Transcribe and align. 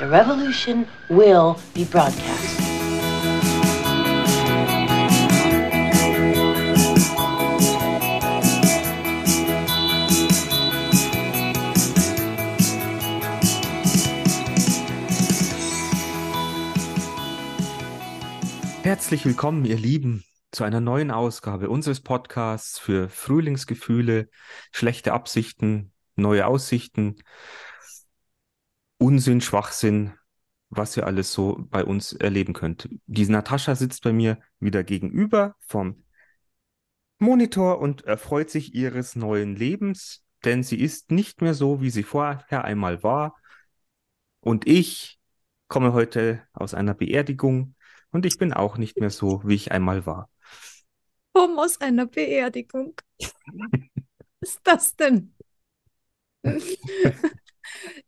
The 0.00 0.06
revolution 0.06 0.86
will 1.10 1.56
be 1.74 1.84
broadcast. 1.84 2.58
Herzlich 18.82 19.26
willkommen, 19.26 19.66
ihr 19.66 19.76
Lieben, 19.76 20.24
zu 20.50 20.64
einer 20.64 20.80
neuen 20.80 21.10
Ausgabe 21.10 21.68
unseres 21.68 22.00
Podcasts 22.00 22.78
für 22.78 23.10
Frühlingsgefühle, 23.10 24.30
schlechte 24.72 25.12
Absichten, 25.12 25.92
neue 26.16 26.46
Aussichten, 26.46 27.16
Unsinn, 29.00 29.40
Schwachsinn, 29.40 30.12
was 30.68 30.94
ihr 30.94 31.06
alles 31.06 31.32
so 31.32 31.56
bei 31.70 31.84
uns 31.84 32.12
erleben 32.12 32.52
könnt. 32.52 32.86
Die 33.06 33.26
Natascha 33.26 33.74
sitzt 33.74 34.02
bei 34.02 34.12
mir 34.12 34.38
wieder 34.58 34.84
gegenüber 34.84 35.56
vom 35.60 36.04
Monitor 37.18 37.80
und 37.80 38.04
erfreut 38.04 38.50
sich 38.50 38.74
ihres 38.74 39.16
neuen 39.16 39.56
Lebens, 39.56 40.22
denn 40.44 40.62
sie 40.62 40.78
ist 40.78 41.10
nicht 41.10 41.40
mehr 41.40 41.54
so, 41.54 41.80
wie 41.80 41.88
sie 41.88 42.02
vorher 42.02 42.64
einmal 42.64 43.02
war. 43.02 43.36
Und 44.40 44.66
ich 44.66 45.18
komme 45.66 45.94
heute 45.94 46.42
aus 46.52 46.74
einer 46.74 46.92
Beerdigung 46.92 47.76
und 48.10 48.26
ich 48.26 48.36
bin 48.36 48.52
auch 48.52 48.76
nicht 48.76 49.00
mehr 49.00 49.10
so, 49.10 49.40
wie 49.44 49.54
ich 49.54 49.72
einmal 49.72 50.04
war. 50.04 50.28
Warum 51.32 51.58
aus 51.58 51.80
einer 51.80 52.04
Beerdigung? 52.04 53.00
Was 54.40 54.50
ist 54.50 54.60
das 54.62 54.94
denn? 54.96 55.34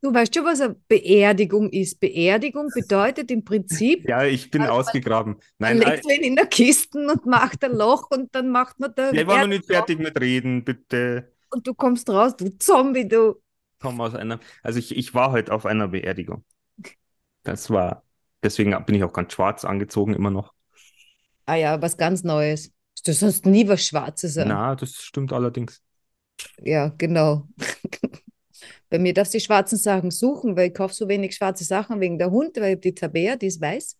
Du 0.00 0.12
weißt 0.12 0.34
schon, 0.34 0.44
was 0.44 0.60
eine 0.60 0.74
Beerdigung 0.88 1.70
ist. 1.70 2.00
Beerdigung 2.00 2.68
bedeutet 2.74 3.30
im 3.30 3.44
Prinzip. 3.44 4.08
Ja, 4.08 4.24
ich 4.24 4.50
bin 4.50 4.62
Also, 4.62 4.72
ausgegraben. 4.72 5.36
Man 5.58 5.78
Nein, 5.78 5.78
legt 5.78 6.06
wen 6.06 6.22
in 6.22 6.36
der 6.36 6.46
Kiste 6.46 6.98
und 6.98 7.26
macht 7.26 7.64
ein 7.64 7.72
Loch 7.76 8.10
und 8.10 8.34
dann 8.34 8.48
macht 8.50 8.78
man 8.80 8.92
da. 8.94 9.10
äh, 9.12 9.22
ich 9.22 9.26
war 9.26 9.38
noch 9.38 9.46
nicht 9.48 9.66
fertig 9.66 9.98
mit 9.98 10.20
Reden, 10.20 10.64
bitte. 10.64 11.32
Und 11.50 11.66
du 11.66 11.74
kommst 11.74 12.08
raus, 12.10 12.36
du 12.36 12.48
Zombie, 12.58 13.06
du. 13.06 13.36
Komm 13.80 14.00
aus 14.00 14.14
einer. 14.14 14.40
Also 14.62 14.78
ich, 14.78 14.96
ich 14.96 15.14
war 15.14 15.32
heute 15.32 15.52
auf 15.52 15.66
einer 15.66 15.88
Beerdigung. 15.88 16.44
Das 17.44 17.70
war. 17.70 18.04
Deswegen 18.42 18.72
bin 18.86 18.94
ich 18.96 19.04
auch 19.04 19.12
ganz 19.12 19.32
schwarz 19.34 19.64
angezogen, 19.64 20.14
immer 20.14 20.30
noch. 20.30 20.54
Ah 21.46 21.56
ja, 21.56 21.80
was 21.82 21.96
ganz 21.96 22.22
Neues. 22.24 22.72
Du 23.04 23.12
sollst 23.12 23.46
nie 23.46 23.66
was 23.68 23.84
Schwarzes 23.86 24.34
sagen. 24.34 24.60
Na, 24.60 24.74
das 24.76 24.94
stimmt 25.02 25.32
allerdings. 25.32 25.82
Ja, 26.58 26.88
genau. 26.98 27.48
Bei 28.92 28.98
mir 28.98 29.14
darfst 29.14 29.32
du 29.32 29.38
die 29.38 29.44
schwarzen 29.44 29.78
Sachen 29.78 30.10
suchen, 30.10 30.54
weil 30.54 30.68
ich 30.68 30.74
kaufe 30.74 30.92
so 30.92 31.08
wenig 31.08 31.34
schwarze 31.34 31.64
Sachen 31.64 31.98
wegen 31.98 32.18
der 32.18 32.30
Hund, 32.30 32.58
weil 32.58 32.74
ich 32.74 32.80
die 32.80 32.94
Tabea, 32.94 33.36
die 33.36 33.46
ist 33.46 33.58
weiß. 33.58 33.96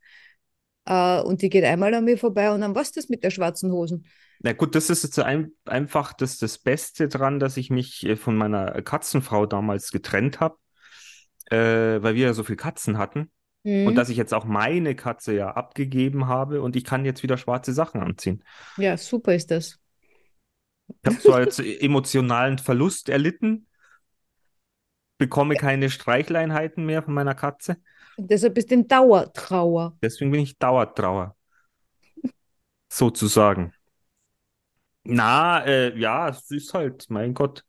Äh, 0.85 1.23
und 1.23 1.41
die 1.41 1.49
geht 1.49 1.65
einmal 1.65 1.95
an 1.95 2.05
mir 2.05 2.19
vorbei 2.19 2.53
und 2.53 2.61
dann 2.61 2.75
was 2.75 2.89
ist 2.89 2.97
das 2.99 3.09
mit 3.09 3.25
der 3.25 3.31
schwarzen 3.31 3.73
Hosen? 3.73 4.05
Na 4.41 4.53
gut, 4.53 4.75
das 4.75 4.91
ist 4.91 5.03
jetzt 5.03 5.19
ein, 5.19 5.53
einfach 5.65 6.13
das, 6.13 6.37
das 6.37 6.59
Beste 6.59 7.09
dran, 7.09 7.39
dass 7.39 7.57
ich 7.57 7.71
mich 7.71 8.05
äh, 8.05 8.17
von 8.17 8.37
meiner 8.37 8.83
Katzenfrau 8.83 9.47
damals 9.47 9.93
getrennt 9.93 10.41
habe, 10.41 10.57
äh, 11.51 11.57
weil 12.03 12.15
wir 12.15 12.27
ja 12.27 12.33
so 12.35 12.45
viele 12.45 12.57
Katzen 12.57 12.99
hatten. 12.99 13.31
Und 13.87 13.95
Mhm. 13.95 13.97
dass 13.97 14.11
ich 14.11 14.17
jetzt 14.17 14.35
auch 14.35 14.45
meine 14.45 14.95
Katze 14.95 15.35
ja 15.35 15.53
abgegeben 15.53 16.27
habe 16.29 16.63
und 16.63 16.77
ich 16.77 16.85
kann 16.85 17.05
jetzt 17.05 17.23
wieder 17.23 17.39
schwarze 17.39 17.73
Sachen 17.73 18.01
anziehen. 18.01 18.45
Ja, 18.77 18.97
super 18.97 19.35
ist 19.35 19.51
das. 19.51 19.79
Ich 20.89 21.07
habe 21.07 21.19
zwar 21.19 21.41
jetzt 21.41 21.59
emotionalen 21.59 22.59
Verlust 22.59 23.09
erlitten, 23.09 23.67
bekomme 25.23 25.57
keine 25.57 25.89
Streichleinheiten 25.89 26.85
mehr 26.85 27.03
von 27.03 27.15
meiner 27.15 27.35
Katze, 27.35 27.77
Und 28.17 28.29
deshalb 28.31 28.55
bist 28.55 28.71
du 28.71 28.75
in 28.75 28.89
Dauertrauer. 28.89 29.97
deswegen 30.03 30.31
bin 30.33 30.41
ich 30.41 30.59
Dauertrauer. 30.59 31.37
Sozusagen. 32.89 33.73
Na, 35.05 35.65
äh, 35.65 35.99
ja, 35.99 36.29
es 36.29 36.51
ist 36.51 36.75
halt, 36.75 37.07
mein 37.11 37.35
Gott. 37.35 37.65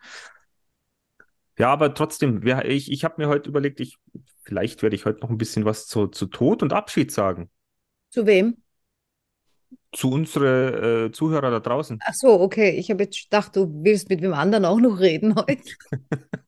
Ja, 1.58 1.72
aber 1.72 1.94
trotzdem, 1.94 2.44
wir, 2.44 2.66
ich, 2.66 2.92
ich 2.92 3.04
habe 3.04 3.16
mir 3.22 3.28
heute 3.28 3.50
überlegt, 3.50 3.80
ich, 3.80 3.98
vielleicht 4.44 4.82
werde 4.82 4.96
ich 4.96 5.06
heute 5.06 5.22
noch 5.22 5.30
ein 5.30 5.38
bisschen 5.38 5.66
was 5.66 5.88
zu, 5.88 6.08
zu 6.08 6.26
Tod 6.28 6.64
und 6.64 6.74
Abschied 6.74 7.12
sagen. 7.12 7.50
Zu 8.10 8.26
wem? 8.26 8.64
Zu 9.92 10.10
unsere 10.12 11.06
äh, 11.06 11.12
Zuhörer 11.12 11.52
da 11.52 11.60
draußen. 11.60 12.04
Ach 12.06 12.14
so, 12.14 12.40
okay. 12.42 12.72
Ich 12.72 12.90
habe 12.92 13.04
jetzt 13.04 13.24
gedacht, 13.24 13.56
du 13.56 13.70
willst 13.84 14.10
mit 14.10 14.22
wem 14.22 14.34
anderen 14.34 14.66
auch 14.66 14.80
noch 14.80 15.00
reden 15.00 15.36
heute. 15.36 15.64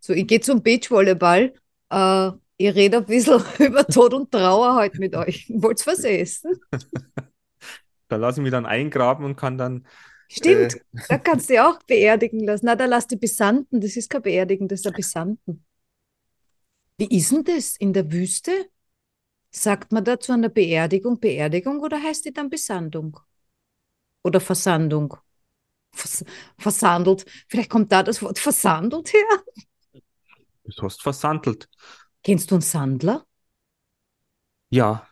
So, 0.00 0.12
ich 0.12 0.26
gehe 0.26 0.40
zum 0.40 0.62
Beachvolleyball. 0.62 1.52
Äh, 1.90 2.30
ich 2.56 2.74
rede 2.74 2.98
ein 2.98 3.06
bisschen 3.06 3.42
über 3.58 3.86
Tod 3.86 4.14
und 4.14 4.30
Trauer 4.30 4.74
heute 4.76 4.98
mit 4.98 5.14
euch. 5.14 5.46
Wollt's 5.54 5.86
was 5.86 6.04
essen? 6.04 6.60
Da 8.08 8.16
lasse 8.16 8.40
ich 8.40 8.42
mich 8.42 8.50
dann 8.50 8.66
eingraben 8.66 9.24
und 9.24 9.36
kann 9.36 9.56
dann 9.56 9.86
Stimmt, 10.32 10.76
Äh. 10.76 10.80
da 11.08 11.18
kannst 11.18 11.48
du 11.48 11.54
dich 11.54 11.60
auch 11.60 11.82
beerdigen 11.84 12.40
lassen. 12.44 12.66
Na, 12.66 12.76
da 12.76 12.84
lass 12.86 13.06
die 13.08 13.16
Besanden. 13.16 13.80
Das 13.80 13.96
ist 13.96 14.10
kein 14.10 14.22
Beerdigen, 14.22 14.68
das 14.68 14.80
ist 14.80 14.86
ein 14.86 14.92
Besanden. 14.92 15.64
Wie 16.98 17.16
ist 17.16 17.32
denn 17.32 17.42
das 17.44 17.76
in 17.76 17.92
der 17.92 18.12
Wüste? 18.12 18.52
Sagt 19.52 19.92
man 19.92 20.04
da 20.04 20.20
zu 20.20 20.32
einer 20.32 20.48
Beerdigung 20.50 21.20
Beerdigung 21.20 21.80
oder 21.80 22.02
heißt 22.02 22.24
die 22.26 22.32
dann 22.32 22.50
Besandung? 22.50 23.18
Oder 24.22 24.40
Versandung? 24.40 25.16
Vers 25.92 26.24
versandelt. 26.62 27.24
Vielleicht 27.48 27.70
kommt 27.70 27.92
da 27.92 28.02
das 28.02 28.22
Wort 28.22 28.38
versandelt 28.38 29.12
her. 29.12 29.42
Du 30.64 30.82
hast 30.82 31.02
versandelt. 31.02 31.68
Kennst 32.22 32.50
du 32.50 32.56
einen 32.56 32.62
Sandler? 32.62 33.24
Ja. 34.70 35.06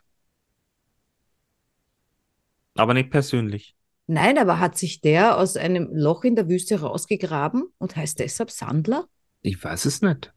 Aber 2.74 2.94
nicht 2.94 3.10
persönlich. 3.10 3.74
Nein, 4.06 4.38
aber 4.38 4.58
hat 4.58 4.78
sich 4.78 5.00
der 5.00 5.36
aus 5.36 5.56
einem 5.56 5.88
Loch 5.92 6.24
in 6.24 6.36
der 6.36 6.48
Wüste 6.48 6.80
rausgegraben 6.80 7.64
und 7.78 7.96
heißt 7.96 8.18
deshalb 8.20 8.50
Sandler? 8.50 9.06
Ich 9.42 9.62
weiß 9.62 9.84
es 9.84 10.00
nicht. 10.00 10.32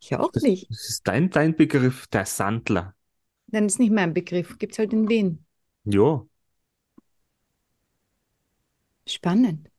Ich 0.00 0.14
auch 0.14 0.30
Das, 0.32 0.42
nicht. 0.42 0.70
das 0.70 0.88
ist 0.88 1.06
dein, 1.06 1.30
dein 1.30 1.56
Begriff, 1.56 2.06
der 2.06 2.26
Sandler. 2.26 2.94
Nein, 3.48 3.66
ist 3.66 3.78
nicht 3.78 3.92
mein 3.92 4.14
Begriff. 4.14 4.58
Gibt's 4.58 4.78
halt 4.78 4.92
in 4.92 5.08
Wien. 5.08 5.44
Jo. 5.84 6.28
Spannend. 9.06 9.70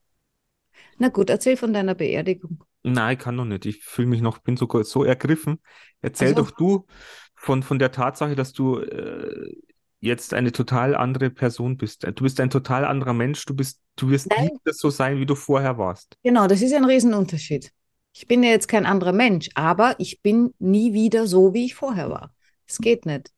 Na 0.98 1.08
gut, 1.08 1.30
erzähl 1.30 1.56
von 1.56 1.72
deiner 1.72 1.94
Beerdigung. 1.94 2.64
Nein, 2.82 3.16
ich 3.16 3.22
kann 3.22 3.36
noch 3.36 3.44
nicht. 3.44 3.66
Ich 3.66 3.82
fühle 3.84 4.08
mich 4.08 4.20
noch, 4.22 4.38
bin 4.38 4.56
sogar 4.56 4.84
so 4.84 5.04
ergriffen. 5.04 5.58
Erzähl 6.00 6.28
Also- 6.28 6.42
doch 6.42 6.50
du 6.52 6.86
von, 7.34 7.62
von 7.62 7.78
der 7.78 7.92
Tatsache, 7.92 8.34
dass 8.36 8.52
du 8.52 8.78
äh, 8.78 9.54
jetzt 10.00 10.32
eine 10.34 10.52
total 10.52 10.94
andere 10.94 11.30
Person 11.30 11.76
bist. 11.76 12.04
Du 12.04 12.22
bist 12.22 12.40
ein 12.40 12.50
total 12.50 12.84
anderer 12.84 13.12
Mensch. 13.12 13.44
Du 13.44 13.54
bist, 13.54 13.80
du 13.96 14.08
wirst 14.10 14.28
nie 14.30 14.36
Nein. 14.36 14.50
wieder 14.50 14.72
so 14.72 14.90
sein, 14.90 15.18
wie 15.18 15.26
du 15.26 15.34
vorher 15.34 15.78
warst. 15.78 16.16
Genau, 16.22 16.46
das 16.46 16.62
ist 16.62 16.72
ein 16.72 16.84
Riesenunterschied. 16.84 17.72
Ich 18.14 18.26
bin 18.26 18.42
ja 18.42 18.50
jetzt 18.50 18.68
kein 18.68 18.86
anderer 18.86 19.12
Mensch, 19.12 19.50
aber 19.54 19.96
ich 19.98 20.22
bin 20.22 20.54
nie 20.58 20.94
wieder 20.94 21.26
so, 21.26 21.52
wie 21.52 21.66
ich 21.66 21.74
vorher 21.74 22.08
war. 22.08 22.34
Es 22.66 22.78
geht 22.78 23.04
nicht. 23.04 23.30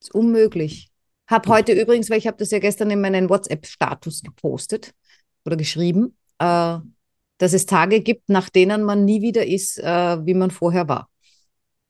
ist 0.00 0.14
unmöglich. 0.14 0.90
Hab 1.28 1.46
heute 1.48 1.72
übrigens, 1.72 2.08
weil 2.10 2.18
ich 2.18 2.26
habe 2.26 2.36
das 2.38 2.50
ja 2.50 2.58
gestern 2.60 2.90
in 2.90 3.00
meinen 3.00 3.28
WhatsApp-Status 3.28 4.22
gepostet 4.22 4.94
oder 5.46 5.56
geschrieben, 5.56 6.16
äh, 6.38 6.78
dass 7.38 7.52
es 7.52 7.66
Tage 7.66 8.00
gibt, 8.00 8.28
nach 8.28 8.48
denen 8.48 8.82
man 8.82 9.04
nie 9.04 9.22
wieder 9.22 9.46
ist, 9.46 9.78
äh, 9.78 10.24
wie 10.24 10.34
man 10.34 10.50
vorher 10.50 10.88
war. 10.88 11.10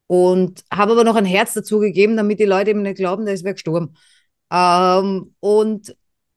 Und 0.09 0.65
habe 0.73 0.93
aber 0.93 1.05
noch 1.05 1.17
ein 1.17 1.25
Herz 1.25 1.55
dazu 1.55 1.79
gegeben, 1.81 2.17
damit 2.17 2.39
die 2.39 2.45
Leute 2.45 2.71
eben 2.71 2.83
nicht 2.83 2.97
glauben, 2.97 3.27
da 3.27 3.33
ist 3.33 3.45
wer 3.45 3.55
gestorben. 3.55 3.97
Ähm, 4.53 5.35
und 5.41 5.97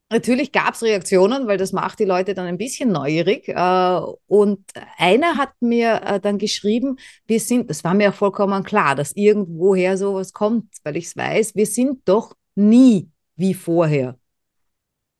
natürlich 0.09 0.51
gab 0.51 0.73
es 0.73 0.81
Reaktionen, 0.81 1.47
weil 1.47 1.57
das 1.57 1.71
macht 1.71 1.99
die 1.99 2.05
Leute 2.05 2.33
dann 2.33 2.45
ein 2.45 2.57
bisschen 2.57 2.91
neugierig. 2.91 3.47
Äh, 3.47 4.01
und 4.27 4.65
einer 4.97 5.37
hat 5.37 5.51
mir 5.59 6.01
äh, 6.03 6.19
dann 6.19 6.37
geschrieben, 6.37 6.97
wir 7.27 7.39
sind, 7.39 7.69
das 7.69 7.83
war 7.83 7.93
mir 7.93 8.09
auch 8.09 8.15
vollkommen 8.15 8.63
klar, 8.63 8.95
dass 8.95 9.11
irgendwoher 9.15 9.97
sowas 9.97 10.33
kommt, 10.33 10.73
weil 10.83 10.97
ich 10.97 11.05
es 11.05 11.17
weiß, 11.17 11.55
wir 11.55 11.67
sind 11.67 12.07
doch 12.07 12.35
nie 12.55 13.09
wie 13.35 13.53
vorher. 13.53 14.17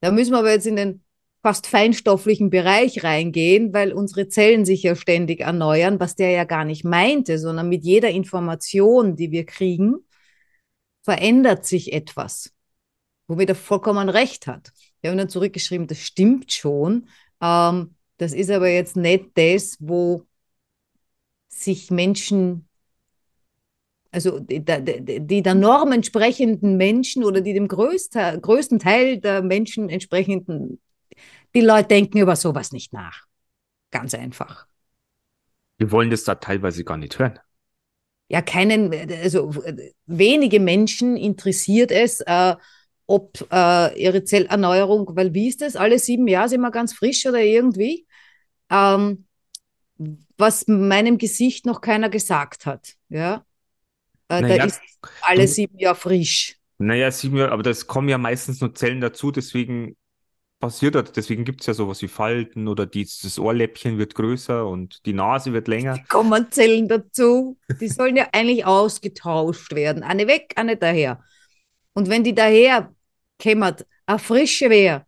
Da 0.01 0.11
müssen 0.11 0.31
wir 0.31 0.39
aber 0.39 0.51
jetzt 0.51 0.67
in 0.67 0.75
den 0.75 1.03
fast 1.41 1.67
feinstofflichen 1.67 2.49
Bereich 2.49 3.03
reingehen, 3.03 3.73
weil 3.73 3.93
unsere 3.93 4.27
Zellen 4.27 4.65
sich 4.65 4.83
ja 4.83 4.95
ständig 4.95 5.41
erneuern, 5.41 5.99
was 5.99 6.15
der 6.15 6.31
ja 6.31 6.43
gar 6.43 6.65
nicht 6.65 6.83
meinte, 6.83 7.39
sondern 7.39 7.69
mit 7.69 7.83
jeder 7.83 8.09
Information, 8.09 9.15
die 9.15 9.31
wir 9.31 9.45
kriegen, 9.45 9.95
verändert 11.03 11.65
sich 11.65 11.93
etwas, 11.93 12.53
womit 13.27 13.49
er 13.49 13.55
vollkommen 13.55 14.09
recht 14.09 14.47
hat. 14.47 14.71
Wir 15.01 15.11
haben 15.11 15.17
dann 15.17 15.29
zurückgeschrieben, 15.29 15.87
das 15.87 15.99
stimmt 15.99 16.51
schon, 16.51 17.07
ähm, 17.41 17.95
das 18.17 18.33
ist 18.33 18.51
aber 18.51 18.69
jetzt 18.69 18.97
nicht 18.97 19.29
das, 19.35 19.77
wo 19.79 20.23
sich 21.47 21.89
Menschen 21.89 22.69
also 24.11 24.39
die, 24.39 24.63
die, 24.65 25.19
die 25.21 25.43
der 25.43 25.55
Norm 25.55 25.91
entsprechenden 25.91 26.77
Menschen 26.77 27.23
oder 27.23 27.41
die 27.41 27.53
dem 27.53 27.67
größten, 27.67 28.41
größten 28.41 28.79
Teil 28.79 29.19
der 29.19 29.43
Menschen 29.43 29.89
entsprechenden, 29.89 30.79
die 31.55 31.61
Leute 31.61 31.87
denken 31.89 32.19
über 32.19 32.35
sowas 32.35 32.71
nicht 32.71 32.93
nach. 32.93 33.25
Ganz 33.91 34.13
einfach. 34.13 34.67
Wir 35.77 35.91
wollen 35.91 36.09
das 36.09 36.23
da 36.23 36.35
teilweise 36.35 36.83
gar 36.83 36.97
nicht 36.97 37.17
hören. 37.19 37.39
ja 38.27 38.41
keinen, 38.41 38.93
also 39.11 39.51
wenige 40.05 40.59
Menschen 40.59 41.17
interessiert 41.17 41.91
es, 41.91 42.21
äh, 42.21 42.55
ob 43.07 43.47
äh, 43.51 43.99
ihre 43.99 44.23
Zellerneuerung, 44.23 45.15
weil 45.15 45.33
wie 45.33 45.47
ist 45.47 45.61
das? 45.61 45.75
Alle 45.75 45.97
sieben 45.97 46.27
Jahre 46.27 46.49
sind 46.49 46.61
wir 46.61 46.69
ganz 46.69 46.93
frisch 46.93 47.25
oder 47.25 47.41
irgendwie? 47.41 48.05
Ähm, 48.69 49.25
was 50.37 50.67
meinem 50.67 51.17
Gesicht 51.17 51.65
noch 51.65 51.81
keiner 51.81 52.09
gesagt 52.09 52.65
hat. 52.67 52.93
Ja, 53.09 53.45
äh, 54.29 54.41
Naja, 54.41 54.57
da 54.57 54.63
ist 54.65 54.81
alle 55.21 55.47
sieben 55.47 55.79
Jahre 55.79 55.95
frisch. 55.95 56.55
Naja, 56.77 57.11
sieben 57.11 57.37
Jahre, 57.37 57.51
aber 57.51 57.63
das 57.63 57.87
kommen 57.87 58.09
ja 58.09 58.17
meistens 58.17 58.61
nur 58.61 58.73
Zellen 58.75 59.01
dazu, 59.01 59.31
deswegen 59.31 59.97
passiert 60.59 60.95
das. 60.95 61.11
Deswegen 61.11 61.45
gibt 61.45 61.61
es 61.61 61.67
ja 61.67 61.73
sowas 61.73 62.01
wie 62.01 62.07
Falten 62.07 62.67
oder 62.67 62.85
dies, 62.85 63.19
das 63.21 63.39
Ohrläppchen 63.39 63.97
wird 63.97 64.15
größer 64.15 64.67
und 64.67 65.05
die 65.05 65.13
Nase 65.13 65.53
wird 65.53 65.67
länger. 65.67 65.97
kommen 66.09 66.51
Zellen 66.51 66.87
dazu. 66.87 67.57
Die 67.79 67.87
sollen 67.87 68.15
ja 68.15 68.27
eigentlich 68.33 68.65
ausgetauscht 68.65 69.73
werden. 69.73 70.03
Eine 70.03 70.27
weg, 70.27 70.53
eine 70.55 70.77
daher. 70.77 71.23
Und 71.93 72.09
wenn 72.09 72.23
die 72.23 72.35
daher 72.35 72.93
kämmern, 73.39 73.75
eine 74.05 74.19
frische 74.19 74.69
wäre, 74.69 75.05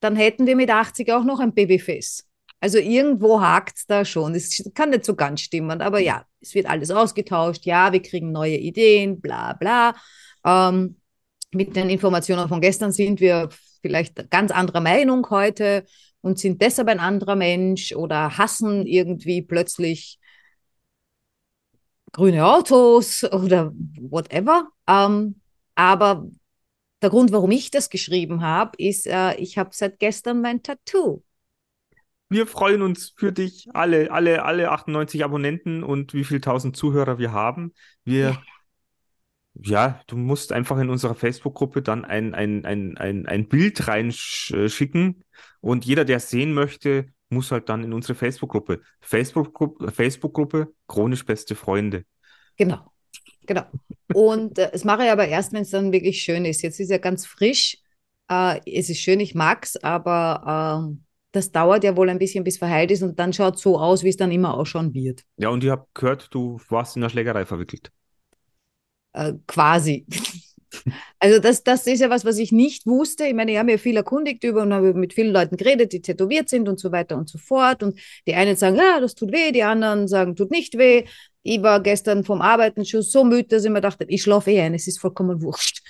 dann 0.00 0.16
hätten 0.16 0.46
wir 0.46 0.56
mit 0.56 0.70
80 0.70 1.10
auch 1.12 1.24
noch 1.24 1.40
ein 1.40 1.54
Babyface. 1.54 2.24
Also 2.60 2.78
irgendwo 2.78 3.40
hakt 3.40 3.78
es 3.78 3.86
da 3.86 4.04
schon. 4.04 4.34
Es 4.34 4.68
kann 4.74 4.90
nicht 4.90 5.04
so 5.04 5.14
ganz 5.14 5.42
stimmen, 5.42 5.80
aber 5.80 6.00
ja, 6.00 6.24
es 6.40 6.54
wird 6.54 6.66
alles 6.66 6.90
ausgetauscht. 6.90 7.64
Ja, 7.66 7.92
wir 7.92 8.02
kriegen 8.02 8.32
neue 8.32 8.56
Ideen, 8.56 9.20
bla 9.20 9.52
bla. 9.52 9.94
Ähm, 10.44 10.96
mit 11.52 11.76
den 11.76 11.88
Informationen 11.88 12.48
von 12.48 12.60
gestern 12.60 12.92
sind 12.92 13.20
wir 13.20 13.48
vielleicht 13.80 14.30
ganz 14.30 14.50
anderer 14.50 14.80
Meinung 14.80 15.28
heute 15.30 15.84
und 16.20 16.38
sind 16.38 16.60
deshalb 16.62 16.88
ein 16.88 17.00
anderer 17.00 17.36
Mensch 17.36 17.94
oder 17.94 18.38
hassen 18.38 18.86
irgendwie 18.86 19.42
plötzlich 19.42 20.18
grüne 22.12 22.46
Autos 22.46 23.24
oder 23.24 23.72
whatever. 24.00 24.68
Ähm, 24.86 25.40
aber 25.74 26.26
der 27.02 27.10
Grund, 27.10 27.32
warum 27.32 27.50
ich 27.50 27.70
das 27.70 27.90
geschrieben 27.90 28.42
habe, 28.42 28.72
ist, 28.78 29.06
äh, 29.06 29.34
ich 29.36 29.58
habe 29.58 29.70
seit 29.72 29.98
gestern 29.98 30.40
mein 30.40 30.62
Tattoo. 30.62 31.22
Wir 32.30 32.46
freuen 32.46 32.82
uns 32.82 33.14
für 33.16 33.32
dich, 33.32 33.68
alle, 33.72 34.10
alle, 34.10 34.44
alle 34.44 34.70
98 34.70 35.24
Abonnenten 35.24 35.82
und 35.82 36.12
wie 36.12 36.24
viel 36.24 36.40
tausend 36.40 36.76
Zuhörer 36.76 37.18
wir 37.18 37.32
haben. 37.32 37.72
Wir, 38.04 38.30
ja, 38.30 38.42
du 40.06 40.16
musst 40.16 40.52
einfach 40.52 40.78
in 40.78 40.90
unserer 40.90 41.14
Facebook-Gruppe 41.14 41.82
dann 41.82 42.04
ein, 42.04 42.34
ein, 42.34 42.64
ein, 42.64 42.96
ein, 42.96 43.26
ein 43.26 43.48
Bild 43.48 43.88
reinschicken 43.88 45.24
und 45.60 45.84
jeder, 45.84 46.04
der 46.04 46.18
es 46.18 46.30
sehen 46.30 46.52
möchte, 46.52 47.06
muss 47.30 47.50
halt 47.50 47.68
dann 47.68 47.84
in 47.84 47.92
unsere 47.92 48.14
Facebook-Gruppe. 48.14 48.80
Facebook-Gruppe, 49.00 49.90
Facebook-Gruppe, 49.90 50.72
chronisch 50.86 51.24
beste 51.24 51.54
Freunde. 51.54 52.04
Genau, 52.56 52.92
genau. 53.46 53.64
Und 54.14 54.58
äh, 54.58 54.70
das 54.70 54.84
mache 54.84 55.04
ich 55.04 55.10
aber 55.10 55.28
erst, 55.28 55.52
wenn 55.52 55.62
es 55.62 55.70
dann 55.70 55.92
wirklich 55.92 56.22
schön 56.22 56.44
ist. 56.44 56.62
Jetzt 56.62 56.80
ist 56.80 56.90
ja 56.90 56.98
ganz 56.98 57.26
frisch. 57.26 57.78
Äh, 58.30 58.60
es 58.66 58.88
ist 58.88 59.00
schön, 59.00 59.20
ich 59.20 59.34
mag's, 59.34 59.76
aber 59.76 60.86
ähm, 60.86 61.04
das 61.32 61.52
dauert 61.52 61.84
ja 61.84 61.96
wohl 61.96 62.08
ein 62.08 62.18
bisschen, 62.18 62.44
bis 62.44 62.58
verheilt 62.58 62.90
ist 62.90 63.02
und 63.02 63.18
dann 63.18 63.32
schaut 63.32 63.56
es 63.56 63.62
so 63.62 63.78
aus, 63.78 64.02
wie 64.02 64.08
es 64.08 64.16
dann 64.16 64.30
immer 64.30 64.54
ausschauen 64.54 64.94
wird. 64.94 65.24
Ja, 65.36 65.50
und 65.50 65.62
ich 65.62 65.70
habe 65.70 65.86
gehört, 65.94 66.28
du 66.32 66.58
warst 66.68 66.96
in 66.96 67.02
der 67.02 67.10
Schlägerei 67.10 67.44
verwickelt. 67.44 67.92
Äh, 69.12 69.34
quasi. 69.46 70.06
Also 71.18 71.40
das, 71.40 71.64
das 71.64 71.86
ist 71.86 72.00
ja 72.00 72.10
was, 72.10 72.24
was 72.24 72.38
ich 72.38 72.52
nicht 72.52 72.86
wusste. 72.86 73.24
Ich 73.26 73.34
meine, 73.34 73.52
ich 73.52 73.58
habe 73.58 73.72
mir 73.72 73.78
viel 73.78 73.96
erkundigt 73.96 74.44
über 74.44 74.62
und 74.62 74.72
habe 74.72 74.94
mit 74.94 75.14
vielen 75.14 75.32
Leuten 75.32 75.56
geredet, 75.56 75.92
die 75.92 76.02
tätowiert 76.02 76.48
sind 76.48 76.68
und 76.68 76.78
so 76.78 76.92
weiter 76.92 77.16
und 77.16 77.28
so 77.28 77.38
fort. 77.38 77.82
Und 77.82 77.98
die 78.26 78.34
einen 78.34 78.54
sagen, 78.56 78.76
ja, 78.76 79.00
das 79.00 79.14
tut 79.14 79.32
weh, 79.32 79.50
die 79.52 79.62
anderen 79.62 80.08
sagen, 80.08 80.36
tut 80.36 80.50
nicht 80.50 80.76
weh. 80.78 81.04
Ich 81.42 81.62
war 81.62 81.82
gestern 81.82 82.22
vom 82.24 82.40
Arbeiten 82.40 82.84
schon 82.84 83.02
so 83.02 83.24
müde, 83.24 83.48
dass 83.48 83.64
ich 83.64 83.70
mir 83.70 83.80
dachte, 83.80 84.04
ich 84.08 84.22
schlafe 84.22 84.50
eh 84.50 84.60
ein, 84.60 84.74
es 84.74 84.86
ist 84.86 85.00
vollkommen 85.00 85.42
wurscht. 85.42 85.82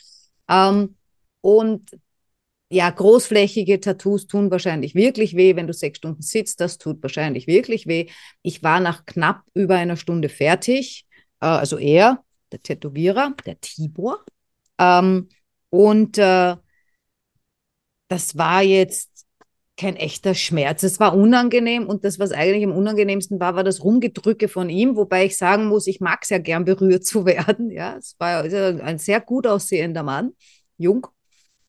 Ähm, 0.48 0.94
und 1.40 1.90
ja, 2.70 2.90
großflächige 2.90 3.80
Tattoos 3.80 4.26
tun 4.26 4.50
wahrscheinlich 4.50 4.94
wirklich 4.94 5.36
weh, 5.36 5.56
wenn 5.56 5.66
du 5.66 5.72
sechs 5.72 5.98
Stunden 5.98 6.22
sitzt, 6.22 6.60
das 6.60 6.78
tut 6.78 7.02
wahrscheinlich 7.02 7.46
wirklich 7.46 7.86
weh. 7.86 8.08
Ich 8.42 8.62
war 8.62 8.80
nach 8.80 9.06
knapp 9.06 9.42
über 9.54 9.76
einer 9.76 9.96
Stunde 9.96 10.28
fertig, 10.28 11.06
äh, 11.40 11.46
also 11.46 11.78
er, 11.78 12.22
der 12.52 12.62
Tätowierer, 12.62 13.34
der 13.46 13.60
Tibor. 13.60 14.24
Ähm, 14.78 15.28
und 15.70 16.18
äh, 16.18 16.56
das 18.08 18.36
war 18.38 18.62
jetzt 18.62 19.26
kein 19.76 19.96
echter 19.96 20.34
Schmerz. 20.34 20.82
Es 20.82 20.98
war 20.98 21.14
unangenehm 21.16 21.86
und 21.86 22.04
das, 22.04 22.18
was 22.18 22.32
eigentlich 22.32 22.64
am 22.64 22.72
unangenehmsten 22.72 23.38
war, 23.38 23.54
war 23.54 23.62
das 23.62 23.84
Rumgedrücke 23.84 24.48
von 24.48 24.70
ihm, 24.70 24.96
wobei 24.96 25.26
ich 25.26 25.36
sagen 25.36 25.66
muss, 25.66 25.86
ich 25.86 26.00
mag 26.00 26.20
es 26.22 26.30
ja 26.30 26.38
gern 26.38 26.64
berührt 26.64 27.04
zu 27.04 27.24
werden. 27.26 27.70
Ja, 27.70 27.96
es 27.96 28.16
war 28.18 28.46
ja 28.46 28.68
ein 28.82 28.98
sehr 28.98 29.20
gut 29.20 29.46
aussehender 29.46 30.02
Mann, 30.02 30.32
jung, 30.78 31.06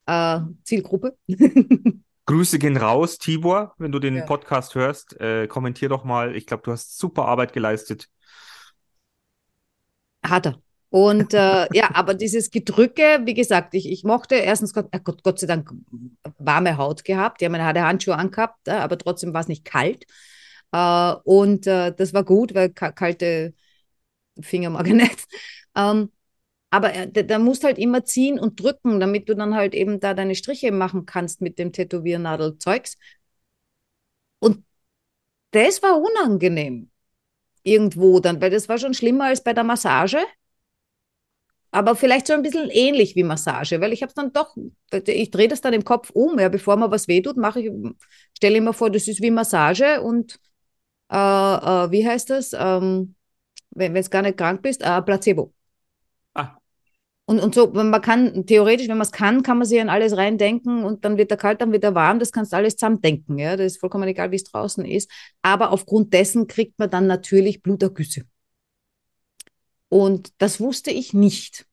äh, 0.06 0.40
Zielgruppe. 0.64 1.16
Grüße 2.26 2.58
gehen 2.58 2.76
raus, 2.76 3.18
Tibor, 3.18 3.74
wenn 3.78 3.92
du 3.92 3.98
den 3.98 4.16
Ja. 4.16 4.24
Podcast 4.24 4.74
hörst. 4.74 5.18
Äh, 5.20 5.48
kommentier 5.48 5.88
doch 5.88 6.04
mal. 6.04 6.36
Ich 6.36 6.46
glaube, 6.46 6.62
du 6.64 6.70
hast 6.72 6.96
super 6.98 7.26
Arbeit 7.26 7.52
geleistet. 7.52 8.08
Hat 10.24 10.46
er. 10.46 10.60
Und 10.90 11.34
äh, 11.34 11.66
ja, 11.72 11.90
aber 11.94 12.14
dieses 12.14 12.50
Gedrücke, 12.50 13.20
wie 13.24 13.34
gesagt, 13.34 13.74
ich, 13.74 13.88
ich 13.88 14.02
mochte 14.02 14.34
erstens 14.34 14.74
Gott, 14.74 14.88
äh 14.90 14.98
Gott, 15.02 15.22
Gott 15.22 15.38
sei 15.38 15.46
Dank 15.46 15.70
warme 16.38 16.76
Haut 16.76 17.04
gehabt. 17.04 17.40
Ja, 17.42 17.48
man 17.48 17.64
hatte 17.64 17.82
Handschuhe 17.82 18.16
angehabt, 18.16 18.66
äh, 18.66 18.72
aber 18.72 18.98
trotzdem 18.98 19.32
war 19.32 19.40
es 19.40 19.48
nicht 19.48 19.64
kalt. 19.64 20.04
Äh, 20.72 21.14
und 21.24 21.66
äh, 21.68 21.94
das 21.94 22.12
war 22.12 22.24
gut, 22.24 22.54
weil 22.54 22.70
ka 22.70 22.90
kalte 22.92 23.54
Finger 24.40 24.70
mag 24.70 24.86
ich 24.86 24.94
nicht. 24.94 25.26
Ähm, 25.76 26.10
aber 26.70 26.94
äh, 26.94 27.10
da, 27.12 27.22
da 27.22 27.38
musst 27.38 27.64
halt 27.64 27.78
immer 27.78 28.04
ziehen 28.04 28.40
und 28.40 28.60
drücken, 28.60 28.98
damit 29.00 29.28
du 29.28 29.36
dann 29.36 29.54
halt 29.54 29.74
eben 29.74 30.00
da 30.00 30.14
deine 30.14 30.34
Striche 30.34 30.72
machen 30.72 31.06
kannst 31.06 31.40
mit 31.42 31.60
dem 31.60 31.72
Tätowiernadelzeugs. 31.72 32.96
Und 34.38 34.64
das 35.52 35.82
war 35.82 36.00
unangenehm 36.00 36.90
irgendwo 37.62 38.20
dann, 38.20 38.40
weil 38.40 38.50
das 38.50 38.68
war 38.68 38.78
schon 38.78 38.94
schlimmer 38.94 39.26
als 39.26 39.44
bei 39.44 39.54
der 39.54 39.64
Massage. 39.64 40.18
Aber 41.72 41.94
vielleicht 41.94 42.26
so 42.26 42.32
ein 42.32 42.42
bisschen 42.42 42.68
ähnlich 42.70 43.14
wie 43.14 43.22
Massage, 43.22 43.80
weil 43.80 43.92
ich 43.92 44.02
habe 44.02 44.10
es 44.10 44.14
dann 44.14 44.32
doch, 44.32 44.56
ich 45.06 45.30
drehe 45.30 45.48
das 45.48 45.60
dann 45.60 45.72
im 45.72 45.84
Kopf 45.84 46.10
um, 46.10 46.38
ja, 46.38 46.48
bevor 46.48 46.76
mir 46.76 46.90
was 46.90 47.06
wehtut, 47.06 47.36
mache 47.36 47.60
ich, 47.60 47.70
stelle 48.36 48.56
ich 48.56 48.62
mir 48.62 48.72
vor, 48.72 48.90
das 48.90 49.06
ist 49.06 49.22
wie 49.22 49.30
Massage 49.30 50.00
und 50.02 50.40
äh, 51.10 51.16
äh, 51.16 51.90
wie 51.90 52.06
heißt 52.06 52.30
das, 52.30 52.52
ähm, 52.58 53.14
wenn 53.70 53.94
du 53.94 54.02
gar 54.04 54.22
nicht 54.22 54.38
krank 54.38 54.62
bist, 54.62 54.82
äh, 54.82 55.02
Placebo. 55.02 55.52
Ah, 56.34 56.56
Und, 57.26 57.40
und 57.40 57.54
so, 57.54 57.74
wenn 57.74 57.90
man 57.90 58.02
kann, 58.02 58.46
theoretisch, 58.46 58.88
wenn 58.88 58.98
man 58.98 59.06
es 59.06 59.12
kann, 59.12 59.42
kann 59.42 59.58
man 59.58 59.66
sich 59.66 59.80
an 59.80 59.88
alles 59.88 60.16
reindenken 60.16 60.84
und 60.84 61.04
dann 61.04 61.16
wird 61.16 61.30
er 61.30 61.36
kalt, 61.36 61.60
dann 61.60 61.72
wird 61.72 61.84
er 61.84 61.94
warm, 61.94 62.18
das 62.18 62.32
kannst 62.32 62.52
du 62.52 62.56
alles 62.56 62.76
zusammendenken, 62.76 63.38
ja, 63.38 63.56
das 63.56 63.74
ist 63.74 63.80
vollkommen 63.80 64.08
egal, 64.08 64.32
wie 64.32 64.36
es 64.36 64.44
draußen 64.44 64.84
ist. 64.84 65.10
Aber 65.42 65.70
aufgrund 65.72 66.12
dessen 66.12 66.48
kriegt 66.48 66.78
man 66.78 66.90
dann 66.90 67.06
natürlich 67.06 67.62
Blutergüsse. 67.62 68.22
Und 69.90 70.32
das 70.38 70.60
wusste 70.60 70.92
ich 70.92 71.14
nicht. 71.14 71.66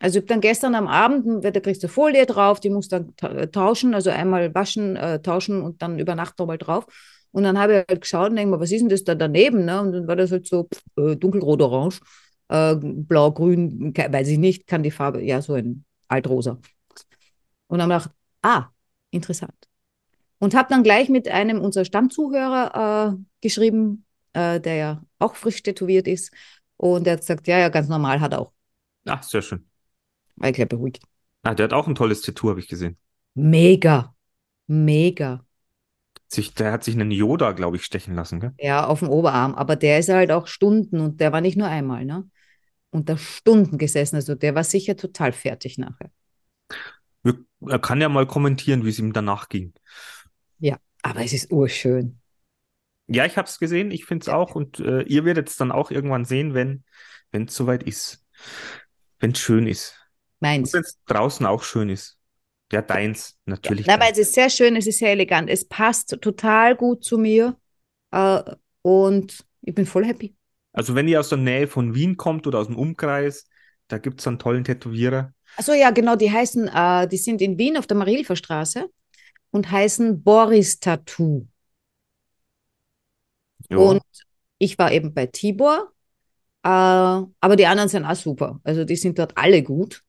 Also 0.00 0.18
ich 0.18 0.22
habe 0.24 0.28
dann 0.28 0.42
gestern 0.42 0.74
am 0.74 0.88
Abend, 0.88 1.44
da 1.44 1.52
kriegst 1.60 1.82
du 1.82 1.88
Folie 1.88 2.26
drauf, 2.26 2.60
die 2.60 2.70
musst 2.70 2.92
dann 2.92 3.16
ta- 3.16 3.46
tauschen, 3.46 3.94
also 3.94 4.10
einmal 4.10 4.54
waschen, 4.54 4.96
äh, 4.96 5.22
tauschen 5.22 5.62
und 5.62 5.80
dann 5.82 5.98
über 5.98 6.14
Nacht 6.16 6.38
nochmal 6.38 6.58
drauf. 6.58 6.86
Und 7.32 7.44
dann 7.44 7.58
habe 7.58 7.72
ich 7.80 7.84
halt 7.88 8.00
geschaut 8.02 8.30
und 8.30 8.36
denke 8.36 8.56
mir, 8.56 8.60
was 8.60 8.72
ist 8.72 8.80
denn 8.80 8.90
das 8.90 9.04
da 9.04 9.14
daneben? 9.14 9.64
Ne? 9.64 9.80
Und 9.80 9.92
dann 9.92 10.06
war 10.08 10.16
das 10.16 10.32
halt 10.32 10.46
so 10.46 10.64
pff, 10.72 10.82
äh, 10.98 11.16
dunkelrot-orange, 11.16 12.00
äh, 12.48 12.76
blau-grün, 12.76 13.92
ke- 13.94 14.12
weiß 14.12 14.28
ich 14.28 14.38
nicht, 14.38 14.66
kann 14.66 14.82
die 14.82 14.90
Farbe, 14.90 15.22
ja, 15.22 15.40
so 15.42 15.54
ein 15.54 15.84
altrosa. 16.08 16.58
Und 17.68 17.78
dann 17.78 17.88
gedacht, 17.88 18.10
ah, 18.42 18.66
interessant. 19.10 19.54
Und 20.38 20.54
habe 20.54 20.68
dann 20.70 20.82
gleich 20.82 21.08
mit 21.08 21.28
einem 21.28 21.60
unserer 21.60 21.84
Stammzuhörer 21.84 23.14
äh, 23.14 23.24
geschrieben, 23.40 24.04
äh, 24.34 24.60
der 24.60 24.74
ja 24.76 25.02
auch 25.18 25.36
frisch 25.36 25.62
tätowiert 25.62 26.08
ist. 26.08 26.32
Und 26.84 27.04
der 27.04 27.14
hat 27.14 27.20
gesagt, 27.20 27.46
ja, 27.46 27.58
ja, 27.58 27.70
ganz 27.70 27.88
normal 27.88 28.20
hat 28.20 28.32
er 28.32 28.40
auch. 28.40 28.52
ah, 29.06 29.22
sehr 29.22 29.40
schön. 29.40 29.66
War 30.36 30.50
ich 30.50 30.56
gleich 30.56 30.68
beruhigt. 30.68 31.00
Ah, 31.42 31.54
der 31.54 31.64
hat 31.64 31.72
auch 31.72 31.86
ein 31.86 31.94
tolles 31.94 32.20
Tattoo, 32.20 32.50
habe 32.50 32.60
ich 32.60 32.68
gesehen. 32.68 32.98
Mega, 33.34 34.14
mega. 34.68 35.44
Sich, 36.28 36.52
der 36.54 36.72
hat 36.72 36.84
sich 36.84 36.94
einen 36.94 37.10
Yoda, 37.10 37.52
glaube 37.52 37.76
ich, 37.76 37.84
stechen 37.84 38.14
lassen, 38.14 38.40
gell? 38.40 38.52
Ja, 38.58 38.86
auf 38.86 38.98
dem 38.98 39.08
Oberarm. 39.08 39.54
Aber 39.54 39.76
der 39.76 39.98
ist 39.98 40.08
halt 40.10 40.30
auch 40.30 40.46
Stunden 40.46 41.00
und 41.00 41.20
der 41.20 41.32
war 41.32 41.40
nicht 41.40 41.56
nur 41.56 41.68
einmal, 41.68 42.04
ne? 42.04 42.28
Unter 42.90 43.16
Stunden 43.16 43.78
gesessen. 43.78 44.16
Also 44.16 44.34
der 44.34 44.54
war 44.54 44.64
sicher 44.64 44.96
total 44.96 45.32
fertig 45.32 45.78
nachher. 45.78 46.10
Er 47.66 47.78
kann 47.78 48.00
ja 48.00 48.08
mal 48.08 48.26
kommentieren, 48.26 48.84
wie 48.84 48.90
es 48.90 48.98
ihm 48.98 49.12
danach 49.12 49.48
ging. 49.48 49.72
Ja, 50.58 50.78
aber 51.02 51.22
es 51.24 51.32
ist 51.32 51.52
urschön. 51.52 52.20
Ja, 53.06 53.26
ich 53.26 53.36
habe 53.36 53.48
es 53.48 53.58
gesehen, 53.58 53.90
ich 53.90 54.04
finde 54.06 54.22
es 54.22 54.26
Ja. 54.28 54.36
auch 54.36 54.54
und 54.54 54.80
äh, 54.80 55.02
ihr 55.02 55.24
werdet 55.24 55.48
es 55.48 55.56
dann 55.56 55.72
auch 55.72 55.90
irgendwann 55.90 56.24
sehen, 56.24 56.54
wenn 56.54 56.84
es 57.32 57.54
soweit 57.54 57.82
ist. 57.82 58.24
Wenn 59.18 59.32
es 59.32 59.38
schön 59.38 59.66
ist. 59.66 59.98
Meins. 60.40 60.72
wenn 60.72 60.82
es 60.82 60.98
draußen 61.06 61.46
auch 61.46 61.62
schön 61.62 61.88
ist. 61.88 62.18
Ja, 62.72 62.82
deins, 62.82 63.38
natürlich. 63.46 63.86
Na, 63.86 63.94
aber 63.94 64.10
es 64.10 64.18
ist 64.18 64.34
sehr 64.34 64.50
schön, 64.50 64.76
es 64.76 64.86
ist 64.86 64.98
sehr 64.98 65.10
elegant. 65.12 65.48
Es 65.48 65.66
passt 65.66 66.16
total 66.20 66.76
gut 66.76 67.04
zu 67.04 67.18
mir. 67.18 67.56
Äh, 68.10 68.42
und 68.82 69.44
ich 69.62 69.74
bin 69.74 69.86
voll 69.86 70.04
happy. 70.04 70.34
Also 70.72 70.94
wenn 70.94 71.06
ihr 71.06 71.20
aus 71.20 71.28
der 71.28 71.38
Nähe 71.38 71.68
von 71.68 71.94
Wien 71.94 72.16
kommt 72.16 72.46
oder 72.46 72.58
aus 72.58 72.66
dem 72.66 72.76
Umkreis, 72.76 73.48
da 73.88 73.98
gibt 73.98 74.20
es 74.20 74.26
einen 74.26 74.38
tollen 74.38 74.64
Tätowierer. 74.64 75.32
Achso, 75.56 75.72
ja, 75.72 75.90
genau, 75.90 76.16
die 76.16 76.30
heißen, 76.32 76.68
äh, 76.68 77.06
die 77.06 77.16
sind 77.16 77.40
in 77.40 77.58
Wien 77.58 77.76
auf 77.76 77.86
der 77.86 77.96
Marilfer 77.96 78.34
Straße 78.34 78.90
und 79.50 79.70
heißen 79.70 80.22
Boris 80.22 80.80
Tattoo. 80.80 81.46
Ja. 83.74 83.88
Und 83.88 84.02
ich 84.58 84.78
war 84.78 84.92
eben 84.92 85.14
bei 85.14 85.26
Tibor, 85.26 85.92
äh, 86.62 86.68
aber 86.68 87.56
die 87.56 87.66
anderen 87.66 87.88
sind 87.88 88.04
auch 88.04 88.16
super. 88.16 88.60
Also 88.64 88.84
die 88.84 88.96
sind 88.96 89.18
dort 89.18 89.36
alle 89.36 89.62
gut, 89.62 90.02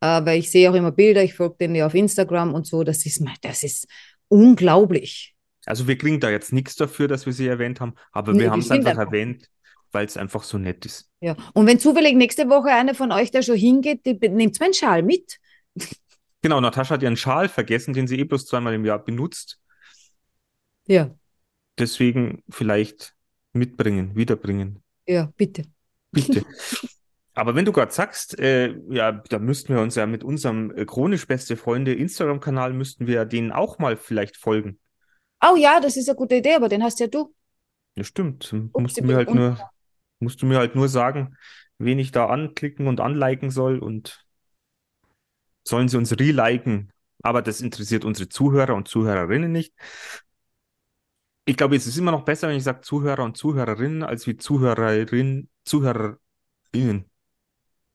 äh, 0.00 0.24
weil 0.24 0.38
ich 0.38 0.50
sehe 0.50 0.70
auch 0.70 0.74
immer 0.74 0.92
Bilder, 0.92 1.22
ich 1.22 1.34
folge 1.34 1.56
denen 1.60 1.74
ja 1.74 1.86
auf 1.86 1.94
Instagram 1.94 2.54
und 2.54 2.66
so. 2.66 2.84
Das 2.84 3.06
ist, 3.06 3.22
das 3.42 3.62
ist 3.62 3.86
unglaublich. 4.28 5.34
Also 5.64 5.86
wir 5.86 5.96
kriegen 5.96 6.20
da 6.20 6.30
jetzt 6.30 6.52
nichts 6.52 6.76
dafür, 6.76 7.08
dass 7.08 7.24
wir 7.26 7.32
sie 7.32 7.46
erwähnt 7.46 7.80
haben, 7.80 7.94
aber 8.10 8.32
Nee, 8.32 8.40
wir 8.40 8.50
haben 8.50 8.60
es 8.60 8.70
einfach 8.70 8.98
erwähnt, 8.98 9.48
weil 9.92 10.06
es 10.06 10.16
einfach 10.16 10.42
so 10.42 10.58
nett 10.58 10.84
ist. 10.84 11.08
Ja. 11.20 11.36
Und 11.54 11.66
wenn 11.66 11.78
zufällig 11.78 12.16
nächste 12.16 12.48
Woche 12.48 12.70
einer 12.70 12.94
von 12.94 13.12
euch 13.12 13.30
da 13.30 13.42
schon 13.42 13.56
hingeht, 13.56 14.04
nehmt 14.04 14.58
meinen 14.60 14.74
Schal 14.74 15.02
mit. 15.02 15.38
Genau, 16.42 16.60
Natascha 16.60 16.94
hat 16.94 17.02
ihren 17.02 17.16
Schal 17.16 17.48
vergessen, 17.48 17.94
den 17.94 18.08
sie 18.08 18.18
eh 18.18 18.24
bloß 18.24 18.46
zweimal 18.46 18.74
im 18.74 18.84
Jahr 18.84 18.98
benutzt. 18.98 19.60
Ja, 20.88 21.14
Deswegen 21.78 22.42
vielleicht 22.48 23.14
mitbringen, 23.52 24.14
wiederbringen. 24.14 24.82
ja, 25.06 25.32
bitte. 25.36 25.64
Bitte. 26.10 26.44
Aber 27.34 27.54
wenn 27.54 27.64
du 27.64 27.72
gerade 27.72 27.92
sagst, 27.92 28.38
äh, 28.38 28.74
ja, 28.90 29.12
da 29.12 29.38
müssten 29.38 29.74
wir 29.74 29.80
uns 29.80 29.94
ja 29.94 30.06
mit 30.06 30.22
unserem 30.22 30.70
äh, 30.76 30.84
chronisch 30.84 31.26
beste 31.26 31.56
Freunde 31.56 31.94
Instagram-Kanal 31.94 32.74
müssten 32.74 33.06
wir 33.06 33.24
denen 33.24 33.52
auch 33.52 33.78
mal 33.78 33.96
vielleicht 33.96 34.36
folgen. 34.36 34.78
Oh 35.42 35.56
ja, 35.56 35.80
das 35.80 35.96
ist 35.96 36.08
eine 36.08 36.16
gute 36.16 36.36
Idee, 36.36 36.54
aber 36.54 36.68
den 36.68 36.82
hast 36.82 37.00
ja 37.00 37.06
du. 37.06 37.34
Ja, 37.96 38.04
stimmt. 38.04 38.52
Ups, 38.52 38.82
Musst 38.82 38.98
du 38.98 39.04
mir 39.04 39.16
halt 39.16 39.34
nur, 39.34 39.58
musst 40.20 40.42
du 40.42 40.46
mir 40.46 40.58
halt 40.58 40.74
nur 40.74 40.88
sagen, 40.88 41.36
wen 41.78 41.98
ich 41.98 42.12
da 42.12 42.26
anklicken 42.26 42.86
und 42.86 43.00
anliken 43.00 43.50
soll 43.50 43.78
und 43.78 44.26
sollen 45.64 45.88
sie 45.88 45.96
uns 45.96 46.12
reliken. 46.18 46.92
Aber 47.22 47.40
das 47.40 47.60
interessiert 47.60 48.04
unsere 48.04 48.28
Zuhörer 48.28 48.74
und 48.74 48.88
Zuhörerinnen 48.88 49.50
nicht. 49.50 49.74
Ich 51.44 51.56
glaube, 51.56 51.76
es 51.76 51.86
ist 51.86 51.96
immer 51.98 52.12
noch 52.12 52.24
besser, 52.24 52.48
wenn 52.48 52.56
ich 52.56 52.64
sage 52.64 52.80
Zuhörer 52.82 53.24
und 53.24 53.36
Zuhörerinnen, 53.36 54.02
als 54.02 54.26
wie 54.26 54.36
Zuhörerin, 54.36 55.48
Zuhörerinnen. 55.64 57.10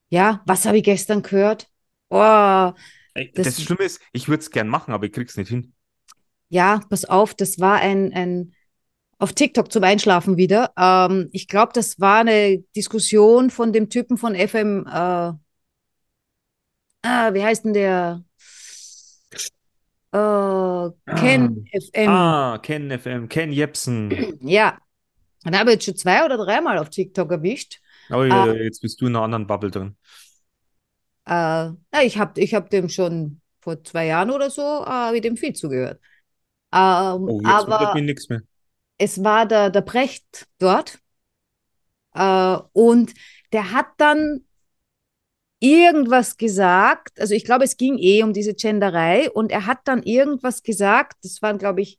Ja, 0.10 0.42
was 0.46 0.66
habe 0.66 0.78
ich 0.78 0.84
gestern 0.84 1.22
gehört? 1.22 1.70
Oh, 2.10 2.72
Das- 3.16 3.56
Das, 3.56 3.62
Schlimme 3.62 3.84
ist, 3.84 4.02
ich 4.14 4.28
würde 4.30 4.42
es 4.42 4.52
gern 4.52 4.68
machen, 4.68 4.94
aber 4.94 5.06
ich 5.06 5.12
krieg's 5.12 5.38
nicht 5.38 5.50
hin. 5.50 5.74
ja, 6.50 6.82
pass 6.90 7.06
auf, 7.06 7.34
das 7.34 7.60
war 7.60 7.76
ein, 7.80 8.14
ein 8.14 8.54
auf 9.20 9.34
TikTok 9.34 9.72
zum 9.72 9.84
Einschlafen 9.84 10.38
wieder. 10.38 10.72
Ähm, 10.78 11.30
ich 11.34 11.48
glaube, 11.48 11.74
das 11.74 12.00
war 12.00 12.20
eine 12.22 12.60
Diskussion 12.76 13.50
von 13.52 13.74
dem 13.74 13.90
Typen 13.90 14.18
von 14.18 14.36
FM. 14.36 14.86
Äh, 14.88 15.34
ah, 17.04 17.34
wie 17.34 17.44
heißt 17.44 17.66
denn 17.66 17.74
der? 17.74 18.24
Äh, 20.18 21.16
Ken 21.16 21.66
FM. 21.72 22.10
Ah, 22.10 22.58
Ken 22.62 22.92
FM, 22.92 23.30
Ken 23.30 23.52
Jepsen. 23.52 24.10
Ja. 24.42 24.78
Und 25.46 25.58
habe 25.58 25.70
ich 25.70 25.76
jetzt 25.76 25.86
schon 25.86 25.96
zwei 25.96 26.26
oder 26.26 26.38
dreimal 26.38 26.78
auf 26.78 26.90
TikTok 26.90 27.32
erwischt. 27.32 27.80
Oh, 28.10 28.24
ja, 28.24 28.52
jetzt 28.54 28.82
bist 28.82 29.00
du 29.00 29.08
in 29.08 29.16
einer 29.16 29.24
anderen 29.24 29.48
Bubble 29.48 29.72
drin. 29.72 29.96
Äh, 31.26 31.30
na, 31.32 32.04
ich 32.04 32.18
habe 32.18 32.40
ich 32.42 32.54
hab 32.54 32.70
dem 32.70 32.90
schon 32.90 33.42
vor 33.60 33.84
zwei 33.84 34.08
Jahren 34.08 34.32
oder 34.32 34.50
so, 34.50 34.62
äh, 34.88 35.16
ich 35.16 35.22
dem 35.22 35.38
viel 35.38 35.54
zugehört. 35.54 36.02
Ähm, 36.74 37.28
Oh, 37.30 37.40
jetzt 37.42 37.68
aber 37.68 37.94
mich 37.96 38.04
nichts 38.04 38.30
mehr. 38.30 38.42
es 38.98 39.24
war 39.24 39.46
der, 39.46 39.70
der 39.70 39.82
Brecht 39.82 40.48
dort 40.60 41.00
äh, 42.14 42.58
und 42.74 43.14
der 43.54 43.72
hat 43.72 43.88
dann 43.98 44.46
irgendwas 45.60 46.38
gesagt, 46.38 47.20
also 47.20 47.34
ich 47.34 47.46
glaube, 47.46 47.66
es 47.66 47.78
ging 47.78 47.98
eh 47.98 48.24
um 48.24 48.34
diese 48.34 48.54
Genderei 48.54 49.30
und 49.32 49.52
er 49.52 49.66
hat 49.66 49.80
dann 49.86 50.04
irgendwas 50.04 50.64
gesagt, 50.64 51.18
das 51.24 51.42
waren, 51.42 51.58
glaube 51.58 51.82
ich, 51.82 51.98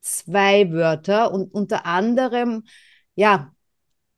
zwei 0.00 0.70
Wörter 0.72 1.32
und 1.32 1.52
unter 1.54 1.86
anderem, 1.86 2.64
ja, 3.14 3.54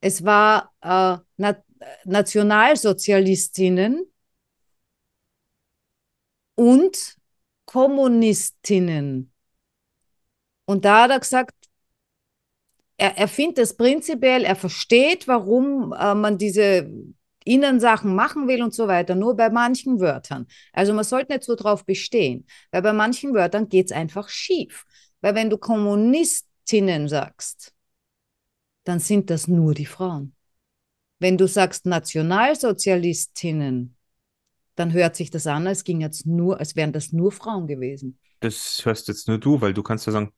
es 0.00 0.24
war 0.24 0.72
äh, 0.82 1.18
Na 1.36 1.62
Nationalsozialistinnen 2.04 4.10
und 6.54 7.16
Kommunistinnen. 7.66 9.32
Und 10.64 10.84
da 10.84 11.04
hat 11.04 11.10
er 11.10 11.20
gesagt, 11.20 11.54
er, 12.96 13.18
er 13.18 13.28
findet 13.28 13.58
es 13.58 13.76
prinzipiell, 13.76 14.44
er 14.44 14.56
versteht, 14.56 15.28
warum 15.28 15.92
äh, 15.92 16.14
man 16.14 16.38
diese 16.38 16.90
Innensachen 17.46 18.14
machen 18.14 18.48
will 18.48 18.62
und 18.62 18.74
so 18.74 18.88
weiter, 18.88 19.14
nur 19.14 19.36
bei 19.36 19.48
manchen 19.50 20.00
Wörtern. 20.00 20.46
Also 20.72 20.92
man 20.92 21.04
sollte 21.04 21.32
nicht 21.32 21.44
so 21.44 21.54
drauf 21.54 21.86
bestehen, 21.86 22.44
weil 22.72 22.82
bei 22.82 22.92
manchen 22.92 23.34
Wörtern 23.34 23.68
geht 23.68 23.86
es 23.86 23.92
einfach 23.92 24.28
schief. 24.28 24.84
Weil 25.20 25.36
wenn 25.36 25.48
du 25.48 25.56
Kommunistinnen 25.56 27.08
sagst, 27.08 27.72
dann 28.84 28.98
sind 28.98 29.30
das 29.30 29.48
nur 29.48 29.74
die 29.74 29.86
Frauen. 29.86 30.34
Wenn 31.18 31.38
du 31.38 31.48
sagst 31.48 31.86
Nationalsozialistinnen, 31.86 33.96
dann 34.74 34.92
hört 34.92 35.16
sich 35.16 35.30
das 35.30 35.46
an, 35.46 35.66
als 35.66 35.84
ging 35.84 36.00
jetzt 36.00 36.26
nur, 36.26 36.60
als 36.60 36.76
wären 36.76 36.92
das 36.92 37.12
nur 37.12 37.32
Frauen 37.32 37.66
gewesen. 37.66 38.18
Das 38.40 38.84
hörst 38.84 39.08
jetzt 39.08 39.28
nur 39.28 39.38
du, 39.38 39.58
weil 39.60 39.72
du 39.72 39.82
kannst 39.82 40.06
ja 40.06 40.12
sagen, 40.12 40.32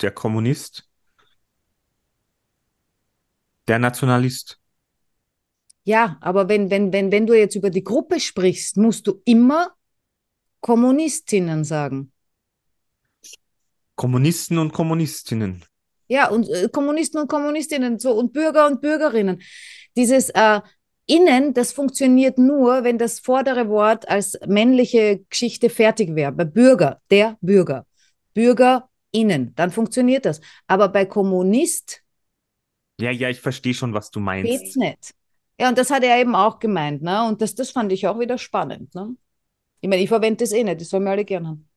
der 0.00 0.12
Kommunist, 0.12 0.88
der 3.68 3.78
Nationalist. 3.78 4.61
Ja, 5.84 6.16
aber 6.20 6.48
wenn, 6.48 6.70
wenn, 6.70 6.92
wenn, 6.92 7.10
wenn 7.10 7.26
du 7.26 7.34
jetzt 7.34 7.56
über 7.56 7.70
die 7.70 7.82
Gruppe 7.82 8.20
sprichst, 8.20 8.76
musst 8.76 9.06
du 9.06 9.20
immer 9.24 9.72
Kommunistinnen 10.60 11.64
sagen. 11.64 12.12
Kommunisten 13.96 14.58
und 14.58 14.72
Kommunistinnen. 14.72 15.64
Ja, 16.08 16.28
und 16.28 16.48
äh, 16.48 16.68
Kommunisten 16.70 17.20
und 17.20 17.28
Kommunistinnen 17.28 17.98
so 17.98 18.12
und 18.12 18.32
Bürger 18.32 18.66
und 18.66 18.80
Bürgerinnen. 18.80 19.42
Dieses 19.96 20.30
äh, 20.30 20.60
Innen, 21.06 21.52
das 21.52 21.72
funktioniert 21.72 22.38
nur, 22.38 22.84
wenn 22.84 22.96
das 22.96 23.18
vordere 23.18 23.68
Wort 23.68 24.08
als 24.08 24.38
männliche 24.46 25.24
Geschichte 25.28 25.68
fertig 25.68 26.14
wäre. 26.14 26.32
Bei 26.32 26.44
Bürger, 26.44 27.00
der 27.10 27.36
Bürger. 27.40 27.86
BürgerInnen, 28.34 29.54
dann 29.56 29.70
funktioniert 29.70 30.24
das. 30.24 30.40
Aber 30.66 30.88
bei 30.88 31.04
Kommunist 31.04 32.02
Ja, 33.00 33.10
ja, 33.10 33.28
ich 33.28 33.40
verstehe 33.40 33.74
schon, 33.74 33.92
was 33.94 34.10
du 34.10 34.20
geht's 34.20 34.24
meinst. 34.24 34.76
nicht. 34.76 35.14
Ja, 35.62 35.68
und 35.68 35.78
das 35.78 35.90
hat 35.90 36.02
er 36.02 36.18
eben 36.20 36.34
auch 36.34 36.58
gemeint, 36.58 37.02
ne? 37.02 37.24
Und 37.24 37.40
das, 37.40 37.54
das 37.54 37.70
fand 37.70 37.92
ich 37.92 38.08
auch 38.08 38.18
wieder 38.18 38.36
spannend, 38.36 38.92
ne? 38.96 39.14
Ich 39.80 39.88
meine, 39.88 40.02
ich 40.02 40.08
verwende 40.08 40.38
das 40.42 40.50
eh 40.50 40.64
nicht, 40.64 40.80
das 40.80 40.88
sollen 40.88 41.04
wir 41.04 41.12
alle 41.12 41.24
gern 41.24 41.46
haben. 41.46 41.68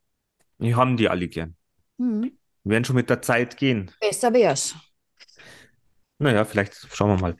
Wir 0.57 0.75
haben 0.75 0.97
die 0.97 1.07
alle 1.07 1.27
gern. 1.27 1.55
Mhm. 1.97 2.35
Wir 2.63 2.71
werden 2.71 2.83
schon 2.83 2.95
mit 2.95 3.11
der 3.11 3.21
Zeit 3.21 3.57
gehen. 3.57 3.91
Besser 3.99 4.33
wär's. 4.33 4.73
Naja, 6.17 6.45
vielleicht 6.45 6.73
schauen 6.95 7.09
wir 7.15 7.21
mal. 7.21 7.37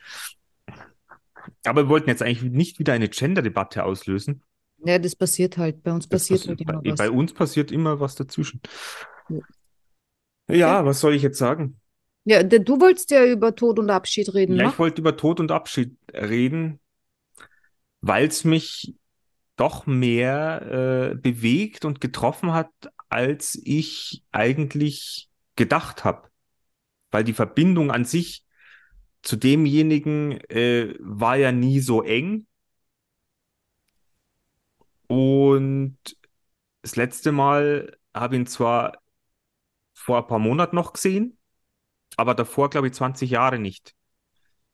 Aber 1.66 1.86
wir 1.86 1.90
wollten 1.90 2.10
jetzt 2.10 2.22
eigentlich 2.22 2.44
nicht 2.52 2.78
wieder 2.78 2.94
eine 2.94 3.10
Gender-Debatte 3.10 3.84
auslösen. 3.84 4.44
Ja, 4.86 5.00
das 5.00 5.16
passiert 5.16 5.58
halt. 5.58 5.82
Bei 5.82 5.94
uns 5.94 6.06
passiert 6.06 6.42
passi- 6.42 6.50
halt 6.50 6.62
immer 6.62 6.82
bei, 6.84 6.92
was. 6.92 6.98
bei 7.00 7.10
uns 7.10 7.34
passiert 7.34 7.72
immer 7.72 8.00
was 8.00 8.14
dazwischen. 8.14 8.62
Ja. 9.30 9.40
Ja, 10.56 10.86
was 10.86 11.00
soll 11.00 11.16
ich 11.16 11.24
jetzt 11.24 11.40
sagen? 11.40 11.80
Ja, 12.26 12.42
du 12.44 12.80
wolltest 12.82 13.12
ja 13.12 13.24
über 13.24 13.56
Tod 13.56 13.78
und 13.80 13.90
Abschied 13.90 14.34
reden, 14.34 14.56
Ja, 14.56 14.66
ne? 14.66 14.70
ich 14.70 14.80
wollte 14.80 15.02
über 15.02 15.16
Tod 15.16 15.40
und 15.40 15.52
Abschied 15.52 15.98
reden, 16.12 16.80
weil 18.02 18.28
es 18.28 18.44
mich 18.44 18.96
doch 19.56 19.86
mehr 19.86 21.12
äh, 21.14 21.16
bewegt 21.16 21.86
und 21.86 22.02
getroffen 22.02 22.54
hat, 22.54 22.72
als 23.10 23.60
ich 23.64 24.24
eigentlich 24.32 25.30
gedacht 25.56 26.04
habe. 26.04 26.30
Weil 27.12 27.24
die 27.24 27.34
Verbindung 27.34 27.92
an 27.92 28.06
sich 28.06 28.44
zu 29.24 29.38
demjenigen 29.38 30.34
äh, 30.50 30.96
war 31.00 31.38
ja 31.38 31.52
nie 31.52 31.80
so 31.80 32.04
eng. 32.04 32.48
Und 35.08 35.98
das 36.82 36.96
letzte 36.96 37.32
Mal 37.32 37.98
habe 38.14 38.36
ich 38.36 38.42
ihn 38.42 38.48
zwar 38.48 39.00
vor 39.94 40.20
ein 40.20 40.28
paar 40.28 40.40
Monaten 40.40 40.76
noch 40.76 40.94
gesehen, 40.94 41.38
aber 42.18 42.36
davor, 42.36 42.70
glaube 42.70 42.88
ich, 42.88 42.94
20 42.94 43.30
Jahre 43.30 43.60
nicht. 43.60 43.94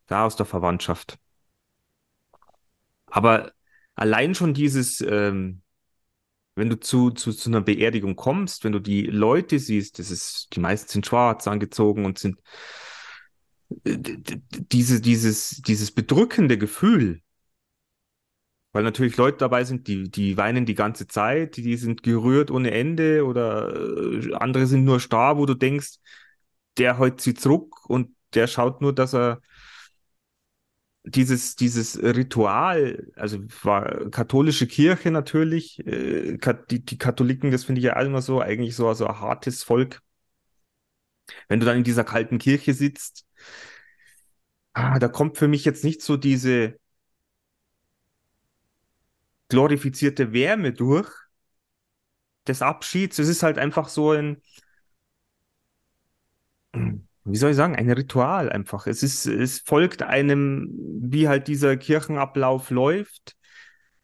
Da 0.07 0.25
aus 0.25 0.35
der 0.35 0.45
Verwandtschaft. 0.45 1.17
Aber 3.07 3.51
allein 3.95 4.35
schon 4.35 4.53
dieses, 4.53 5.01
ähm, 5.01 5.61
wenn 6.55 6.69
du 6.69 6.79
zu, 6.79 7.11
zu, 7.11 7.31
zu 7.31 7.49
einer 7.49 7.61
Beerdigung 7.61 8.15
kommst, 8.15 8.63
wenn 8.63 8.71
du 8.71 8.79
die 8.79 9.03
Leute 9.03 9.59
siehst, 9.59 9.99
das 9.99 10.11
ist, 10.11 10.49
die 10.53 10.59
meisten 10.59 10.89
sind 10.89 11.05
schwarz 11.05 11.47
angezogen 11.47 12.05
und 12.05 12.19
sind 12.19 12.39
äh, 13.85 13.97
diese, 13.97 15.01
dieses, 15.01 15.61
dieses 15.61 15.91
bedrückende 15.91 16.57
Gefühl, 16.57 17.21
weil 18.73 18.83
natürlich 18.83 19.17
Leute 19.17 19.37
dabei 19.37 19.63
sind, 19.65 19.87
die, 19.87 20.09
die 20.09 20.37
weinen 20.37 20.65
die 20.65 20.75
ganze 20.75 21.07
Zeit, 21.07 21.57
die, 21.57 21.61
die 21.61 21.77
sind 21.77 22.03
gerührt 22.03 22.51
ohne 22.51 22.71
Ende 22.71 23.25
oder 23.25 23.73
äh, 23.75 24.33
andere 24.35 24.65
sind 24.65 24.85
nur 24.85 24.99
starr, 24.99 25.37
wo 25.37 25.45
du 25.45 25.55
denkst, 25.55 25.97
der 26.77 26.99
hält 26.99 27.21
sie 27.21 27.33
zurück 27.33 27.85
und 27.89 28.15
der 28.33 28.47
schaut 28.47 28.81
nur, 28.81 28.93
dass 28.93 29.13
er 29.13 29.41
dieses, 31.03 31.55
dieses 31.55 32.01
Ritual, 32.01 33.11
also 33.15 33.39
war 33.63 34.09
katholische 34.11 34.67
Kirche 34.67 35.09
natürlich, 35.11 35.79
äh, 35.85 36.37
die, 36.69 36.85
die 36.85 36.97
Katholiken, 36.97 37.51
das 37.51 37.63
finde 37.65 37.79
ich 37.79 37.85
ja 37.85 37.99
immer 37.99 38.21
so, 38.21 38.39
eigentlich 38.39 38.75
so, 38.75 38.93
so 38.93 39.07
ein 39.07 39.19
hartes 39.19 39.63
Volk. 39.63 40.01
Wenn 41.47 41.59
du 41.59 41.65
dann 41.65 41.77
in 41.77 41.83
dieser 41.83 42.03
kalten 42.03 42.37
Kirche 42.39 42.73
sitzt, 42.73 43.25
ah, 44.73 44.99
da 44.99 45.07
kommt 45.07 45.37
für 45.37 45.47
mich 45.47 45.65
jetzt 45.65 45.83
nicht 45.83 46.01
so 46.01 46.17
diese 46.17 46.75
glorifizierte 49.49 50.33
Wärme 50.33 50.73
durch 50.73 51.09
des 52.47 52.61
Abschieds. 52.61 53.19
Es 53.19 53.27
ist 53.27 53.43
halt 53.43 53.57
einfach 53.57 53.89
so 53.89 54.11
ein, 54.11 54.41
wie 56.73 57.37
soll 57.37 57.51
ich 57.51 57.55
sagen, 57.55 57.75
ein 57.75 57.89
Ritual 57.91 58.49
einfach. 58.49 58.87
Es 58.87 59.03
ist, 59.03 59.25
es 59.25 59.59
folgt 59.59 60.01
einem, 60.01 60.69
wie 61.01 61.27
halt 61.27 61.47
dieser 61.47 61.77
Kirchenablauf 61.77 62.69
läuft. 62.69 63.35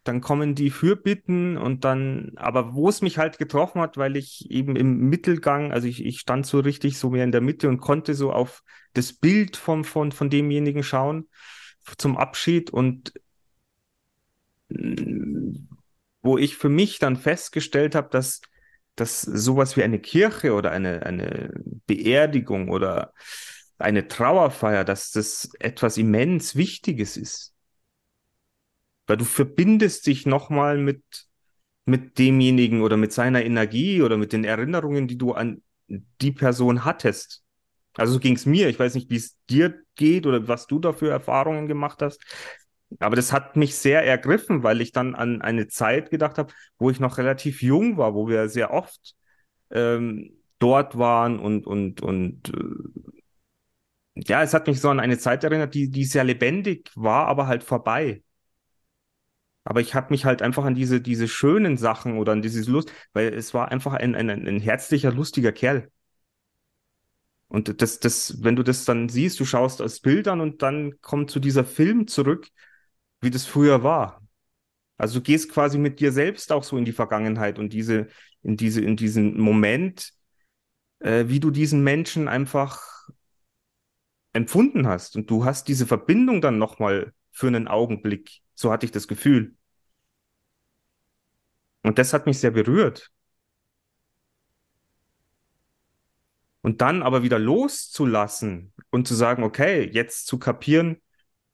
Dann 0.04 0.22
kommen 0.22 0.56
die 0.56 0.70
Fürbitten 0.70 1.58
und 1.58 1.84
dann, 1.84 2.32
aber 2.36 2.74
wo 2.76 2.88
es 2.88 3.02
mich 3.02 3.18
halt 3.18 3.38
getroffen 3.40 3.82
hat, 3.82 3.98
weil 3.98 4.16
ich 4.16 4.50
eben 4.50 4.76
im 4.76 5.10
Mittelgang, 5.10 5.74
also 5.74 5.88
ich, 5.88 6.06
ich 6.06 6.20
stand 6.20 6.46
so 6.46 6.60
richtig 6.60 6.98
so 6.98 7.10
mehr 7.10 7.26
in 7.26 7.32
der 7.32 7.42
Mitte 7.42 7.68
und 7.68 7.80
konnte 7.80 8.14
so 8.14 8.32
auf 8.32 8.64
das 8.94 9.12
Bild 9.12 9.58
von, 9.58 9.84
von, 9.84 10.12
von 10.12 10.30
demjenigen 10.30 10.84
schauen 10.84 11.28
zum 11.98 12.18
Abschied 12.18 12.70
und 12.70 13.14
wo 16.22 16.38
ich 16.38 16.58
für 16.58 16.70
mich 16.70 17.00
dann 17.00 17.16
festgestellt 17.16 17.96
habe, 17.96 18.10
dass 18.10 18.42
dass 18.98 19.22
sowas 19.22 19.78
wie 19.78 19.84
eine 19.84 20.00
Kirche 20.00 20.54
oder 20.54 20.72
eine, 20.72 21.06
eine 21.06 21.52
Beerdigung 21.86 22.70
oder 22.70 23.14
eine 23.78 24.08
Trauerfeier, 24.08 24.84
dass 24.84 25.12
das 25.12 25.50
etwas 25.60 25.98
immens 25.98 26.56
Wichtiges 26.56 27.16
ist. 27.16 27.54
Weil 29.06 29.18
du 29.18 29.26
verbindest 29.26 30.08
dich 30.08 30.26
nochmal 30.26 30.78
mit, 30.78 31.04
mit 31.86 32.18
demjenigen 32.18 32.82
oder 32.82 32.98
mit 32.98 33.14
seiner 33.14 33.46
Energie 33.46 34.02
oder 34.02 34.18
mit 34.18 34.34
den 34.34 34.44
Erinnerungen, 34.44 35.08
die 35.08 35.18
du 35.18 35.34
an 35.34 35.62
die 35.88 36.32
Person 36.32 36.84
hattest. 36.84 37.44
Also 37.96 38.14
so 38.14 38.20
ging 38.20 38.36
es 38.36 38.46
mir. 38.46 38.68
Ich 38.68 38.80
weiß 38.80 38.96
nicht, 38.96 39.10
wie 39.10 39.16
es 39.16 39.38
dir 39.50 39.82
geht 39.96 40.26
oder 40.26 40.48
was 40.48 40.68
du 40.68 40.80
da 40.80 40.92
für 40.92 41.10
Erfahrungen 41.10 41.68
gemacht 41.68 42.02
hast. 42.02 42.22
Aber 43.00 43.16
das 43.16 43.34
hat 43.34 43.56
mich 43.56 43.76
sehr 43.76 44.06
ergriffen, 44.06 44.64
weil 44.64 44.82
ich 44.82 44.92
dann 44.92 45.14
an 45.16 45.42
eine 45.42 45.68
Zeit 45.68 46.10
gedacht 46.10 46.38
habe, 46.38 46.54
wo 46.80 46.90
ich 46.90 47.00
noch 47.00 47.18
relativ 47.18 47.62
jung 47.62 47.98
war, 47.98 48.14
wo 48.14 48.28
wir 48.28 48.50
sehr 48.50 48.72
oft 48.74 49.16
ähm, 49.72 50.32
dort 50.60 50.98
waren 50.98 51.40
und, 51.40 51.68
und, 51.68 52.02
und 52.02 52.50
äh, 52.50 54.22
ja, 54.28 54.42
es 54.42 54.54
hat 54.54 54.68
mich 54.68 54.82
so 54.82 54.90
an 54.90 55.00
eine 55.00 55.18
Zeit 55.18 55.44
erinnert, 55.44 55.74
die, 55.74 55.90
die 55.90 56.06
sehr 56.06 56.24
lebendig 56.24 56.90
war, 56.96 57.28
aber 57.28 57.48
halt 57.48 57.64
vorbei. 57.64 58.24
Aber 59.64 59.82
ich 59.82 59.94
habe 59.94 60.12
mich 60.12 60.24
halt 60.26 60.42
einfach 60.42 60.64
an 60.64 60.76
diese, 60.76 61.02
diese 61.02 61.28
schönen 61.28 61.78
Sachen 61.78 62.18
oder 62.18 62.32
an 62.32 62.42
dieses 62.42 62.68
Lust, 62.68 62.92
weil 63.14 63.34
es 63.34 63.54
war 63.54 63.70
einfach 63.70 63.94
ein, 63.94 64.16
ein, 64.16 64.30
ein 64.30 64.60
herzlicher, 64.62 65.12
lustiger 65.12 65.52
Kerl. 65.52 65.92
Und 67.50 67.82
das, 67.82 68.00
das, 68.00 68.44
wenn 68.44 68.56
du 68.56 68.64
das 68.64 68.86
dann 68.86 69.10
siehst, 69.10 69.40
du 69.40 69.46
schaust 69.46 69.82
aus 69.82 70.00
Bildern 70.00 70.42
und 70.42 70.62
dann 70.62 71.00
kommt 71.02 71.32
zu 71.32 71.40
dieser 71.40 71.64
Film 71.66 72.08
zurück, 72.08 72.48
wie 73.22 73.30
das 73.30 73.46
früher 73.46 73.84
war. 73.84 74.22
Also 74.98 75.20
du 75.20 75.24
gehst 75.24 75.52
quasi 75.52 75.78
mit 75.78 76.00
dir 76.00 76.12
selbst 76.12 76.52
auch 76.52 76.64
so 76.64 76.78
in 76.78 76.86
die 76.86 76.92
Vergangenheit 76.92 77.60
und 77.60 77.72
diese, 77.72 78.08
in 78.42 78.58
diese, 78.58 78.82
in 78.82 78.96
diesen 78.96 79.40
Moment, 79.40 80.14
äh, 81.00 81.26
wie 81.28 81.40
du 81.40 81.52
diesen 81.52 81.84
Menschen 81.84 82.28
einfach 82.28 83.10
empfunden 84.34 84.88
hast. 84.88 85.16
Und 85.16 85.30
du 85.30 85.46
hast 85.46 85.68
diese 85.68 85.86
Verbindung 85.86 86.42
dann 86.42 86.58
nochmal 86.58 87.14
für 87.32 87.48
einen 87.48 87.68
Augenblick. 87.68 88.42
So 88.56 88.72
hatte 88.72 88.86
ich 88.86 88.92
das 88.92 89.08
Gefühl. 89.08 89.56
Und 91.84 92.00
das 92.00 92.14
hat 92.14 92.26
mich 92.26 92.40
sehr 92.40 92.52
berührt. 92.52 93.12
Und 96.62 96.82
dann 96.82 97.02
aber 97.02 97.24
wieder 97.24 97.40
loszulassen 97.40 98.74
und 98.90 99.08
zu 99.08 99.16
sagen, 99.16 99.44
okay, 99.44 99.90
jetzt 99.90 100.28
zu 100.28 100.38
kapieren, 100.38 101.02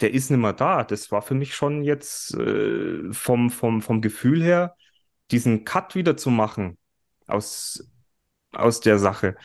der 0.04 0.14
ist 0.14 0.30
nicht 0.30 0.40
mehr 0.40 0.52
da. 0.54 0.84
Das 0.84 1.12
war 1.12 1.22
für 1.22 1.34
mich 1.34 1.56
schon 1.56 1.82
jetzt 1.84 2.36
äh, 2.36 3.14
vom, 3.14 3.50
vom, 3.50 3.82
vom 3.82 4.02
Gefühl 4.02 4.44
her, 4.44 4.76
diesen 5.32 5.64
Cut 5.64 5.96
wieder 5.96 6.18
zu 6.18 6.30
machen 6.30 6.78
aus, 7.26 7.90
aus 8.52 8.82
der 8.82 9.00
Sache. 9.00 9.38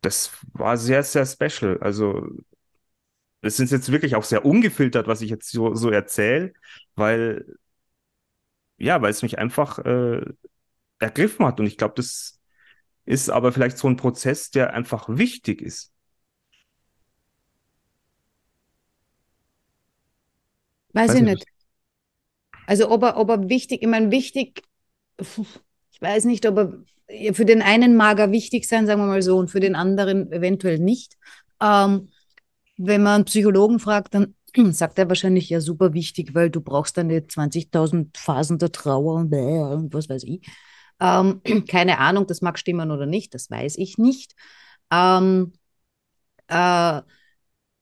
Das 0.00 0.30
war 0.52 0.76
sehr, 0.76 1.02
sehr 1.02 1.26
special. 1.26 1.78
Also, 1.80 2.24
es 3.42 3.58
ist 3.58 3.72
jetzt 3.72 3.90
wirklich 3.90 4.14
auch 4.14 4.22
sehr 4.22 4.44
ungefiltert, 4.44 5.08
was 5.08 5.22
ich 5.22 5.30
jetzt 5.30 5.50
so, 5.50 5.74
so 5.74 5.90
erzähle, 5.90 6.52
weil, 6.94 7.56
ja, 8.78 9.02
weil 9.02 9.10
es 9.10 9.22
mich 9.22 9.38
einfach 9.38 9.78
äh, 9.80 10.20
ergriffen 11.00 11.46
hat. 11.46 11.58
Und 11.58 11.66
ich 11.66 11.78
glaube, 11.78 11.94
das 11.96 12.40
ist 13.06 13.28
aber 13.28 13.50
vielleicht 13.52 13.76
so 13.76 13.88
ein 13.88 13.96
Prozess, 13.96 14.50
der 14.50 14.72
einfach 14.72 15.08
wichtig 15.08 15.62
ist. 15.62 15.92
Weiß, 20.92 21.10
Weiß 21.10 21.16
ich 21.16 21.22
nicht. 21.22 21.44
Also 22.66 22.90
ob 22.90 23.02
er, 23.02 23.16
ob 23.16 23.28
er 23.30 23.48
wichtig, 23.48 23.82
ich 23.82 23.88
meine, 23.88 24.10
wichtig, 24.10 24.62
ich 25.18 26.00
weiß 26.00 26.24
nicht, 26.24 26.46
ob 26.46 26.58
er 27.08 27.34
für 27.34 27.44
den 27.44 27.62
einen 27.62 27.96
mag 27.96 28.18
er 28.20 28.30
wichtig 28.30 28.68
sein, 28.68 28.86
sagen 28.86 29.00
wir 29.00 29.06
mal 29.06 29.22
so, 29.22 29.36
und 29.36 29.50
für 29.50 29.60
den 29.60 29.74
anderen 29.74 30.30
eventuell 30.30 30.78
nicht. 30.78 31.16
Ähm, 31.60 32.08
wenn 32.76 33.02
man 33.02 33.14
einen 33.16 33.24
Psychologen 33.24 33.78
fragt, 33.78 34.14
dann 34.14 34.34
sagt 34.72 34.98
er 34.98 35.08
wahrscheinlich 35.08 35.50
ja 35.50 35.60
super 35.60 35.92
wichtig, 35.92 36.34
weil 36.34 36.50
du 36.50 36.60
brauchst 36.60 36.96
dann 36.96 37.10
20.000 37.10 38.16
Phasen 38.16 38.58
der 38.58 38.72
Trauer 38.72 39.16
und 39.16 39.92
was 39.92 40.08
weiß 40.08 40.24
ich. 40.24 40.46
Ähm, 41.00 41.40
keine 41.68 41.98
Ahnung, 41.98 42.26
das 42.26 42.40
mag 42.42 42.58
stimmen 42.58 42.90
oder 42.90 43.06
nicht, 43.06 43.34
das 43.34 43.50
weiß 43.50 43.76
ich 43.78 43.98
nicht. 43.98 44.34
Ähm, 44.90 45.52
äh, 46.48 47.02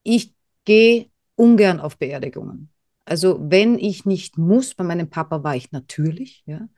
ich 0.03 0.35
gehe 0.64 1.11
ungern 1.37 1.81
auf 1.81 1.99
Beerdigungen. 1.99 2.71
Also 3.09 3.38
wenn 3.40 3.79
ich 3.79 4.05
nicht 4.05 4.37
muss, 4.37 4.75
bei 4.75 4.85
meinem 4.85 5.09
Papa 5.09 5.42
war 5.42 5.57
ich 5.57 5.73
natürlich, 5.73 6.42
ja. 6.47 6.68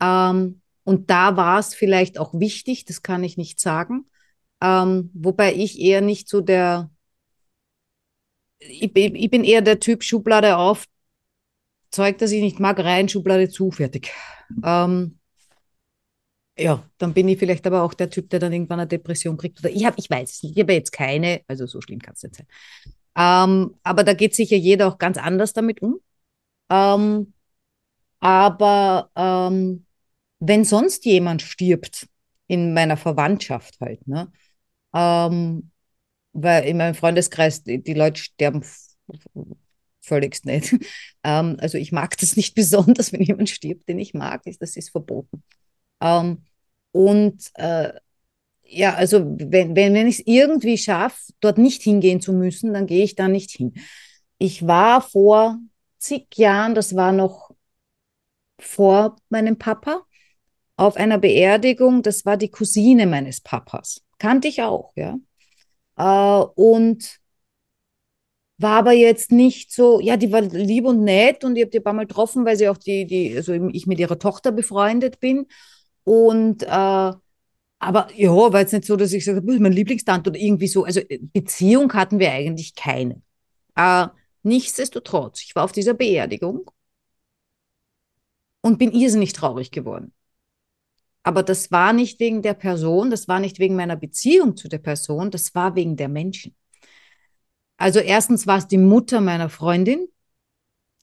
Ähm, 0.00 0.62
und 0.84 1.10
da 1.10 1.36
war 1.36 1.58
es 1.58 1.74
vielleicht 1.74 2.18
auch 2.18 2.32
wichtig, 2.32 2.86
das 2.86 3.02
kann 3.02 3.22
ich 3.22 3.36
nicht 3.36 3.60
sagen. 3.60 4.06
Ähm, 4.62 5.10
wobei 5.12 5.54
ich 5.54 5.78
eher 5.78 6.00
nicht 6.00 6.28
so 6.28 6.40
der, 6.40 6.90
ich, 8.58 8.96
ich, 8.96 9.30
bin 9.30 9.44
eher 9.44 9.60
der 9.60 9.78
Typ 9.78 10.02
Schublade 10.02 10.56
auf, 10.56 10.86
Zeug, 11.90 12.16
das 12.18 12.32
ich 12.32 12.40
nicht 12.42 12.60
mag, 12.60 12.78
rein, 12.78 13.08
Schublade 13.08 13.50
zu, 13.50 13.70
fertig. 13.70 14.10
Ähm, 14.64 15.18
ja, 16.58 16.82
dann 16.96 17.12
bin 17.12 17.28
ich 17.28 17.38
vielleicht 17.38 17.66
aber 17.66 17.82
auch 17.82 17.94
der 17.94 18.08
Typ, 18.08 18.30
der 18.30 18.40
dann 18.40 18.52
irgendwann 18.52 18.80
eine 18.80 18.88
Depression 18.88 19.36
kriegt. 19.36 19.60
Oder 19.60 19.70
ich 19.70 19.84
habe, 19.84 19.96
ich 19.98 20.08
weiß 20.08 20.30
es 20.30 20.42
nicht, 20.42 20.56
ich 20.56 20.62
habe 20.62 20.72
jetzt 20.72 20.92
keine, 20.92 21.42
also 21.46 21.66
so 21.66 21.80
schlimm 21.82 22.00
kann 22.00 22.14
es 22.14 22.22
nicht 22.22 22.36
sein. 22.36 22.46
Ähm, 23.18 23.76
aber 23.82 24.04
da 24.04 24.14
geht 24.14 24.34
sicher 24.36 24.56
jeder 24.56 24.88
auch 24.88 24.98
ganz 24.98 25.18
anders 25.18 25.52
damit 25.52 25.82
um. 25.82 26.00
Ähm, 26.70 27.34
aber 28.20 29.10
ähm, 29.16 29.86
wenn 30.40 30.64
sonst 30.64 31.04
jemand 31.06 31.42
stirbt 31.42 32.08
in 32.48 32.74
meiner 32.74 32.96
Verwandtschaft 32.96 33.80
halt, 33.80 34.06
ne? 34.08 34.32
Ähm, 34.94 35.70
weil 36.32 36.64
in 36.66 36.78
meinem 36.78 36.94
Freundeskreis 36.94 37.64
die, 37.64 37.82
die 37.82 37.94
Leute 37.94 38.22
sterben 38.22 38.62
völligst 40.00 40.46
nicht. 40.46 40.74
Ähm, 41.24 41.56
also 41.58 41.78
ich 41.78 41.90
mag 41.90 42.16
das 42.18 42.36
nicht 42.36 42.54
besonders, 42.54 43.12
wenn 43.12 43.20
jemand 43.20 43.50
stirbt, 43.50 43.88
den 43.88 43.98
ich 43.98 44.14
mag, 44.14 44.42
das 44.60 44.76
ist 44.76 44.90
verboten. 44.90 45.42
Ähm, 46.00 46.44
und 46.92 47.50
äh, 47.54 47.92
ja, 48.68 48.94
also 48.94 49.24
wenn, 49.24 49.74
wenn, 49.74 49.94
wenn 49.94 50.06
ich 50.06 50.20
es 50.20 50.26
irgendwie 50.26 50.78
schaffe, 50.78 51.32
dort 51.40 51.58
nicht 51.58 51.82
hingehen 51.82 52.20
zu 52.20 52.32
müssen, 52.32 52.74
dann 52.74 52.86
gehe 52.86 53.04
ich 53.04 53.14
da 53.14 53.28
nicht 53.28 53.50
hin. 53.50 53.74
Ich 54.38 54.66
war 54.66 55.00
vor 55.00 55.58
zig 55.98 56.26
Jahren, 56.36 56.74
das 56.74 56.94
war 56.94 57.12
noch 57.12 57.50
vor 58.60 59.16
meinem 59.30 59.58
Papa, 59.58 60.02
auf 60.76 60.96
einer 60.96 61.18
Beerdigung, 61.18 62.02
das 62.02 62.24
war 62.24 62.36
die 62.36 62.50
Cousine 62.50 63.06
meines 63.06 63.40
Papas. 63.40 64.02
Kannte 64.18 64.48
ich 64.48 64.62
auch, 64.62 64.92
ja. 64.96 65.16
Äh, 65.96 66.44
und 66.54 67.20
war 68.58 68.78
aber 68.78 68.92
jetzt 68.92 69.32
nicht 69.32 69.72
so, 69.72 70.00
ja, 70.00 70.16
die 70.16 70.32
war 70.32 70.42
lieb 70.42 70.84
und 70.84 71.04
nett 71.04 71.44
und 71.44 71.56
ich 71.56 71.62
habe 71.62 71.70
die 71.70 71.78
ein 71.78 71.84
paar 71.84 71.92
Mal 71.92 72.06
getroffen, 72.06 72.44
weil 72.44 72.56
sie 72.56 72.68
auch 72.68 72.76
die, 72.76 73.06
die, 73.06 73.36
also 73.36 73.52
ich 73.54 73.86
mit 73.86 73.98
ihrer 74.00 74.18
Tochter 74.18 74.52
befreundet 74.52 75.20
bin. 75.20 75.46
Und 76.04 76.64
äh, 76.64 77.12
aber 77.78 78.08
ja, 78.14 78.30
war 78.30 78.60
jetzt 78.60 78.72
nicht 78.72 78.84
so, 78.84 78.96
dass 78.96 79.12
ich 79.12 79.24
sage, 79.24 79.40
das 79.40 79.54
ist 79.54 79.60
mein 79.60 79.72
Lieblingstante 79.72 80.30
oder 80.30 80.38
irgendwie 80.38 80.66
so. 80.66 80.84
Also 80.84 81.00
äh, 81.00 81.18
Beziehung 81.20 81.92
hatten 81.94 82.18
wir 82.18 82.32
eigentlich 82.32 82.74
keine. 82.74 83.22
Äh, 83.76 84.08
nichtsdestotrotz, 84.42 85.42
ich 85.42 85.54
war 85.54 85.64
auf 85.64 85.72
dieser 85.72 85.94
Beerdigung 85.94 86.70
und 88.60 88.78
bin 88.78 88.92
irrsinnig 88.92 89.32
traurig 89.32 89.70
geworden. 89.70 90.12
Aber 91.22 91.42
das 91.42 91.70
war 91.70 91.92
nicht 91.92 92.20
wegen 92.20 92.42
der 92.42 92.54
Person, 92.54 93.10
das 93.10 93.28
war 93.28 93.38
nicht 93.38 93.58
wegen 93.58 93.76
meiner 93.76 93.96
Beziehung 93.96 94.56
zu 94.56 94.68
der 94.68 94.78
Person, 94.78 95.30
das 95.30 95.54
war 95.54 95.74
wegen 95.74 95.96
der 95.96 96.08
Menschen. 96.08 96.54
Also 97.76 98.00
erstens 98.00 98.46
war 98.46 98.58
es 98.58 98.66
die 98.66 98.78
Mutter 98.78 99.20
meiner 99.20 99.50
Freundin. 99.50 100.08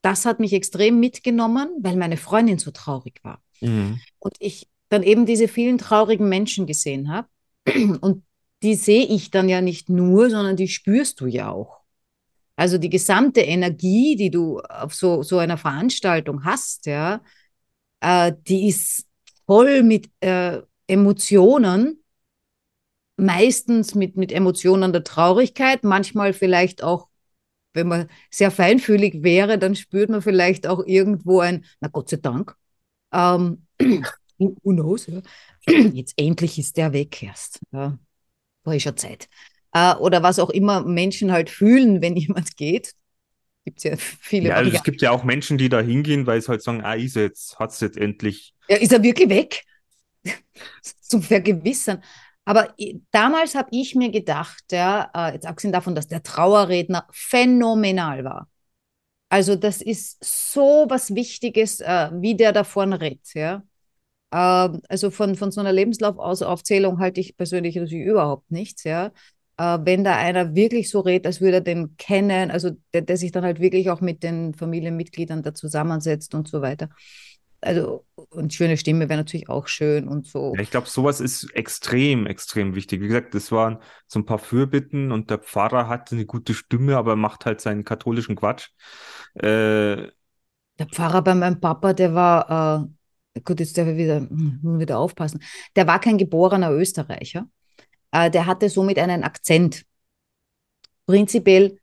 Das 0.01 0.25
hat 0.25 0.39
mich 0.39 0.51
extrem 0.51 0.99
mitgenommen, 0.99 1.69
weil 1.79 1.95
meine 1.95 2.17
Freundin 2.17 2.59
so 2.59 2.71
traurig 2.71 3.23
war. 3.23 3.41
Mhm. 3.61 3.99
Und 4.19 4.35
ich 4.39 4.67
dann 4.95 5.03
eben 5.03 5.25
diese 5.25 5.49
vielen 5.49 5.77
traurigen 5.77 6.29
Menschen 6.29 6.65
gesehen 6.65 7.10
habe. 7.10 7.27
Und 8.01 8.23
die 8.63 8.75
sehe 8.75 9.05
ich 9.05 9.29
dann 9.29 9.49
ja 9.49 9.60
nicht 9.62 9.89
nur, 9.89 10.29
sondern 10.29 10.55
die 10.55 10.69
spürst 10.69 11.19
du 11.19 11.27
ja 11.27 11.51
auch. 11.51 11.81
Also 12.55 12.77
die 12.77 12.89
gesamte 12.89 13.41
Energie, 13.41 14.15
die 14.15 14.31
du 14.31 14.60
auf 14.62 14.93
so, 14.93 15.21
so 15.21 15.39
einer 15.39 15.58
Veranstaltung 15.58 16.45
hast, 16.45 16.86
ja, 16.86 17.21
äh, 17.99 18.31
die 18.47 18.69
ist 18.69 19.05
voll 19.45 19.84
mit 19.84 20.10
äh, 20.21 20.62
Emotionen, 20.88 22.01
meistens 23.17 23.95
mit, 23.95 24.15
mit 24.15 24.31
Emotionen 24.31 24.93
der 24.93 25.03
Traurigkeit, 25.03 25.84
manchmal 25.84 26.31
vielleicht 26.31 26.81
auch, 26.81 27.10
wenn 27.73 27.89
man 27.89 28.10
sehr 28.31 28.51
feinfühlig 28.51 29.21
wäre, 29.21 29.58
dann 29.58 29.75
spürt 29.75 30.10
man 30.10 30.21
vielleicht 30.21 30.65
auch 30.65 30.86
irgendwo 30.86 31.41
ein, 31.41 31.65
na 31.81 31.89
Gott 31.89 32.10
sei 32.10 32.17
Dank, 32.17 32.55
ähm, 33.12 33.67
who 34.38 34.56
knows, 34.63 35.08
ja. 35.08 35.21
jetzt 35.93 36.13
endlich 36.17 36.60
ist 36.60 36.78
der 36.78 36.93
weg 36.93 37.21
erst. 37.24 37.60
Ja. 37.71 37.98
War 38.63 38.74
eh 38.74 38.80
schon 38.80 38.98
Zeit. 38.98 39.30
Äh, 39.74 39.95
oder 39.95 40.24
was 40.24 40.39
auch 40.39 40.50
immer 40.50 40.84
Menschen 40.84 41.32
halt 41.32 41.50
fühlen, 41.50 42.02
wenn 42.02 42.15
jemand 42.15 42.56
geht. 42.58 42.93
Gibt 43.65 43.80
es 43.80 43.84
ja 43.84 43.95
viele 43.98 44.50
Ja, 44.50 44.56
also 44.56 44.71
es 44.71 44.84
gibt 44.84 45.02
ja 45.02 45.12
auch 45.12 45.24
Menschen, 45.24 45.58
die 45.58 45.69
da 45.69 45.80
hingehen, 45.80 46.28
weil 46.28 46.39
sie 46.41 46.50
halt 46.50 46.62
sagen, 46.62 46.84
ah, 46.84 46.93
ist 46.93 47.15
jetzt, 47.15 47.58
hat 47.58 47.71
es 47.71 47.80
jetzt 47.80 47.98
endlich. 47.98 48.54
Ja, 48.69 48.78
ist 48.78 48.93
er 48.93 49.02
wirklich 49.02 49.30
weg? 49.30 49.63
Zum 51.02 51.24
Vergewissern. 51.24 52.04
Aber 52.45 52.76
damals 53.10 53.56
habe 53.56 53.69
ich 53.71 53.95
mir 53.95 54.12
gedacht, 54.12 54.63
ja, 54.71 55.10
äh, 55.15 55.34
jetzt 55.34 55.48
abgesehen 55.48 55.74
davon, 55.74 55.95
dass 55.95 56.08
der 56.08 56.21
Trauerredner 56.21 57.08
phänomenal 57.12 58.24
war. 58.24 58.48
Also 59.30 59.56
das 59.56 59.82
ist 59.82 60.24
so 60.24 60.86
was 60.88 61.15
Wichtiges, 61.15 61.82
äh, 61.82 62.10
wie 62.13 62.36
der 62.36 62.54
da 62.54 62.63
vorne 62.63 63.02
redet, 63.02 63.34
ja. 63.34 63.63
Ähm, 64.31 64.81
also 64.89 65.11
von, 65.11 65.35
von 65.35 65.51
so 65.51 65.61
einer 65.61 65.71
Lebenslaufaufzählung 65.73 66.99
halte 66.99 67.21
ich 67.21 67.38
persönlich 67.38 67.75
natürlich 67.75 68.05
überhaupt 68.05 68.51
nichts, 68.51 68.83
ja. 68.83 69.11
Äh, 69.57 69.79
wenn 69.83 70.03
da 70.03 70.17
einer 70.17 70.53
wirklich 70.55 70.89
so 70.89 70.99
redet, 70.99 71.27
als 71.27 71.39
würde 71.41 71.57
er 71.57 71.61
den 71.61 71.95
kennen, 71.97 72.51
also 72.51 72.71
der, 72.93 73.01
der 73.01 73.17
sich 73.17 73.31
dann 73.31 73.43
halt 73.45 73.59
wirklich 73.59 73.89
auch 73.89 74.01
mit 74.01 74.23
den 74.23 74.53
Familienmitgliedern 74.53 75.43
da 75.43 75.53
zusammensetzt 75.53 76.35
und 76.35 76.47
so 76.47 76.61
weiter. 76.61 76.89
Also, 77.61 78.05
und 78.29 78.53
schöne 78.53 78.77
Stimme 78.77 79.09
wäre 79.09 79.19
natürlich 79.19 79.49
auch 79.49 79.67
schön 79.67 80.07
und 80.07 80.27
so. 80.27 80.53
Ja, 80.55 80.61
ich 80.61 80.71
glaube, 80.71 80.88
sowas 80.88 81.19
ist 81.19 81.51
extrem, 81.55 82.27
extrem 82.27 82.75
wichtig. 82.75 83.01
Wie 83.01 83.07
gesagt, 83.07 83.33
das 83.33 83.51
waren 83.51 83.79
so 84.07 84.19
ein 84.19 84.25
paar 84.25 84.39
Fürbitten 84.39 85.11
und 85.11 85.29
der 85.29 85.39
Pfarrer 85.39 85.88
hat 85.88 86.11
eine 86.11 86.25
gute 86.25 86.53
Stimme, 86.53 86.95
aber 86.97 87.15
macht 87.15 87.45
halt 87.45 87.59
seinen 87.59 87.83
katholischen 87.83 88.35
Quatsch. 88.35 88.69
Äh, 89.35 90.09
Der 90.79 90.88
Pfarrer 90.88 91.21
bei 91.21 91.35
meinem 91.35 91.59
Papa, 91.59 91.93
der 91.93 92.13
war, 92.13 92.83
äh, 92.83 92.88
gut, 93.43 93.60
jetzt 93.60 93.78
darf 93.78 93.88
ich 93.88 93.98
wieder, 93.98 94.28
wieder 94.30 95.00
aufpassen, 95.00 95.41
der 95.76 95.88
war 95.88 96.00
kein 96.00 96.17
geborener 96.17 96.71
Österreicher. 96.71 97.48
Äh, 98.12 98.32
der 98.32 98.45
hatte 98.45 98.69
somit 98.69 98.98
einen 99.00 99.24
Akzent. 99.24 99.86
Prinzipiell 101.06 101.78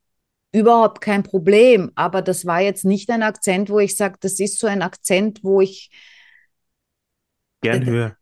überhaupt 0.53 1.01
kein 1.01 1.23
Problem, 1.23 1.91
aber 1.95 2.23
das 2.23 2.47
war 2.47 2.61
jetzt 2.61 2.85
nicht 2.85 3.11
ein 3.11 3.23
Akzent, 3.23 3.71
wo 3.71 3.79
ich 3.79 3.97
sage, 3.97 4.17
das 4.21 4.39
ist 4.41 4.59
so 4.59 4.67
ein 4.67 4.83
Akzent, 4.83 5.41
wo 5.43 5.61
ich, 5.61 5.91
gern 7.63 7.85
höher. 7.87 8.17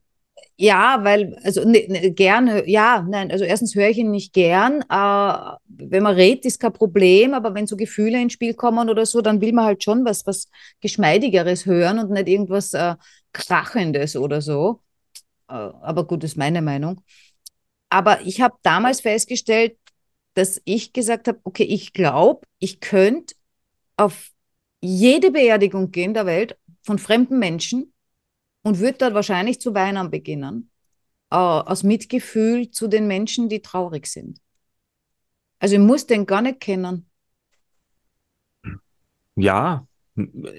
ja, 0.57 1.01
weil, 1.03 1.37
also 1.43 1.65
ne, 1.65 1.87
ne, 1.89 2.13
gern, 2.13 2.63
ja, 2.67 3.05
nein, 3.09 3.33
also 3.33 3.45
erstens 3.45 3.75
höre 3.75 3.89
ich 3.89 3.99
ihn 3.99 4.11
nicht 4.11 4.33
gern. 4.35 4.83
Äh, 4.83 5.57
wenn 5.67 6.03
man 6.03 6.15
redet, 6.15 6.45
ist 6.45 6.61
kein 6.61 6.73
Problem, 6.73 7.35
aber 7.35 7.55
wenn 7.55 7.67
so 7.67 7.77
Gefühle 7.77 8.21
ins 8.21 8.35
Spiel 8.35 8.55
kommen 8.55 8.91
oder 8.91 9.07
so, 9.07 9.23
dann 9.23 9.41
will 9.41 9.53
man 9.53 9.65
halt 9.65 9.83
schon 9.83 10.05
was, 10.05 10.27
was 10.27 10.49
Geschmeidigeres 10.81 11.67
hören 11.67 11.99
und 11.99 12.11
nicht 12.11 12.29
irgendwas 12.29 12.75
äh, 12.75 12.95
Krachendes 13.33 14.17
oder 14.17 14.41
so. 14.43 14.81
Äh, 15.49 15.55
aber 15.55 16.07
gut, 16.07 16.25
ist 16.25 16.37
meine 16.37 16.63
Meinung. 16.63 17.03
Aber 17.89 18.21
ich 18.23 18.41
habe 18.41 18.55
damals 18.63 19.01
festgestellt, 19.01 19.77
dass 20.35 20.61
ich 20.65 20.93
gesagt 20.93 21.29
habe, 21.29 21.41
okay, 21.45 21.65
ich 21.65 21.93
glaube, 21.93 22.47
ich 22.59 22.81
könnte 22.81 23.35
auf 23.97 24.31
jede 24.81 25.31
Beerdigung 25.31 25.91
gehen 25.91 26.15
der 26.15 26.27
Welt 26.27 26.57
von 26.83 26.99
fremden 26.99 27.39
Menschen 27.39 27.93
und 28.63 28.79
würde 28.79 28.99
dort 28.99 29.15
wahrscheinlich 29.15 29.61
zu 29.61 29.75
weinen 29.75 30.11
beginnen, 30.11 30.71
äh, 31.31 31.37
aus 31.37 31.83
Mitgefühl 31.83 32.71
zu 32.71 32.87
den 32.87 33.07
Menschen, 33.07 33.49
die 33.49 33.61
traurig 33.61 34.07
sind. 34.07 34.41
Also 35.59 35.75
ich 35.75 35.81
muss 35.81 36.07
den 36.07 36.27
gar 36.27 36.43
nicht 36.43 36.61
kennen. 36.61 37.11
Ja, 39.37 39.87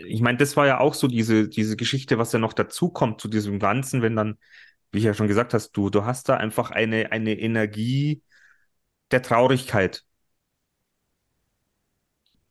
ich 0.07 0.21
meine, 0.21 0.37
das 0.37 0.57
war 0.57 0.67
ja 0.67 0.79
auch 0.79 0.93
so 0.93 1.07
diese, 1.07 1.47
diese 1.49 1.75
Geschichte, 1.75 2.17
was 2.17 2.31
ja 2.31 2.39
noch 2.39 2.53
dazu 2.53 2.89
kommt 2.89 3.21
zu 3.21 3.27
diesem 3.27 3.59
Ganzen, 3.59 4.01
wenn 4.01 4.15
dann, 4.15 4.37
wie 4.91 4.99
ich 4.99 5.03
ja 5.05 5.13
schon 5.13 5.27
gesagt 5.27 5.53
hast, 5.53 5.71
du, 5.71 5.89
du 5.89 6.05
hast 6.05 6.29
da 6.29 6.37
einfach 6.37 6.71
eine, 6.71 7.11
eine 7.11 7.39
Energie 7.39 8.21
der 9.11 9.21
Traurigkeit. 9.21 10.03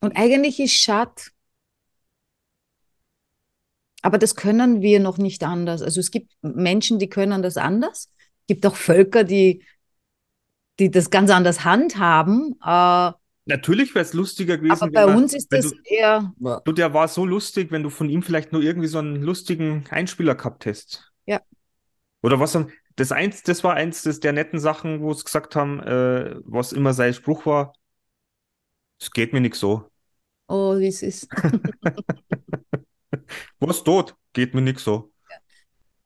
Und 0.01 0.17
eigentlich 0.17 0.61
ist 0.61 0.75
schade. 0.75 1.23
Aber 4.03 4.19
das 4.19 4.35
können 4.35 4.81
wir 4.81 5.01
noch 5.01 5.19
nicht 5.19 5.45
anders. 5.45 5.83
Also 5.83 6.01
es 6.01 6.11
gibt 6.11 6.33
Menschen, 6.43 6.99
die 6.99 7.09
können 7.09 7.43
das 7.43 7.57
anders. 7.57 8.11
Es 8.43 8.47
gibt 8.47 8.67
auch 8.67 8.77
Völker, 8.77 9.25
die, 9.25 9.63
die 10.79 10.91
das 10.91 11.11
ganz 11.11 11.31
anders 11.31 11.65
handhaben. 11.65 12.59
Äh, 12.65 13.13
Natürlich 13.47 13.95
wäre 13.95 14.05
es 14.05 14.13
lustiger 14.13 14.59
gewesen, 14.59 14.93
wenn 14.93 14.93
bei 14.93 15.07
man, 15.07 15.17
uns 15.17 15.35
ist 15.35 15.53
das 15.53 15.71
du, 15.71 15.77
eher, 15.85 16.33
du, 16.65 16.73
der 16.73 16.95
war 16.95 17.09
so 17.09 17.25
lustig, 17.25 17.71
wenn 17.71 17.83
du 17.83 17.91
von 17.91 18.09
ihm 18.09 18.23
vielleicht 18.23 18.53
nur 18.53 18.63
irgendwie 18.63 18.89
so 18.89 18.99
einen 18.99 19.17
lustigen 19.17 19.85
Einspieler 19.91 20.35
gehabt 20.35 20.67
hättest. 20.67 21.11
Ja. 21.27 21.41
Oder 22.23 22.39
was 22.39 22.53
dann, 22.53 22.71
das 22.97 23.13
eins, 23.13 23.43
das 23.43 23.65
war 23.65 23.75
eins 23.75 24.03
des, 24.03 24.21
der 24.21 24.33
netten 24.33 24.61
Sachen, 24.61 25.01
wo 25.01 25.11
es 25.11 25.25
gesagt 25.25 25.57
haben, 25.57 25.81
äh, 25.81 26.37
was 26.45 26.73
immer 26.73 26.93
sein 26.93 27.15
Spruch 27.15 27.47
war, 27.47 27.73
es 29.01 29.11
geht 29.11 29.33
mir 29.33 29.41
nicht 29.41 29.55
so. 29.55 29.89
oh, 30.49 30.79
das 30.81 31.03
ist. 31.03 31.29
Was 33.61 33.85
tot? 33.85 34.17
Geht 34.33 34.55
mir 34.55 34.63
nicht 34.63 34.81
so. 34.81 35.13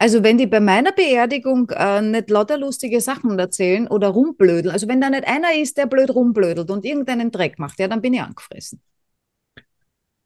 Also 0.05 0.23
wenn 0.23 0.37
die 0.37 0.47
bei 0.47 0.61
meiner 0.61 0.93
Beerdigung 0.93 1.71
äh, 1.71 2.03
nicht 2.03 2.29
lauter 2.29 2.59
lustige 2.59 3.01
Sachen 3.01 3.39
erzählen 3.39 3.89
oder 3.89 4.09
rumblödeln, 4.09 4.71
also 4.71 4.87
wenn 4.87 5.01
da 5.01 5.09
nicht 5.09 5.27
einer 5.27 5.55
ist, 5.55 5.79
der 5.79 5.87
blöd 5.87 6.11
rumblödelt 6.11 6.71
und 6.71 6.85
irgendeinen 6.85 7.31
Dreck 7.31 7.59
macht, 7.59 7.79
ja, 7.79 7.89
dann 7.89 8.03
bin 8.03 8.13
ich 8.13 8.21
angefressen. 8.21 8.83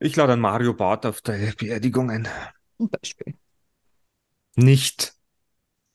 Ich 0.01 0.17
lade 0.17 0.33
an 0.33 0.41
Mario 0.41 0.75
Barth 0.75 1.07
auf 1.07 1.21
der 1.21 1.53
Beerdigung 1.57 2.11
ein. 2.11 2.27
Zum 2.77 2.91
Beispiel. 2.91 3.35
Nicht. 4.57 5.15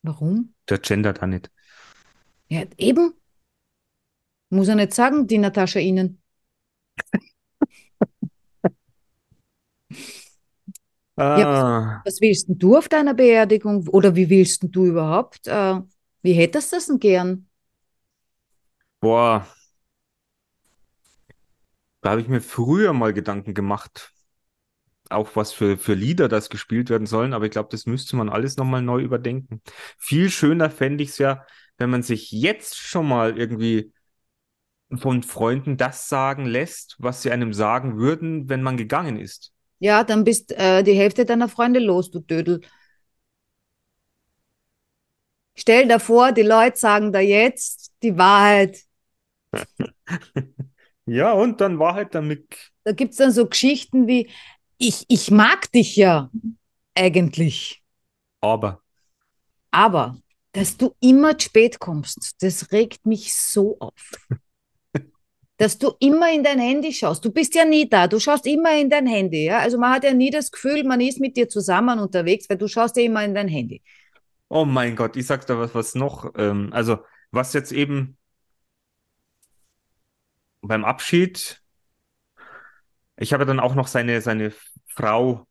Warum? 0.02 0.54
Der 0.70 0.78
gendert 0.78 1.22
da 1.22 1.28
nicht. 1.28 1.52
Ja, 2.48 2.64
eben. 2.78 3.16
Muss 4.50 4.70
er 4.70 4.76
nicht 4.76 4.94
sagen, 4.94 5.28
die 5.28 5.40
Natascha 5.40 5.82
Ihnen. 5.82 6.22
Ah, 11.26 12.06
Was 12.06 12.22
willst 12.22 12.48
denn 12.50 12.60
du 12.60 12.78
auf 12.78 12.90
deiner 12.90 13.14
Beerdigung? 13.14 13.88
Oder 13.90 14.16
wie 14.16 14.30
willst 14.30 14.64
denn 14.64 14.72
du 14.72 14.86
überhaupt? 14.86 15.48
Äh, 15.48 15.80
wie 16.22 16.34
hättest 16.34 16.72
du 16.72 16.78
das 16.78 16.88
denn 16.88 17.00
gern? 17.00 17.48
boah. 19.02 19.46
Da 22.02 22.12
habe 22.12 22.22
ich 22.22 22.28
mir 22.28 22.42
früher 22.42 22.94
mal 22.94 23.14
Gedanken 23.14 23.54
gemacht, 23.54 24.12
auch 25.10 25.36
was 25.36 25.54
für, 25.54 25.78
für 25.78 25.94
Lieder 25.96 26.30
das 26.30 26.50
gespielt 26.50 26.90
werden 26.90 27.08
sollen, 27.08 27.34
aber 27.34 27.46
ich 27.46 27.52
glaube, 27.52 27.70
das 27.72 27.86
müsste 27.88 28.16
man 28.18 28.30
alles 28.30 28.58
nochmal 28.58 28.82
neu 28.82 29.02
überdenken. 29.02 29.62
Viel 30.00 30.30
schöner 30.32 30.70
fände 30.72 31.04
ich 31.04 31.12
es 31.12 31.18
ja, 31.20 31.46
wenn 31.78 31.90
man 31.92 32.04
sich 32.04 32.32
jetzt 32.32 32.78
schon 32.78 33.08
mal 33.08 33.38
irgendwie 33.38 33.94
von 34.98 35.24
Freunden 35.24 35.78
das 35.78 36.08
sagen 36.10 36.46
lässt, 36.46 36.96
was 37.00 37.22
sie 37.22 37.32
einem 37.32 37.54
sagen 37.54 37.98
würden, 37.98 38.50
wenn 38.50 38.64
man 38.64 38.78
gegangen 38.78 39.18
ist. 39.20 39.53
Ja, 39.84 40.06
dann 40.06 40.24
bist 40.24 40.54
äh, 40.54 40.82
die 40.82 40.94
Hälfte 40.94 41.26
deiner 41.26 41.50
Freunde 41.50 41.80
los, 41.82 42.10
du 42.10 42.20
Dödel. 42.22 42.62
Stell 45.56 45.88
dir 45.88 46.00
vor, 46.00 46.32
die 46.32 46.42
Leute 46.44 46.78
sagen 46.78 47.12
da 47.12 47.20
jetzt 47.20 47.92
die 48.04 48.18
Wahrheit. 48.18 48.80
Ja, 51.06 51.34
und 51.34 51.60
dann 51.60 51.80
war 51.80 52.06
der 52.14 52.22
Mick. 52.22 52.72
Da 52.86 52.92
gibt 52.94 53.12
es 53.12 53.18
dann 53.18 53.32
so 53.32 53.46
Geschichten 53.48 54.08
wie, 54.08 54.30
ich, 54.78 55.06
ich 55.10 55.32
mag 55.32 55.72
dich 55.72 55.96
ja 55.96 56.30
eigentlich, 56.96 57.84
Aber. 58.42 58.82
aber 59.72 60.18
dass 60.54 60.78
du 60.78 60.96
immer 61.00 61.38
zu 61.38 61.46
spät 61.48 61.80
kommst, 61.80 62.36
das 62.42 62.72
regt 62.72 63.06
mich 63.06 63.34
so 63.34 63.78
auf. 63.80 63.94
Dass 65.64 65.78
du 65.78 65.94
immer 66.02 66.30
in 66.30 66.44
dein 66.44 66.60
Handy 66.60 66.92
schaust. 66.92 67.24
Du 67.24 67.32
bist 67.32 67.56
ja 67.56 67.64
nie 67.64 67.88
da, 67.88 68.06
du 68.06 68.20
schaust 68.20 68.46
immer 68.48 68.78
in 68.78 68.90
dein 68.90 69.08
Handy. 69.08 69.46
Ja? 69.46 69.60
Also 69.60 69.78
man 69.78 69.94
hat 69.94 70.04
ja 70.04 70.14
nie 70.14 70.30
das 70.30 70.52
Gefühl, 70.52 70.84
man 70.84 71.00
ist 71.00 71.22
mit 71.22 71.38
dir 71.38 71.48
zusammen 71.48 72.00
unterwegs, 72.00 72.50
weil 72.50 72.58
du 72.58 72.68
schaust 72.68 72.98
ja 72.98 73.04
immer 73.04 73.24
in 73.24 73.34
dein 73.34 73.48
Handy. 73.48 73.82
Oh 74.50 74.66
mein 74.66 74.98
Gott, 74.98 75.16
ich 75.16 75.26
sag's 75.26 75.46
da 75.46 75.58
was, 75.58 75.74
was 75.74 75.96
noch. 75.96 76.34
Ähm, 76.38 76.68
also, 76.74 76.98
was 77.32 77.54
jetzt 77.54 77.72
eben 77.72 78.18
beim 80.62 80.84
Abschied, 80.84 81.62
ich 83.16 83.32
habe 83.32 83.46
dann 83.46 83.62
auch 83.62 83.74
noch 83.74 83.88
seine, 83.88 84.20
seine 84.20 84.52
Frau 84.88 85.48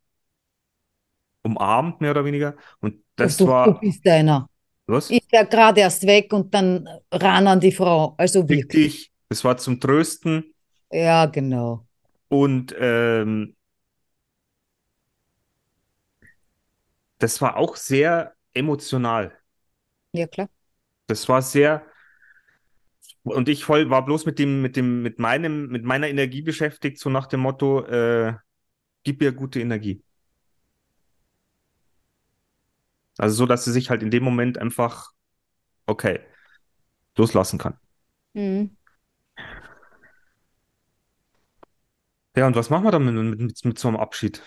umarmt, 1.43 2.03
mehr 2.03 2.11
oder 2.11 2.27
weniger. 2.27 2.55
Und 2.81 3.03
das 3.17 3.39
du, 3.39 3.47
war. 3.47 3.65
du 3.65 3.81
bist 3.81 4.07
einer. 4.07 4.47
Was? 4.85 5.11
Ist 5.11 5.33
ja 5.33 5.45
gerade 5.45 5.81
erst 5.81 6.07
weg 6.07 6.35
und 6.35 6.53
dann 6.53 6.87
ran 7.11 7.47
an 7.47 7.61
die 7.61 7.73
Frau. 7.73 8.15
Also 8.19 8.47
wirklich. 8.47 9.12
Das 9.33 9.45
war 9.45 9.57
zum 9.57 9.81
Trösten. 9.81 10.53
Ja, 10.91 11.25
genau. 11.25 11.87
Und 12.29 12.77
ähm, 12.79 13.57
das 17.17 17.41
war 17.41 17.57
auch 17.57 17.77
sehr 17.77 18.35
emotional. 18.53 19.33
Ja, 20.13 20.27
klar. 20.27 20.51
Das 21.07 21.31
war 21.31 21.41
sehr. 21.41 21.83
Und 23.23 23.49
ich 23.49 23.65
voll 23.65 23.89
war 23.89 24.05
bloß 24.05 24.27
mit 24.27 24.39
dem, 24.39 24.61
mit 24.61 24.77
dem, 24.77 25.01
mit 25.01 25.19
meinem, 25.19 25.69
mit 25.69 25.83
meiner 25.83 26.09
Energie 26.09 26.43
beschäftigt, 26.43 26.99
so 26.99 27.09
nach 27.09 27.27
dem 27.27 27.41
Motto, 27.41 27.87
äh, 27.87 28.35
gib 29.03 29.23
mir 29.23 29.33
gute 29.33 29.61
Energie. 29.61 30.05
Also 33.17 33.35
so, 33.35 33.47
dass 33.47 33.65
sie 33.65 33.73
sich 33.73 33.89
halt 33.89 34.03
in 34.03 34.11
dem 34.11 34.25
Moment 34.25 34.59
einfach, 34.59 35.13
okay, 35.87 36.21
loslassen 37.17 37.59
kann. 37.59 37.79
Mhm. 38.35 38.77
Ja, 42.37 42.47
und 42.47 42.57
was 42.57 42.69
machen 42.71 42.85
wir 42.85 42.91
dann 42.93 43.05
mit, 43.05 43.39
mit, 43.41 43.65
mit 43.65 43.79
so 43.79 43.89
einem 43.89 43.97
Abschied? 43.99 44.43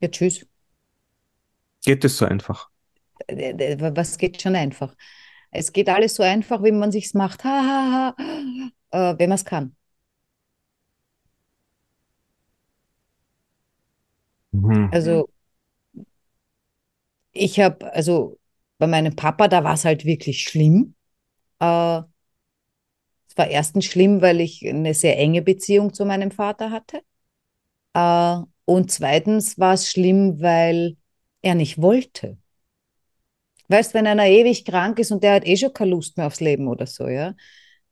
Ja, 0.00 0.08
tschüss. 0.10 0.44
Geht 1.82 2.04
das 2.04 2.16
so 2.18 2.26
einfach? 2.26 2.68
Äh, 3.26 3.50
äh, 3.52 3.96
Was 3.96 4.18
geht 4.18 4.40
schon 4.42 4.56
einfach? 4.56 4.94
Es 5.50 5.72
geht 5.72 5.88
alles 5.88 6.16
so 6.16 6.22
einfach, 6.22 6.62
wie 6.62 6.72
man 6.72 6.92
sich's 6.92 7.14
macht. 7.14 7.44
Ha, 7.44 7.50
ha, 7.50 8.14
ha. 8.18 9.12
Äh, 9.12 9.18
wenn 9.18 9.28
man 9.30 9.36
es 9.36 9.44
kann. 9.44 9.76
Mhm. 14.52 14.92
Also 14.92 15.28
ich 17.32 17.60
habe, 17.60 17.92
also 17.92 18.38
bei 18.78 18.86
meinem 18.86 19.16
Papa, 19.16 19.48
da 19.48 19.64
war 19.64 19.74
es 19.74 19.84
halt 19.84 20.04
wirklich 20.04 20.42
schlimm. 20.44 20.94
Äh, 21.60 22.02
war 23.36 23.48
erstens 23.48 23.84
schlimm, 23.86 24.20
weil 24.22 24.40
ich 24.40 24.66
eine 24.66 24.94
sehr 24.94 25.18
enge 25.18 25.42
Beziehung 25.42 25.92
zu 25.92 26.04
meinem 26.04 26.30
Vater 26.30 26.70
hatte. 26.70 27.00
Äh, 27.94 28.36
und 28.64 28.90
zweitens 28.90 29.58
war 29.58 29.74
es 29.74 29.90
schlimm, 29.90 30.40
weil 30.40 30.96
er 31.42 31.54
nicht 31.54 31.80
wollte. 31.80 32.38
Weißt, 33.68 33.94
wenn 33.94 34.06
einer 34.06 34.26
ewig 34.26 34.64
krank 34.64 34.98
ist 34.98 35.10
und 35.10 35.22
der 35.22 35.34
hat 35.34 35.46
eh 35.46 35.56
schon 35.56 35.72
keine 35.72 35.90
Lust 35.90 36.16
mehr 36.16 36.26
aufs 36.26 36.40
Leben 36.40 36.68
oder 36.68 36.86
so, 36.86 37.08
ja, 37.08 37.34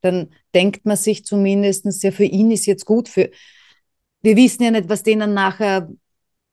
dann 0.01 0.31
denkt 0.55 0.85
man 0.85 0.97
sich 0.97 1.25
zumindest, 1.25 1.87
ja, 2.03 2.11
für 2.11 2.25
ihn 2.25 2.51
ist 2.51 2.67
jetzt 2.67 2.85
gut. 2.85 3.09
Für, 3.09 3.31
wir 4.23 4.37
wissen 4.37 4.65
ja 4.65 4.71
nicht, 4.71 4.89
was 4.89 5.03
denen 5.03 5.35
nachher 5.35 5.89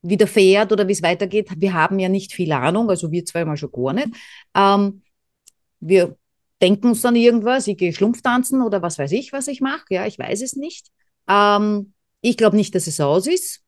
widerfährt 0.02 0.72
oder 0.72 0.88
wie 0.88 0.92
es 0.92 1.02
weitergeht. 1.02 1.50
Wir 1.56 1.74
haben 1.74 1.98
ja 1.98 2.08
nicht 2.08 2.32
viel 2.32 2.52
Ahnung, 2.52 2.88
also 2.88 3.10
wir 3.10 3.24
zweimal 3.24 3.56
schon 3.56 3.72
gar 3.72 3.92
nicht. 3.92 4.08
Ähm, 4.54 5.02
wir 5.80 6.16
denken 6.60 6.88
uns 6.88 7.02
dann 7.02 7.16
irgendwas, 7.16 7.66
ich 7.66 7.76
gehe 7.76 7.92
Schlumpftanzen 7.92 8.62
oder 8.62 8.82
was 8.82 8.98
weiß 8.98 9.12
ich, 9.12 9.32
was 9.32 9.48
ich 9.48 9.60
mache. 9.60 9.84
Ja, 9.90 10.06
ich 10.06 10.18
weiß 10.18 10.42
es 10.42 10.56
nicht. 10.56 10.88
Ähm, 11.28 11.92
ich 12.20 12.36
glaube 12.36 12.56
nicht, 12.56 12.74
dass 12.74 12.86
es 12.86 13.00
aus 13.00 13.26
ist. 13.26 13.62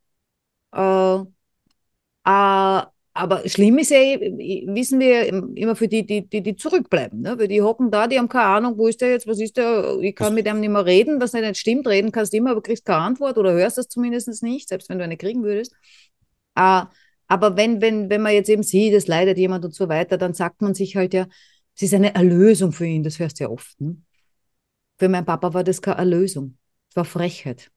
Äh, 0.75 1.17
äh, 2.25 2.83
aber 3.15 3.47
schlimm 3.47 3.77
ist 3.79 3.91
ja, 3.91 3.99
wissen 3.99 4.99
wir 4.99 5.27
immer 5.29 5.77
für 5.77 5.87
die, 5.87 6.07
die, 6.07 6.27
die, 6.27 6.43
die 6.43 6.57
zurückbleiben. 6.57 7.21
Ne? 7.21 7.39
Weil 7.39 7.49
die 7.49 7.61
hocken 7.61 7.91
da, 7.91 8.07
die 8.07 8.19
haben 8.19 8.29
keine 8.29 8.47
Ahnung, 8.47 8.79
wo 8.79 8.87
ist 8.87 9.03
der 9.03 9.11
jetzt, 9.11 9.27
was 9.27 9.39
ist 9.39 9.59
der, 9.59 9.99
ich 10.01 10.17
kann 10.17 10.35
mit 10.35 10.47
dem 10.47 10.61
nicht 10.61 10.71
mehr 10.71 10.87
reden, 10.87 11.21
was 11.21 11.35
nicht 11.35 11.59
stimmt. 11.59 11.87
Reden 11.87 12.11
kannst 12.11 12.33
du 12.33 12.39
immer, 12.39 12.53
aber 12.53 12.63
kriegst 12.63 12.87
keine 12.87 13.03
Antwort 13.03 13.37
oder 13.37 13.53
hörst 13.53 13.77
das 13.77 13.89
zumindest 13.89 14.43
nicht, 14.43 14.69
selbst 14.69 14.89
wenn 14.89 14.99
du 14.99 15.05
eine 15.05 15.19
kriegen 15.19 15.43
würdest. 15.43 15.75
Äh, 16.55 16.85
aber 17.29 17.57
wenn, 17.57 17.81
wenn, 17.83 18.09
wenn 18.09 18.23
man 18.23 18.33
jetzt 18.33 18.49
eben 18.49 18.63
sieht, 18.63 18.95
es 18.95 19.07
leidet 19.07 19.37
jemand 19.39 19.65
und 19.65 19.75
so 19.75 19.89
weiter, 19.89 20.17
dann 20.17 20.33
sagt 20.35 20.63
man 20.63 20.75
sich 20.75 20.97
halt 20.97 21.13
ja, 21.13 21.27
es 21.77 21.83
ist 21.83 21.95
eine 21.95 22.15
Erlösung 22.15 22.73
für 22.73 22.87
ihn, 22.87 23.03
das 23.03 23.19
hörst 23.19 23.41
du 23.41 23.45
ja 23.45 23.51
oft. 23.51 23.81
Ne? 23.81 23.97
Für 24.99 25.09
meinen 25.09 25.25
Papa 25.25 25.55
war 25.55 25.65
das 25.65 25.83
keine 25.83 25.99
Erlösung, 25.99 26.59
es 26.91 26.97
war 26.97 27.05
Frechheit. 27.05 27.71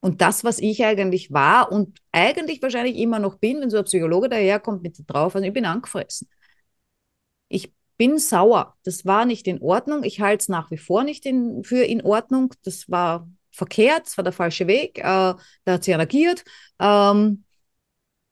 Und 0.00 0.20
das, 0.20 0.44
was 0.44 0.58
ich 0.58 0.84
eigentlich 0.84 1.32
war 1.32 1.72
und 1.72 1.98
eigentlich 2.12 2.60
wahrscheinlich 2.60 2.96
immer 2.96 3.18
noch 3.18 3.38
bin, 3.38 3.62
wenn 3.62 3.70
so 3.70 3.78
ein 3.78 3.84
Psychologe 3.84 4.28
daherkommt 4.28 4.82
mit 4.82 4.98
drauf, 5.06 5.34
also 5.34 5.46
ich 5.46 5.52
bin 5.52 5.64
angefressen. 5.64 6.28
Ich 7.48 7.72
bin 7.96 8.18
sauer. 8.18 8.76
Das 8.84 9.06
war 9.06 9.24
nicht 9.24 9.46
in 9.46 9.62
Ordnung. 9.62 10.04
Ich 10.04 10.20
halte 10.20 10.42
es 10.42 10.48
nach 10.48 10.70
wie 10.70 10.76
vor 10.76 11.04
nicht 11.04 11.24
in, 11.24 11.64
für 11.64 11.84
in 11.84 12.02
Ordnung. 12.02 12.52
Das 12.64 12.90
war 12.90 13.30
verkehrt, 13.50 14.06
das 14.06 14.18
war 14.18 14.24
der 14.24 14.32
falsche 14.32 14.66
Weg. 14.66 14.98
Äh, 14.98 15.02
da 15.02 15.38
hat 15.66 15.84
sie 15.84 15.94
agiert. 15.94 16.44
Ähm, 16.78 17.44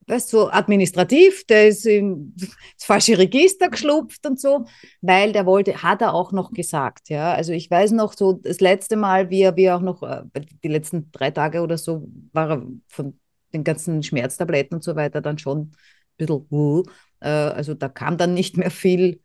weißt 0.06 0.28
so 0.30 0.50
administrativ, 0.50 1.44
der 1.46 1.68
ist 1.68 1.86
ins 1.86 2.56
falsche 2.78 3.18
Register 3.18 3.68
geschlupft 3.68 4.26
und 4.26 4.40
so, 4.40 4.66
weil 5.00 5.32
der 5.32 5.46
wollte, 5.46 5.82
hat 5.82 6.02
er 6.02 6.14
auch 6.14 6.32
noch 6.32 6.52
gesagt, 6.52 7.08
ja. 7.08 7.32
Also 7.34 7.52
ich 7.52 7.70
weiß 7.70 7.92
noch 7.92 8.12
so, 8.14 8.32
das 8.34 8.60
letzte 8.60 8.96
Mal, 8.96 9.30
wie 9.30 9.42
er, 9.42 9.56
wie 9.56 9.64
er 9.64 9.76
auch 9.76 9.82
noch, 9.82 10.02
äh, 10.02 10.22
die 10.62 10.68
letzten 10.68 11.10
drei 11.12 11.30
Tage 11.30 11.62
oder 11.62 11.78
so, 11.78 12.08
war 12.32 12.50
er 12.50 12.66
von 12.88 13.18
den 13.52 13.64
ganzen 13.64 14.02
Schmerztabletten 14.02 14.76
und 14.76 14.84
so 14.84 14.96
weiter 14.96 15.20
dann 15.20 15.38
schon 15.38 15.58
ein 15.60 15.72
bisschen, 16.16 16.84
äh, 17.20 17.28
also 17.28 17.74
da 17.74 17.88
kam 17.88 18.16
dann 18.16 18.34
nicht 18.34 18.56
mehr 18.56 18.70
viel 18.70 19.20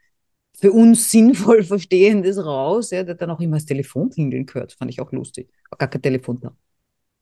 für 0.60 0.72
uns 0.72 1.12
sinnvoll 1.12 1.64
Verstehendes 1.64 2.44
raus. 2.44 2.92
Ja, 2.92 3.04
der 3.04 3.14
hat 3.14 3.22
dann 3.22 3.32
auch 3.32 3.40
immer 3.40 3.58
das 3.58 3.66
Telefon 3.66 4.10
klingeln 4.10 4.46
gehört, 4.46 4.74
fand 4.74 4.92
ich 4.92 5.00
auch 5.02 5.12
lustig. 5.12 5.50
War 5.70 5.78
gar 5.78 5.90
kein 5.90 6.02
Telefon 6.02 6.40
da. 6.40 6.56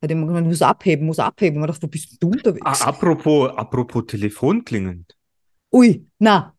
Hat 0.01 0.12
immer 0.12 0.27
gesagt, 0.27 0.45
muss 0.45 0.62
abheben, 0.62 1.05
muss 1.08 1.19
abheben. 1.19 1.60
Man 1.60 1.67
dachte, 1.67 1.84
wo 1.84 1.88
bist 1.88 2.21
du 2.21 2.29
unterwegs? 2.29 2.81
Ah, 2.81 2.88
apropos, 2.88 3.49
apropos 3.55 4.05
Telefon 4.05 4.63
klingend. 4.63 5.15
Ui, 5.71 6.05
na. 6.19 6.53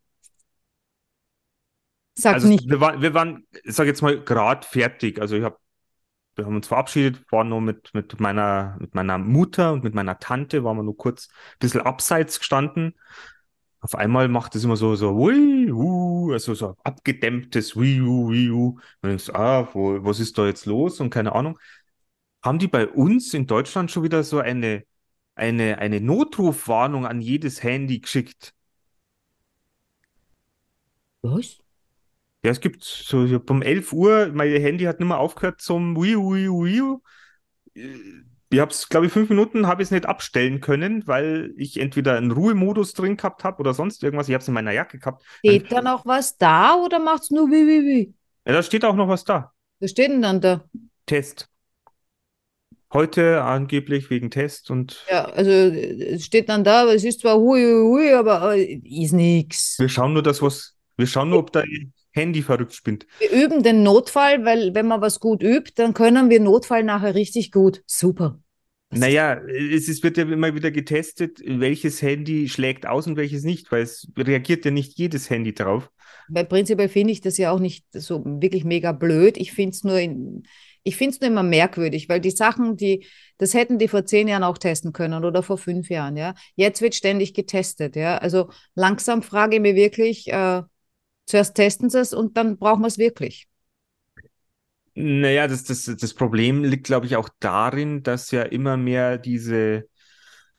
Sag 2.15 2.35
Also 2.35 2.47
nicht. 2.47 2.67
wir 2.67 2.81
waren, 2.81 3.01
wir 3.01 3.13
waren, 3.13 3.47
ich 3.63 3.75
sag 3.75 3.85
jetzt 3.85 4.01
mal, 4.01 4.19
gerade 4.19 4.65
fertig. 4.65 5.21
Also 5.21 5.35
ich 5.35 5.43
hab, 5.43 5.59
wir 6.35 6.45
haben 6.45 6.55
uns 6.55 6.67
verabschiedet, 6.67 7.23
waren 7.31 7.49
nur 7.49 7.61
mit, 7.61 7.93
mit 7.93 8.19
meiner, 8.19 8.75
mit 8.79 8.95
meiner 8.95 9.17
Mutter 9.19 9.73
und 9.73 9.83
mit 9.83 9.93
meiner 9.93 10.17
Tante, 10.17 10.63
waren 10.63 10.77
wir 10.77 10.83
nur 10.83 10.97
kurz 10.97 11.29
ein 11.29 11.59
bisschen 11.59 11.81
abseits 11.81 12.39
gestanden. 12.39 12.95
Auf 13.81 13.93
einmal 13.93 14.27
macht 14.27 14.55
es 14.55 14.63
immer 14.63 14.75
so, 14.75 14.95
so, 14.95 15.11
ui, 15.11 15.71
uh, 15.71 16.31
also 16.33 16.55
so 16.55 16.75
abgedämmtes 16.83 17.75
ui, 17.75 18.01
ui, 18.01 18.49
ui. 18.49 18.51
Und 18.51 18.81
du 19.03 19.09
denkst, 19.09 19.29
ah, 19.29 19.67
wo, 19.73 20.03
was 20.03 20.19
ist 20.19 20.37
da 20.39 20.47
jetzt 20.47 20.65
los? 20.65 20.99
Und 20.99 21.11
keine 21.11 21.33
Ahnung. 21.33 21.59
Haben 22.43 22.59
die 22.59 22.67
bei 22.67 22.87
uns 22.87 23.33
in 23.33 23.47
Deutschland 23.47 23.91
schon 23.91 24.03
wieder 24.03 24.23
so 24.23 24.39
eine, 24.39 24.83
eine, 25.35 25.79
eine 25.79 26.01
Notrufwarnung 26.01 27.05
an 27.05 27.21
jedes 27.21 27.63
Handy 27.63 27.99
geschickt? 27.99 28.53
Was? 31.21 31.57
Ja, 32.43 32.51
es 32.51 32.61
gibt 32.61 32.83
so, 32.83 33.25
ich 33.25 33.33
hab 33.33 33.49
um 33.49 33.61
11 33.61 33.91
Uhr, 33.91 34.31
mein 34.33 34.49
Handy 34.49 34.85
hat 34.85 34.99
nicht 34.99 35.07
mehr 35.07 35.17
aufgehört 35.17 35.59
zum 35.59 35.95
Wii, 35.95 36.15
Wii, 36.15 36.47
Wii. 36.47 36.97
Ich 38.49 38.59
habe 38.59 38.71
es, 38.71 38.87
glaube 38.87 39.07
ich, 39.07 39.11
fünf 39.11 39.29
Minuten 39.29 39.67
habe 39.67 39.81
ich 39.81 39.87
es 39.87 39.91
nicht 39.91 40.05
abstellen 40.05 40.61
können, 40.61 41.05
weil 41.05 41.53
ich 41.57 41.79
entweder 41.79 42.15
einen 42.15 42.31
Ruhemodus 42.31 42.93
drin 42.93 43.17
gehabt 43.17 43.43
habe 43.43 43.59
oder 43.59 43.73
sonst 43.73 44.03
irgendwas. 44.03 44.29
Ich 44.29 44.33
habe 44.33 44.41
es 44.41 44.47
in 44.47 44.53
meiner 44.53 44.71
Jacke 44.71 44.99
gehabt. 44.99 45.23
Steht 45.39 45.71
dann 45.71 45.87
auch 45.87 46.05
was 46.05 46.37
da 46.37 46.75
oder 46.75 46.99
macht's 46.99 47.29
nur 47.31 47.49
wie, 47.49 47.67
wie, 47.67 47.85
wie? 47.85 48.13
Ja, 48.45 48.53
da 48.53 48.63
steht 48.63 48.85
auch 48.85 48.95
noch 48.95 49.09
was 49.09 49.25
da. 49.25 49.51
Was 49.79 49.91
steht 49.91 50.09
denn 50.11 50.21
dann 50.21 50.39
da? 50.39 50.63
Test. 51.05 51.49
Heute 52.93 53.43
angeblich 53.43 54.09
wegen 54.09 54.31
Test 54.31 54.71
und 54.71 55.03
Ja, 55.09 55.25
also 55.25 55.51
es 55.51 56.25
steht 56.25 56.47
dann 56.47 56.63
da, 56.63 56.91
es 56.91 57.03
ist 57.03 57.21
zwar 57.21 57.37
hui, 57.37 57.61
hui, 57.61 58.05
hui, 58.05 58.13
aber 58.13 58.55
äh, 58.55 58.75
ist 58.83 59.11
nix. 59.11 59.77
wir 59.79 59.89
schauen 59.89 60.13
nur, 60.13 60.23
dass 60.23 60.41
was, 60.41 60.75
wir 60.95 61.07
schauen 61.07 61.29
nur, 61.29 61.39
ob 61.39 61.51
da 61.51 61.63
Handy 62.11 62.41
verrückt 62.41 62.73
spinnt. 62.73 63.05
Wir 63.19 63.31
üben 63.31 63.61
den 63.61 63.83
Notfall, 63.83 64.43
weil 64.43 64.73
wenn 64.73 64.87
man 64.87 65.01
was 65.01 65.19
gut 65.19 65.43
übt, 65.43 65.73
dann 65.75 65.93
können 65.93 66.29
wir 66.29 66.39
Notfall 66.39 66.83
nachher 66.83 67.13
richtig 67.13 67.51
gut. 67.51 67.83
Super. 67.85 68.39
Was 68.89 68.99
Naja, 68.99 69.41
es 69.45 69.89
ist, 69.89 70.03
wird 70.03 70.17
ja 70.17 70.23
immer 70.23 70.55
wieder 70.55 70.71
getestet, 70.71 71.41
welches 71.45 72.01
Handy 72.01 72.47
schlägt 72.47 72.87
aus 72.87 73.05
und 73.05 73.17
welches 73.17 73.43
nicht, 73.43 73.69
weil 73.71 73.83
es 73.83 74.07
reagiert 74.17 74.63
ja 74.63 74.71
nicht 74.71 74.97
jedes 74.97 75.29
Handy 75.29 75.53
drauf. 75.53 75.91
Weil 76.29 76.45
prinzipiell 76.45 76.89
finde 76.89 77.11
ich 77.11 77.21
das 77.21 77.37
ja 77.37 77.51
auch 77.51 77.59
nicht 77.59 77.85
so 77.91 78.23
wirklich 78.25 78.63
mega 78.63 78.93
blöd. 78.93 79.37
Ich 79.37 79.51
finde 79.51 79.71
es 79.71 79.83
nur, 79.83 79.99
in, 79.99 80.43
ich 80.87 80.95
finde 80.95 81.15
es 81.15 81.21
nur 81.21 81.29
immer 81.29 81.43
merkwürdig, 81.43 82.07
weil 82.07 82.21
die 82.21 82.31
Sachen, 82.31 82.77
die, 82.77 83.05
das 83.37 83.53
hätten 83.53 83.77
die 83.77 83.89
vor 83.89 84.05
zehn 84.05 84.29
Jahren 84.29 84.43
auch 84.43 84.57
testen 84.57 84.93
können 84.93 85.25
oder 85.25 85.43
vor 85.43 85.57
fünf 85.57 85.89
Jahren, 85.89 86.15
ja. 86.15 86.33
Jetzt 86.55 86.81
wird 86.81 86.95
ständig 86.95 87.33
getestet, 87.33 87.97
ja. 87.97 88.17
Also 88.17 88.49
langsam 88.73 89.21
frage 89.21 89.57
ich 89.57 89.61
mich 89.61 89.75
wirklich, 89.75 90.31
äh, 90.31 90.61
zuerst 91.25 91.55
testen 91.55 91.89
sie 91.89 91.99
es 91.99 92.13
und 92.13 92.37
dann 92.37 92.57
brauchen 92.57 92.83
wir 92.83 92.87
es 92.87 92.97
wirklich. 92.97 93.49
Naja, 94.95 95.47
das, 95.47 95.65
das, 95.65 95.83
das 95.85 96.13
Problem 96.13 96.63
liegt, 96.63 96.85
glaube 96.87 97.05
ich, 97.05 97.17
auch 97.17 97.29
darin, 97.41 98.01
dass 98.01 98.31
ja 98.31 98.43
immer 98.43 98.77
mehr 98.77 99.17
diese, 99.17 99.89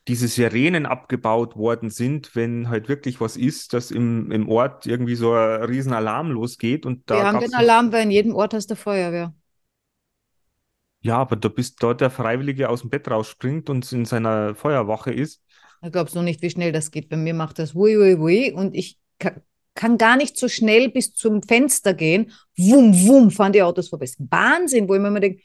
diese 0.07 0.27
Sirenen 0.27 0.85
abgebaut 0.85 1.55
worden 1.55 1.89
sind, 1.89 2.35
wenn 2.35 2.69
halt 2.69 2.87
wirklich 2.87 3.19
was 3.19 3.35
ist, 3.35 3.73
dass 3.73 3.89
im, 3.89 4.31
im 4.31 4.47
Ort 4.47 4.85
irgendwie 4.85 5.15
so 5.15 5.33
ein 5.33 5.63
Riesenalarm 5.63 6.29
losgeht 6.29 6.85
und 6.85 7.09
da 7.09 7.15
wir 7.15 7.23
haben 7.25 7.39
den 7.39 7.53
Alarm, 7.55 7.91
weil 7.91 8.03
in 8.03 8.11
jedem 8.11 8.35
Ort 8.35 8.53
hast 8.53 8.69
du 8.69 8.75
Feuerwehr. 8.75 9.33
Ja, 11.01 11.17
aber 11.17 11.35
du 11.35 11.49
bist 11.49 11.81
dort 11.81 12.01
der 12.01 12.09
Freiwillige 12.09 12.69
aus 12.69 12.81
dem 12.81 12.89
Bett 12.89 13.09
rausspringt 13.09 13.69
und 13.69 13.89
in 13.91 14.05
seiner 14.05 14.55
Feuerwache 14.55 15.11
ist. 15.11 15.41
Da 15.81 15.89
glaubst 15.89 16.15
du 16.15 16.21
nicht, 16.21 16.41
wie 16.41 16.49
schnell 16.49 16.71
das 16.71 16.91
geht. 16.91 17.07
Bei 17.09 17.15
mir 17.15 17.33
macht 17.33 17.59
das 17.59 17.73
wui, 17.73 17.97
wui, 17.97 18.19
wui 18.19 18.51
und 18.51 18.75
ich 18.75 18.99
kann, 19.17 19.41
kann 19.75 19.97
gar 19.97 20.17
nicht 20.17 20.37
so 20.37 20.49
schnell 20.49 20.89
bis 20.89 21.13
zum 21.13 21.41
Fenster 21.41 21.93
gehen. 21.93 22.31
Wum, 22.57 22.93
wum, 23.07 23.31
fahren 23.31 23.53
die 23.53 23.61
Autos 23.61 23.87
vorbei. 23.87 24.09
Wahnsinn, 24.17 24.89
wo 24.89 24.95
ich 24.95 25.01
mir 25.01 25.07
immer 25.07 25.21
denke, 25.21 25.41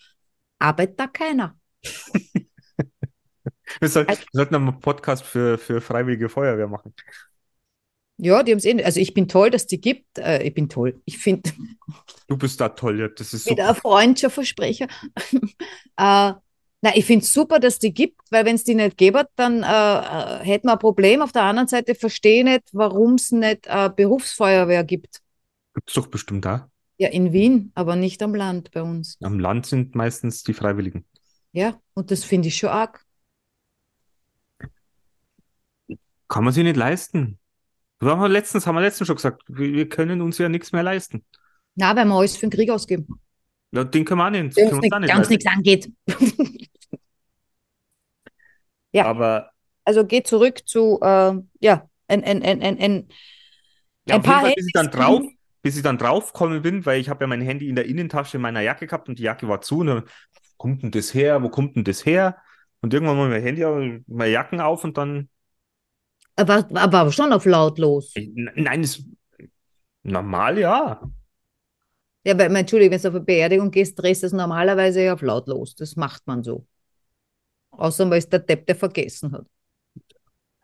arbeitet 0.58 0.98
da 0.98 1.06
keiner. 1.06 1.56
Wir, 3.80 3.88
soll, 3.88 4.06
wir 4.06 4.16
sollten 4.32 4.54
einen 4.54 4.78
Podcast 4.78 5.24
für, 5.24 5.58
für 5.58 5.80
Freiwillige 5.80 6.28
Feuerwehr 6.28 6.68
machen. 6.68 6.94
Ja, 8.16 8.42
die 8.42 8.52
haben 8.52 8.58
es 8.58 8.64
eh. 8.64 8.82
Also 8.84 9.00
ich 9.00 9.12
bin 9.12 9.26
toll, 9.28 9.50
dass 9.50 9.66
die 9.66 9.80
gibt. 9.80 10.18
Äh, 10.18 10.42
ich 10.44 10.54
bin 10.54 10.68
toll. 10.68 11.00
Ich 11.04 11.18
finde 11.18 11.50
Du 12.26 12.36
bist 12.36 12.60
da 12.60 12.68
toll, 12.70 13.00
ja, 13.00 13.08
das 13.08 13.34
ist 13.34 13.50
wieder 13.50 13.68
ein 13.68 13.74
super. 13.74 13.88
freundlicher 13.88 14.30
Versprecher. 14.30 14.86
äh, 15.96 16.32
na, 16.84 16.94
ich 16.94 17.06
finde 17.06 17.24
es 17.24 17.32
super, 17.32 17.58
dass 17.58 17.78
die 17.78 17.94
gibt, 17.94 18.20
weil 18.30 18.44
wenn 18.44 18.56
es 18.56 18.64
die 18.64 18.74
nicht 18.74 18.98
gäbe, 18.98 19.26
dann 19.36 19.62
äh, 19.62 19.66
äh, 19.66 20.44
hätten 20.44 20.68
wir 20.68 20.74
ein 20.74 20.78
Problem. 20.78 21.22
Auf 21.22 21.32
der 21.32 21.42
anderen 21.42 21.66
Seite 21.66 21.94
verstehe 21.94 22.40
ich 22.40 22.44
nicht, 22.44 22.62
warum 22.72 23.14
es 23.14 23.32
nicht 23.32 23.66
äh, 23.66 23.90
Berufsfeuerwehr 23.94 24.84
gibt. 24.84 25.20
Gibt's 25.74 25.94
doch 25.94 26.06
bestimmt 26.06 26.44
da. 26.44 26.70
Ja, 26.98 27.08
in 27.08 27.32
Wien, 27.32 27.72
aber 27.74 27.96
nicht 27.96 28.22
am 28.22 28.34
Land 28.34 28.70
bei 28.70 28.82
uns. 28.82 29.16
Am 29.22 29.40
Land 29.40 29.66
sind 29.66 29.94
meistens 29.94 30.42
die 30.44 30.52
Freiwilligen. 30.52 31.04
Ja, 31.52 31.80
und 31.94 32.10
das 32.10 32.22
finde 32.22 32.48
ich 32.48 32.56
schon 32.56 32.68
arg. 32.68 33.04
Kann 36.28 36.44
man 36.44 36.52
sich 36.52 36.64
nicht 36.64 36.76
leisten. 36.76 37.38
Wir 38.00 38.16
haben 38.16 38.30
letztens, 38.30 38.66
haben 38.66 38.74
wir 38.74 38.82
letztens 38.82 39.06
schon 39.06 39.16
gesagt, 39.16 39.42
wir, 39.48 39.88
können 39.88 40.20
uns 40.20 40.38
ja 40.38 40.48
nichts 40.48 40.72
mehr 40.72 40.82
leisten. 40.82 41.24
Na, 41.74 41.94
weil 41.96 42.04
wir 42.04 42.14
alles 42.14 42.36
für 42.36 42.46
den 42.46 42.50
Krieg 42.50 42.70
ausgeben. 42.70 43.06
Ja, 43.72 43.84
den 43.84 44.04
können 44.04 44.18
wir 44.18 44.26
auch 44.26 44.30
nicht, 44.30 44.56
können 44.56 45.18
uns 45.18 45.28
nichts 45.28 45.46
angeht. 45.46 45.90
Ja. 48.94 49.06
Aber 49.06 49.50
Also 49.84 50.06
geht 50.06 50.28
zurück 50.28 50.62
zu, 50.66 51.00
äh, 51.02 51.34
ja, 51.60 51.88
ein, 52.06 52.22
ein, 52.22 52.42
ein, 52.42 52.62
ein, 52.62 52.78
ein, 52.78 53.08
ja, 54.06 54.16
Ein 54.16 54.22
paar 54.22 54.42
Fall, 54.42 54.52
bis 54.54 54.66
ich 54.66 54.72
dann 54.72 54.90
drauf, 54.90 55.22
bis 55.62 55.76
ich 55.76 55.82
dann 55.82 55.98
draufgekommen 55.98 56.62
bin, 56.62 56.86
weil 56.86 57.00
ich 57.00 57.08
habe 57.08 57.24
ja 57.24 57.26
mein 57.26 57.40
Handy 57.40 57.68
in 57.68 57.74
der 57.74 57.86
Innentasche 57.86 58.38
meiner 58.38 58.60
Jacke 58.60 58.86
gehabt 58.86 59.08
und 59.08 59.18
die 59.18 59.24
Jacke 59.24 59.48
war 59.48 59.62
zu. 59.62 59.78
Und 59.78 59.88
dann, 59.88 60.02
wo 60.02 60.40
kommt 60.58 60.82
denn 60.84 60.92
das 60.92 61.12
her? 61.12 61.42
Wo 61.42 61.48
kommt 61.48 61.74
denn 61.74 61.84
das 61.84 62.06
her? 62.06 62.36
Und 62.82 62.94
irgendwann 62.94 63.16
mal 63.16 63.28
mein 63.28 63.42
Handy, 63.42 64.02
meine 64.06 64.30
Jacken 64.30 64.60
auf 64.60 64.84
und 64.84 64.96
dann, 64.96 65.28
aber, 66.36 66.68
aber 66.74 67.12
schon 67.12 67.32
auf 67.32 67.44
lautlos. 67.44 68.12
Nein, 68.16 68.82
ist 68.82 69.04
normal, 70.02 70.58
ja. 70.58 71.00
Ja, 72.26 72.38
weil, 72.38 72.54
Entschuldigung, 72.56 72.92
wenn 72.92 73.02
du 73.02 73.08
auf 73.08 73.14
eine 73.14 73.24
Beerdigung 73.24 73.70
gehst, 73.70 74.00
drehst 74.00 74.22
du 74.22 74.28
es 74.28 74.32
normalerweise 74.32 75.12
auf 75.12 75.22
lautlos. 75.22 75.74
Das 75.74 75.96
macht 75.96 76.26
man 76.26 76.42
so. 76.42 76.66
Außer 77.70 78.06
man 78.06 78.18
ist 78.18 78.32
der 78.32 78.40
Depp, 78.40 78.66
der 78.66 78.76
vergessen 78.76 79.32
hat. 79.32 79.46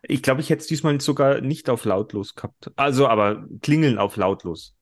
Ich 0.03 0.23
glaube, 0.23 0.41
ich 0.41 0.49
hätte 0.49 0.61
es 0.61 0.67
diesmal 0.67 0.99
sogar 0.99 1.41
nicht 1.41 1.69
auf 1.69 1.85
lautlos 1.85 2.33
gehabt. 2.33 2.71
Also, 2.75 3.07
aber 3.07 3.45
klingeln 3.61 3.99
auf 3.99 4.15
lautlos. 4.15 4.75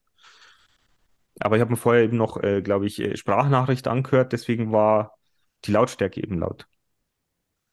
Aber 1.39 1.55
ich 1.55 1.61
habe 1.61 1.71
mir 1.71 1.77
vorher 1.77 2.03
eben 2.03 2.17
noch, 2.17 2.37
äh, 2.37 2.61
glaube 2.61 2.85
ich, 2.87 2.99
äh, 2.99 3.17
Sprachnachricht 3.17 3.87
angehört, 3.87 4.31
deswegen 4.31 4.71
war 4.71 5.17
die 5.65 5.71
Lautstärke 5.71 6.21
eben 6.21 6.39
laut. 6.39 6.67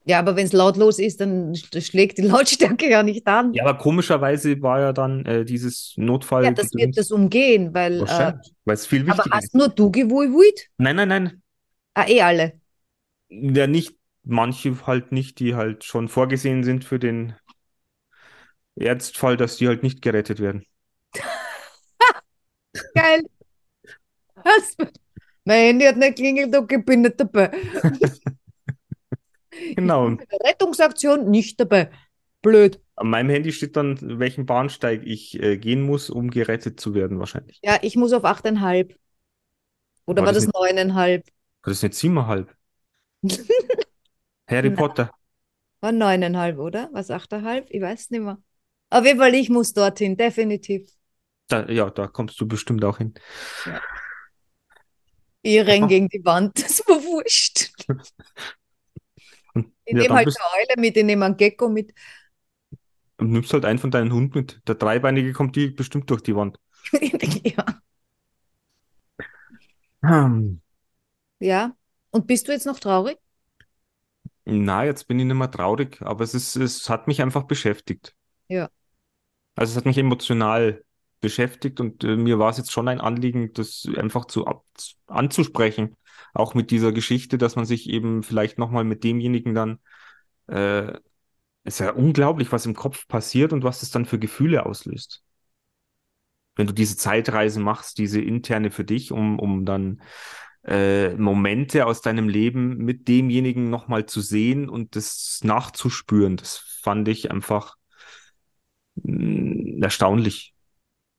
Ja, 0.06 0.20
aber 0.20 0.36
wenn 0.36 0.46
es 0.46 0.52
lautlos 0.52 0.98
ist, 0.98 1.20
dann 1.20 1.52
sch- 1.52 1.80
schlägt 1.84 2.18
die 2.18 2.22
Lautstärke 2.28 2.88
ja 2.88 3.02
nicht 3.02 3.26
an. 3.26 3.52
Ja, 3.54 3.64
aber 3.64 3.78
komischerweise 3.78 4.60
war 4.62 4.80
ja 4.80 4.92
dann 4.92 5.24
äh, 5.26 5.44
dieses 5.44 5.94
Notfall. 5.96 6.44
Ja, 6.44 6.50
das 6.52 6.72
wird 6.74 6.96
das 6.96 7.10
umgehen, 7.10 7.74
weil. 7.74 8.02
Äh, 8.02 8.32
weil 8.64 8.74
es 8.74 8.86
viel 8.86 9.04
aber 9.06 9.06
wichtiger 9.16 9.36
hast 9.36 9.44
ist. 9.46 9.54
nur 9.54 9.68
du 9.68 9.90
gewuiwuit? 9.90 10.68
Nein, 10.78 10.96
nein, 10.96 11.08
nein. 11.08 11.42
Ah, 11.94 12.06
eh 12.08 12.20
alle. 12.22 12.60
Ja, 13.28 13.66
nicht, 13.68 13.96
manche 14.24 14.84
halt 14.86 15.12
nicht, 15.12 15.38
die 15.38 15.54
halt 15.54 15.84
schon 15.84 16.08
vorgesehen 16.08 16.64
sind 16.64 16.84
für 16.84 16.98
den 16.98 17.34
Ernstfall, 18.76 19.36
dass 19.36 19.58
die 19.58 19.68
halt 19.68 19.82
nicht 19.82 20.00
gerettet 20.00 20.40
werden. 20.40 20.64
Geil. 22.94 23.22
Mein 25.44 25.60
Handy 25.66 25.84
hat 25.86 25.96
nicht 25.96 26.16
klingelt, 26.16 26.54
okay, 26.56 26.78
bin 26.78 27.02
nicht 27.02 27.20
dabei. 27.20 27.50
Genau. 29.74 30.16
Rettungsaktion 30.44 31.30
nicht 31.30 31.60
dabei. 31.60 31.90
Blöd. 32.42 32.80
An 32.96 33.10
meinem 33.10 33.30
Handy 33.30 33.52
steht 33.52 33.76
dann, 33.76 33.98
welchen 34.18 34.46
Bahnsteig 34.46 35.02
ich 35.04 35.40
äh, 35.42 35.58
gehen 35.58 35.82
muss, 35.82 36.10
um 36.10 36.30
gerettet 36.30 36.80
zu 36.80 36.94
werden, 36.94 37.18
wahrscheinlich. 37.18 37.60
Ja, 37.62 37.78
ich 37.82 37.96
muss 37.96 38.12
auf 38.12 38.24
8,5. 38.24 38.94
Oder 40.06 40.22
War 40.22 40.26
war 40.26 40.32
das 40.32 40.44
das 40.46 40.54
9,5? 40.54 41.22
Das 41.62 41.72
ist 41.74 41.82
nicht 41.82 41.94
siebeneinhalb. 41.94 42.54
Harry 44.48 44.70
Na. 44.70 44.76
Potter. 44.76 45.10
War 45.80 45.92
9,5, 45.92 46.58
oder? 46.58 46.88
Was 46.92 47.10
8,5? 47.10 47.66
Ich 47.70 47.82
weiß 47.82 48.10
nicht 48.10 48.22
mehr. 48.22 48.38
Auf 48.90 49.04
jeden 49.04 49.18
Fall, 49.18 49.34
ich 49.34 49.50
muss 49.50 49.72
dorthin, 49.72 50.16
definitiv. 50.16 50.88
Da, 51.48 51.68
ja, 51.68 51.90
da 51.90 52.06
kommst 52.08 52.40
du 52.40 52.46
bestimmt 52.46 52.84
auch 52.84 52.98
hin. 52.98 53.14
Ich 55.42 55.60
renn 55.60 55.82
Ja. 55.82 55.86
gegen 55.88 56.08
die 56.08 56.24
Wand, 56.24 56.58
das 56.62 56.80
war 56.86 57.02
wurscht. 57.02 57.70
Ich 59.86 59.94
ja, 59.94 60.02
nehme 60.02 60.14
halt 60.14 60.26
eine 60.26 60.60
Eule 60.60 60.80
mit, 60.80 60.96
ich 60.96 61.04
nehme 61.04 61.24
einen 61.24 61.36
Gecko 61.36 61.68
mit. 61.68 61.94
und 63.18 63.30
nimmst 63.30 63.52
halt 63.52 63.64
einen 63.64 63.78
von 63.78 63.90
deinen 63.90 64.12
Hund 64.12 64.34
mit. 64.34 64.60
Der 64.66 64.74
Dreibeinige 64.74 65.32
kommt 65.32 65.56
die 65.56 65.68
bestimmt 65.68 66.10
durch 66.10 66.22
die 66.22 66.36
Wand. 66.36 66.58
ja. 66.92 67.64
Hm. 70.02 70.60
ja. 71.40 71.76
Und 72.10 72.26
bist 72.26 72.48
du 72.48 72.52
jetzt 72.52 72.66
noch 72.66 72.78
traurig? 72.80 73.18
Na, 74.44 74.84
jetzt 74.84 75.08
bin 75.08 75.18
ich 75.18 75.26
nicht 75.26 75.36
mehr 75.36 75.50
traurig, 75.50 76.00
aber 76.02 76.22
es 76.22 76.34
ist, 76.34 76.56
es 76.56 76.88
hat 76.88 77.08
mich 77.08 77.20
einfach 77.22 77.44
beschäftigt. 77.44 78.14
Ja. 78.48 78.70
Also 79.56 79.72
es 79.72 79.76
hat 79.76 79.86
mich 79.86 79.98
emotional 79.98 80.84
beschäftigt 81.26 81.80
und 81.80 82.04
äh, 82.04 82.16
mir 82.16 82.38
war 82.38 82.50
es 82.50 82.58
jetzt 82.58 82.72
schon 82.72 82.88
ein 82.88 83.00
Anliegen, 83.00 83.52
das 83.52 83.86
einfach 83.96 84.26
zu 84.26 84.46
ab, 84.46 84.64
anzusprechen. 85.08 85.96
Auch 86.34 86.54
mit 86.54 86.70
dieser 86.70 86.92
Geschichte, 86.92 87.38
dass 87.38 87.56
man 87.56 87.64
sich 87.66 87.88
eben 87.90 88.22
vielleicht 88.22 88.58
nochmal 88.58 88.84
mit 88.84 89.02
demjenigen 89.04 89.54
dann, 89.54 89.78
äh, 90.48 90.92
ist 91.64 91.80
ja 91.80 91.92
unglaublich, 91.92 92.52
was 92.52 92.66
im 92.66 92.74
Kopf 92.74 93.08
passiert 93.08 93.52
und 93.52 93.64
was 93.64 93.82
es 93.82 93.90
dann 93.90 94.06
für 94.06 94.18
Gefühle 94.20 94.66
auslöst. 94.66 95.22
Wenn 96.54 96.66
du 96.66 96.72
diese 96.72 96.96
Zeitreise 96.96 97.60
machst, 97.60 97.98
diese 97.98 98.20
interne 98.20 98.70
für 98.70 98.84
dich, 98.84 99.12
um, 99.12 99.38
um 99.38 99.66
dann 99.66 100.00
äh, 100.64 101.14
Momente 101.16 101.86
aus 101.86 102.00
deinem 102.00 102.28
Leben 102.28 102.78
mit 102.78 103.08
demjenigen 103.08 103.70
nochmal 103.70 104.06
zu 104.06 104.20
sehen 104.20 104.68
und 104.68 104.96
das 104.96 105.40
nachzuspüren, 105.44 106.36
das 106.36 106.58
fand 106.82 107.08
ich 107.08 107.30
einfach 107.30 107.76
mh, 108.96 109.80
erstaunlich. 109.82 110.54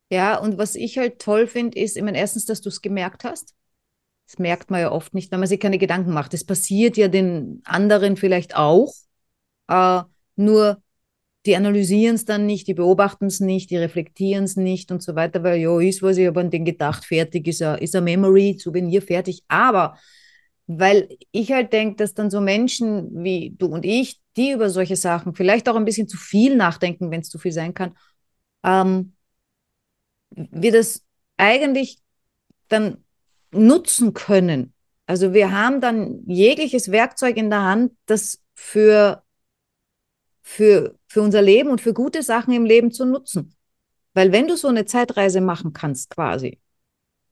Ja, 0.10 0.38
und 0.38 0.58
was 0.58 0.76
ich 0.76 0.98
halt 0.98 1.20
toll 1.20 1.48
finde, 1.48 1.78
ist, 1.80 1.98
ich 1.98 2.04
meine, 2.04 2.18
erstens, 2.18 2.46
dass 2.46 2.62
du 2.62 2.70
es 2.70 2.82
gemerkt 2.82 3.24
hast. 3.24 3.54
Das 4.28 4.40
merkt 4.40 4.72
man 4.72 4.82
ja 4.82 4.92
oft 4.92 5.14
nicht, 5.14 5.32
wenn 5.32 5.40
man 5.40 5.50
sich 5.50 5.60
keine 5.60 5.78
Gedanken 5.78 6.12
macht. 6.14 6.34
Das 6.34 6.46
passiert 6.46 6.98
ja 6.98 7.08
den 7.08 7.62
anderen 7.66 8.18
vielleicht 8.18 8.56
auch, 8.56 8.94
äh, 9.68 10.02
nur 10.36 10.82
die 11.46 11.56
analysieren 11.56 12.16
es 12.16 12.26
dann 12.26 12.46
nicht, 12.46 12.68
die 12.68 12.74
beobachten 12.76 13.28
es 13.28 13.40
nicht, 13.40 13.70
die 13.72 13.78
reflektieren 13.78 14.46
es 14.46 14.58
nicht 14.58 14.92
und 14.92 15.04
so 15.04 15.16
weiter, 15.16 15.44
weil 15.44 15.60
ja, 15.60 15.80
ist 15.80 16.04
was, 16.04 16.18
ich 16.18 16.28
habe 16.28 16.42
an 16.42 16.52
den 16.52 16.66
gedacht, 16.66 17.06
fertig, 17.06 17.48
ist 17.48 17.62
ein, 17.64 17.80
ist 17.80 17.96
ein 17.96 18.04
Memory, 18.04 18.58
Souvenir, 18.60 19.02
fertig. 19.02 19.44
Aber 19.48 19.98
weil 20.68 21.10
ich 21.32 21.52
halt 21.54 21.74
denke, 21.74 21.96
dass 21.98 22.14
dann 22.14 22.30
so 22.32 22.42
Menschen 22.42 23.10
wie 23.24 23.56
du 23.58 23.68
und 23.68 23.86
ich, 23.86 24.20
die 24.38 24.52
über 24.52 24.70
solche 24.70 24.98
Sachen 24.98 25.36
vielleicht 25.36 25.70
auch 25.70 25.76
ein 25.78 25.86
bisschen 25.86 26.08
zu 26.10 26.18
viel 26.18 26.56
nachdenken, 26.58 27.12
wenn 27.12 27.22
es 27.22 27.30
zu 27.30 27.40
viel 27.40 27.54
sein 27.54 27.74
kann, 27.74 27.96
ähm, 28.64 29.14
wir 30.32 30.72
das 30.72 31.04
eigentlich 31.38 32.00
dann 32.68 33.04
nutzen 33.52 34.14
können. 34.14 34.74
Also 35.06 35.34
wir 35.34 35.52
haben 35.52 35.80
dann 35.80 36.24
jegliches 36.28 36.92
Werkzeug 36.92 37.38
in 37.38 37.50
der 37.50 37.64
Hand, 37.64 37.94
das 38.06 38.44
für, 38.56 39.24
für, 40.42 40.98
für 41.08 41.22
unser 41.22 41.42
Leben 41.42 41.70
und 41.70 41.82
für 41.82 41.94
gute 41.94 42.24
Sachen 42.24 42.54
im 42.54 42.66
Leben 42.66 42.92
zu 42.92 43.06
nutzen. 43.06 43.56
Weil 44.14 44.32
wenn 44.32 44.48
du 44.48 44.58
so 44.58 44.68
eine 44.68 44.86
Zeitreise 44.86 45.42
machen 45.42 45.74
kannst, 45.74 46.10
quasi, 46.10 46.60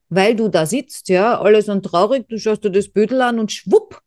weil 0.10 0.36
du 0.36 0.48
da 0.48 0.66
sitzt, 0.66 1.10
ja, 1.10 1.40
alles 1.40 1.68
und 1.68 1.84
traurig, 1.84 2.28
du 2.30 2.38
schaust 2.38 2.64
dir 2.64 2.72
das 2.72 2.90
Büdel 2.90 3.22
an 3.22 3.40
und 3.40 3.52
schwupp, 3.52 4.02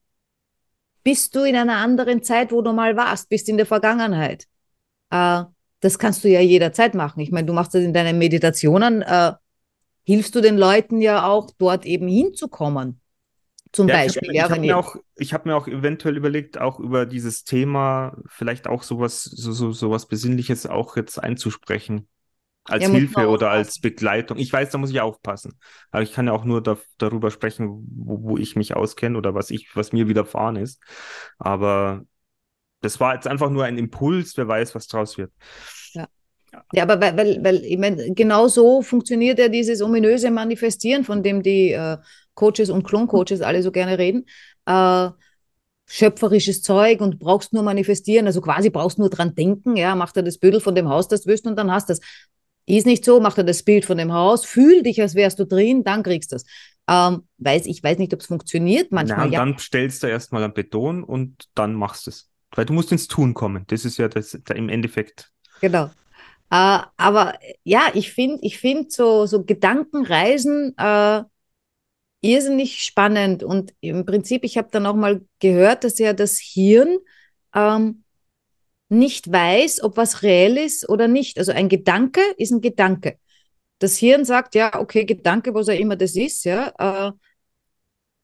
bist 1.03 1.35
du 1.35 1.43
in 1.43 1.57
einer 1.57 1.77
anderen 1.77 2.23
Zeit, 2.23 2.53
wo 2.53 2.63
du 2.63 2.73
mal 2.73 2.97
warst, 2.97 3.29
bist 3.29 3.49
in 3.49 3.57
der 3.57 3.67
Vergangenheit. 3.67 4.47
Äh, 5.11 5.45
das 5.81 5.99
kannst 5.99 6.25
du 6.25 6.29
ja 6.29 6.41
jederzeit 6.41 6.95
machen. 6.95 7.21
Ich 7.21 7.31
meine, 7.33 7.47
du 7.47 7.53
machst 7.53 7.75
das 7.75 7.83
in 7.83 7.93
deinen 7.95 8.19
Meditationen, 8.19 9.03
äh, 9.03 9.33
hilfst 10.05 10.35
du 10.35 10.41
den 10.43 10.59
Leuten 10.59 11.01
ja 11.03 11.27
auch, 11.29 11.51
dort 11.59 11.87
eben 11.87 12.09
hinzukommen. 12.09 13.01
Zum 13.73 13.89
Ja, 13.89 14.01
ich 14.05 14.17
Beispiel, 14.17 14.35
habe 14.35 14.35
ja, 14.35 14.51
hab 14.51 14.65
wenn 14.65 14.65
mir 14.65 14.77
auch, 14.77 14.97
ich 15.17 15.33
hab 15.33 15.47
mir 15.47 15.57
auch 15.57 15.67
eventuell 15.67 16.17
überlegt, 16.17 16.59
auch 16.61 16.79
über 16.79 17.07
dieses 17.07 17.45
Thema 17.45 18.17
vielleicht 18.27 18.67
auch 18.67 18.83
sowas, 18.83 19.23
so, 19.25 19.53
so, 19.53 19.73
sowas 19.73 20.07
Besinnliches 20.09 20.67
auch 20.67 20.97
jetzt 20.97 21.19
einzusprechen. 21.23 22.09
als 22.65 22.89
Ja, 22.89 22.89
Hilfe 22.91 23.29
oder 23.29 23.51
als 23.51 23.81
Begleitung. 23.81 24.39
Ich 24.39 24.53
weiß, 24.53 24.71
da 24.71 24.79
muss 24.79 24.91
ich 24.91 25.01
aufpassen. 25.01 25.59
Aber 25.93 26.03
ich 26.03 26.13
kann 26.15 26.27
ja 26.29 26.33
auch 26.35 26.45
nur 26.47 26.63
da, 26.63 26.79
darüber 26.99 27.31
sprechen, 27.31 27.69
wo, 27.97 28.23
wo 28.25 28.39
ich 28.39 28.57
mich 28.57 28.77
auskenne 28.77 29.19
oder 29.19 29.35
was 29.35 29.51
ich, 29.51 29.75
was 29.77 29.93
mir 29.93 30.09
widerfahren 30.09 30.57
ist. 30.57 30.83
Aber 31.39 32.05
das 32.81 33.01
war 33.01 33.15
jetzt 33.15 33.27
einfach 33.27 33.51
nur 33.51 33.65
ein 33.65 33.79
Impuls, 33.79 34.37
wer 34.37 34.49
weiß, 34.49 34.75
was 34.75 34.87
draus 34.87 35.19
wird. 35.19 35.33
Ja, 36.73 36.83
aber 36.83 37.01
weil, 37.01 37.17
weil, 37.17 37.45
weil 37.45 37.65
ich 37.65 37.79
meine, 37.79 38.15
genau 38.15 38.49
so 38.49 38.83
funktioniert 38.83 39.39
ja 39.39 39.49
dieses 39.49 39.83
ominöse 39.83 40.31
Manifestieren, 40.31 41.05
von 41.05 41.23
dem 41.23 41.43
die 41.43 41.73
äh, 41.73 41.99
Coaches 42.35 42.71
und 42.71 42.85
Kloncoaches 42.85 43.43
alle 43.43 43.63
so 43.63 43.71
gerne 43.71 43.99
reden. 43.99 44.27
Äh, 44.65 45.11
schöpferisches 45.87 46.63
Zeug 46.63 47.01
und 47.01 47.19
brauchst 47.19 47.53
nur 47.53 47.63
manifestieren, 47.63 48.27
also 48.27 48.43
quasi 48.43 48.69
brauchst 48.69 48.99
nur 48.99 49.09
dran 49.09 49.35
denken, 49.35 49.77
ja, 49.77 49.95
mach 49.95 50.13
dir 50.13 50.23
das 50.23 50.37
Bild 50.39 50.63
von 50.63 50.75
dem 50.75 50.89
Haus, 50.89 51.09
das 51.09 51.23
du 51.23 51.31
willst 51.31 51.47
und 51.47 51.57
dann 51.57 51.73
hast 51.73 51.89
du 51.89 51.95
das. 51.95 52.01
Ist 52.67 52.87
nicht 52.87 53.03
so, 53.03 53.19
mach 53.19 53.35
dir 53.35 53.45
das 53.45 53.63
Bild 53.63 53.87
von 53.87 53.97
dem 53.97 54.13
Haus, 54.13 54.45
fühl 54.45 54.83
dich, 54.83 55.01
als 55.01 55.15
wärst 55.15 55.39
du 55.39 55.47
drin, 55.47 55.85
dann 55.85 56.03
kriegst 56.03 56.33
du 56.33 56.37
es. 56.37 56.45
Ähm, 56.87 57.23
weiß, 57.39 57.65
ich 57.65 57.83
weiß 57.83 57.97
nicht, 57.97 58.13
ob 58.13 58.21
es 58.21 58.27
funktioniert, 58.27 58.89
Na, 58.91 58.97
manchmal 58.97 59.27
und 59.27 59.33
ja. 59.33 59.39
dann 59.39 59.59
stellst 59.59 60.03
du 60.03 60.07
erstmal 60.07 60.43
am 60.43 60.53
Beton 60.53 61.03
und 61.03 61.49
dann 61.55 61.73
machst 61.73 62.07
du 62.07 62.11
es. 62.11 62.29
Weil 62.53 62.65
du 62.65 62.73
musst 62.73 62.93
ins 62.93 63.09
Tun 63.09 63.35
kommen. 63.35 63.65
Das 63.69 63.85
ist 63.85 63.99
ja 63.99 64.09
das, 64.09 64.39
da 64.45 64.55
im 64.55 64.69
Endeffekt. 64.69 65.31
Genau. 65.61 65.91
Äh, 66.51 66.81
aber 66.97 67.39
ja, 67.65 67.91
ich 67.95 68.13
finde 68.13 68.39
ich 68.43 68.59
find 68.59 68.93
so, 68.93 69.27
so 69.27 69.45
Gedankenreisen 69.45 70.75
äh, 70.79 71.23
irrsinnig 72.21 72.83
spannend. 72.83 73.43
Und 73.43 73.75
im 73.81 74.05
Prinzip, 74.05 74.45
ich 74.45 74.57
habe 74.57 74.69
dann 74.71 74.87
auch 74.87 74.95
mal 74.95 75.23
gehört, 75.41 75.85
dass 75.85 75.99
ja 75.99 76.13
das 76.13 76.39
Hirn 76.39 76.99
ähm, 77.55 78.05
nicht 78.89 79.31
weiß, 79.31 79.83
ob 79.83 79.97
was 79.97 80.23
reell 80.23 80.57
ist 80.57 80.89
oder 80.89 81.09
nicht. 81.09 81.39
Also 81.39 81.53
ein 81.53 81.69
Gedanke 81.69 82.23
ist 82.39 82.51
ein 82.51 82.61
Gedanke. 82.61 83.19
Das 83.79 83.97
Hirn 83.97 84.25
sagt, 84.25 84.55
ja, 84.55 84.81
okay, 84.81 85.05
Gedanke, 85.05 85.55
was 85.55 85.69
auch 85.69 85.79
immer 85.79 85.97
das 85.97 86.17
ist, 86.17 86.45
ja. 86.45 86.73
Äh, 86.79 87.13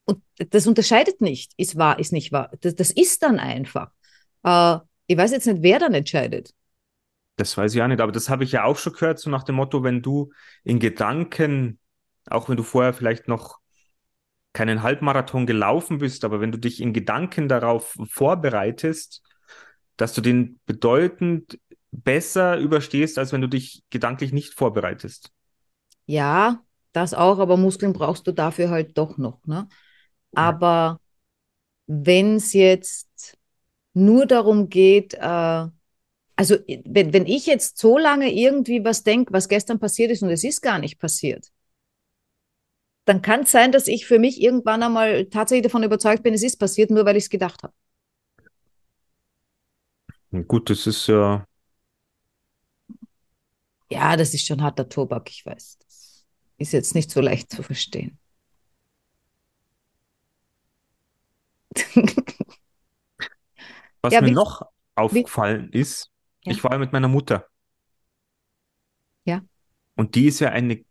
und 0.05 0.21
das 0.37 0.67
unterscheidet 0.67 1.21
nicht, 1.21 1.53
ist 1.57 1.77
wahr, 1.77 1.99
ist 1.99 2.11
nicht 2.11 2.31
wahr. 2.31 2.51
Das, 2.61 2.75
das 2.75 2.91
ist 2.91 3.23
dann 3.23 3.39
einfach. 3.39 3.91
Äh, 4.45 4.77
ich 5.07 5.17
weiß 5.17 5.31
jetzt 5.31 5.47
nicht, 5.47 5.61
wer 5.63 5.79
dann 5.79 5.93
entscheidet. 5.93 6.53
Das 7.37 7.57
weiß 7.57 7.75
ich 7.75 7.81
auch 7.81 7.87
nicht, 7.87 7.99
aber 7.99 8.13
das 8.13 8.29
habe 8.29 8.45
ich 8.45 8.53
ja 8.53 8.63
auch 8.63 8.77
schon 8.77 8.93
gehört, 8.93 9.19
so 9.19 9.29
nach 9.29 9.43
dem 9.43 9.55
Motto, 9.55 9.83
wenn 9.83 10.01
du 10.01 10.31
in 10.63 10.79
Gedanken, 10.79 11.79
auch 12.27 12.47
wenn 12.47 12.55
du 12.57 12.63
vorher 12.63 12.93
vielleicht 12.93 13.27
noch 13.27 13.59
keinen 14.53 14.83
Halbmarathon 14.83 15.45
gelaufen 15.45 15.97
bist, 15.97 16.23
aber 16.23 16.39
wenn 16.39 16.51
du 16.51 16.57
dich 16.57 16.81
in 16.81 16.93
Gedanken 16.93 17.49
darauf 17.49 17.95
vorbereitest, 18.09 19.21
dass 19.97 20.13
du 20.13 20.21
den 20.21 20.59
bedeutend 20.65 21.59
besser 21.91 22.57
überstehst, 22.57 23.17
als 23.19 23.33
wenn 23.33 23.41
du 23.41 23.49
dich 23.49 23.83
gedanklich 23.89 24.33
nicht 24.33 24.53
vorbereitest. 24.53 25.31
Ja, 26.05 26.63
das 26.93 27.13
auch, 27.13 27.39
aber 27.39 27.57
Muskeln 27.57 27.93
brauchst 27.93 28.27
du 28.27 28.31
dafür 28.31 28.69
halt 28.69 28.97
doch 28.97 29.17
noch, 29.17 29.45
ne? 29.45 29.67
Aber 30.33 30.99
wenn 31.87 32.35
es 32.37 32.53
jetzt 32.53 33.37
nur 33.95 34.27
darum 34.27 34.69
geht, 34.69 35.15
äh, 35.15 35.19
also 36.37 36.57
wenn, 36.85 37.13
wenn 37.13 37.25
ich 37.27 37.45
jetzt 37.47 37.77
so 37.79 37.97
lange 37.97 38.33
irgendwie 38.33 38.83
was 38.85 39.03
denke, 39.03 39.33
was 39.33 39.49
gestern 39.49 39.79
passiert 39.79 40.11
ist 40.11 40.23
und 40.23 40.29
es 40.31 40.43
ist 40.45 40.61
gar 40.61 40.79
nicht 40.79 40.99
passiert, 40.99 41.51
dann 43.05 43.21
kann 43.23 43.41
es 43.41 43.51
sein, 43.51 43.71
dass 43.71 43.87
ich 43.87 44.05
für 44.05 44.19
mich 44.19 44.41
irgendwann 44.41 44.83
einmal 44.83 45.25
tatsächlich 45.25 45.63
davon 45.63 45.83
überzeugt 45.83 46.23
bin, 46.23 46.33
es 46.33 46.43
ist 46.43 46.57
passiert, 46.57 46.89
nur 46.91 47.05
weil 47.05 47.17
ich 47.17 47.25
es 47.25 47.29
gedacht 47.29 47.63
habe. 47.63 47.73
Gut, 50.47 50.69
das 50.69 50.85
ist 50.85 51.07
ja, 51.07 51.45
Ja, 53.89 54.15
das 54.17 54.33
ist 54.33 54.45
schon 54.45 54.61
harter 54.61 54.89
Tobak, 54.89 55.29
ich 55.29 55.45
weiß. 55.45 55.77
Das 55.79 56.25
ist 56.57 56.73
jetzt 56.73 56.95
nicht 56.95 57.11
so 57.11 57.21
leicht 57.21 57.51
zu 57.51 57.63
verstehen. 57.63 58.19
was 64.05 64.13
Ja, 64.13 64.21
mir 64.21 64.27
wie- 64.27 64.31
noch 64.31 64.61
aufgefallen 64.95 65.71
ist, 65.73 66.11
Ja. 66.45 66.51
ich 66.53 66.63
war 66.63 66.71
ja 66.71 66.77
mit 66.77 66.93
meiner 66.93 67.07
Mutter. 67.09 67.47
Ja. 69.25 69.41
Und 69.95 70.15
die 70.15 70.27
ist 70.27 70.39
ja 70.39 70.49
eine 70.49 70.83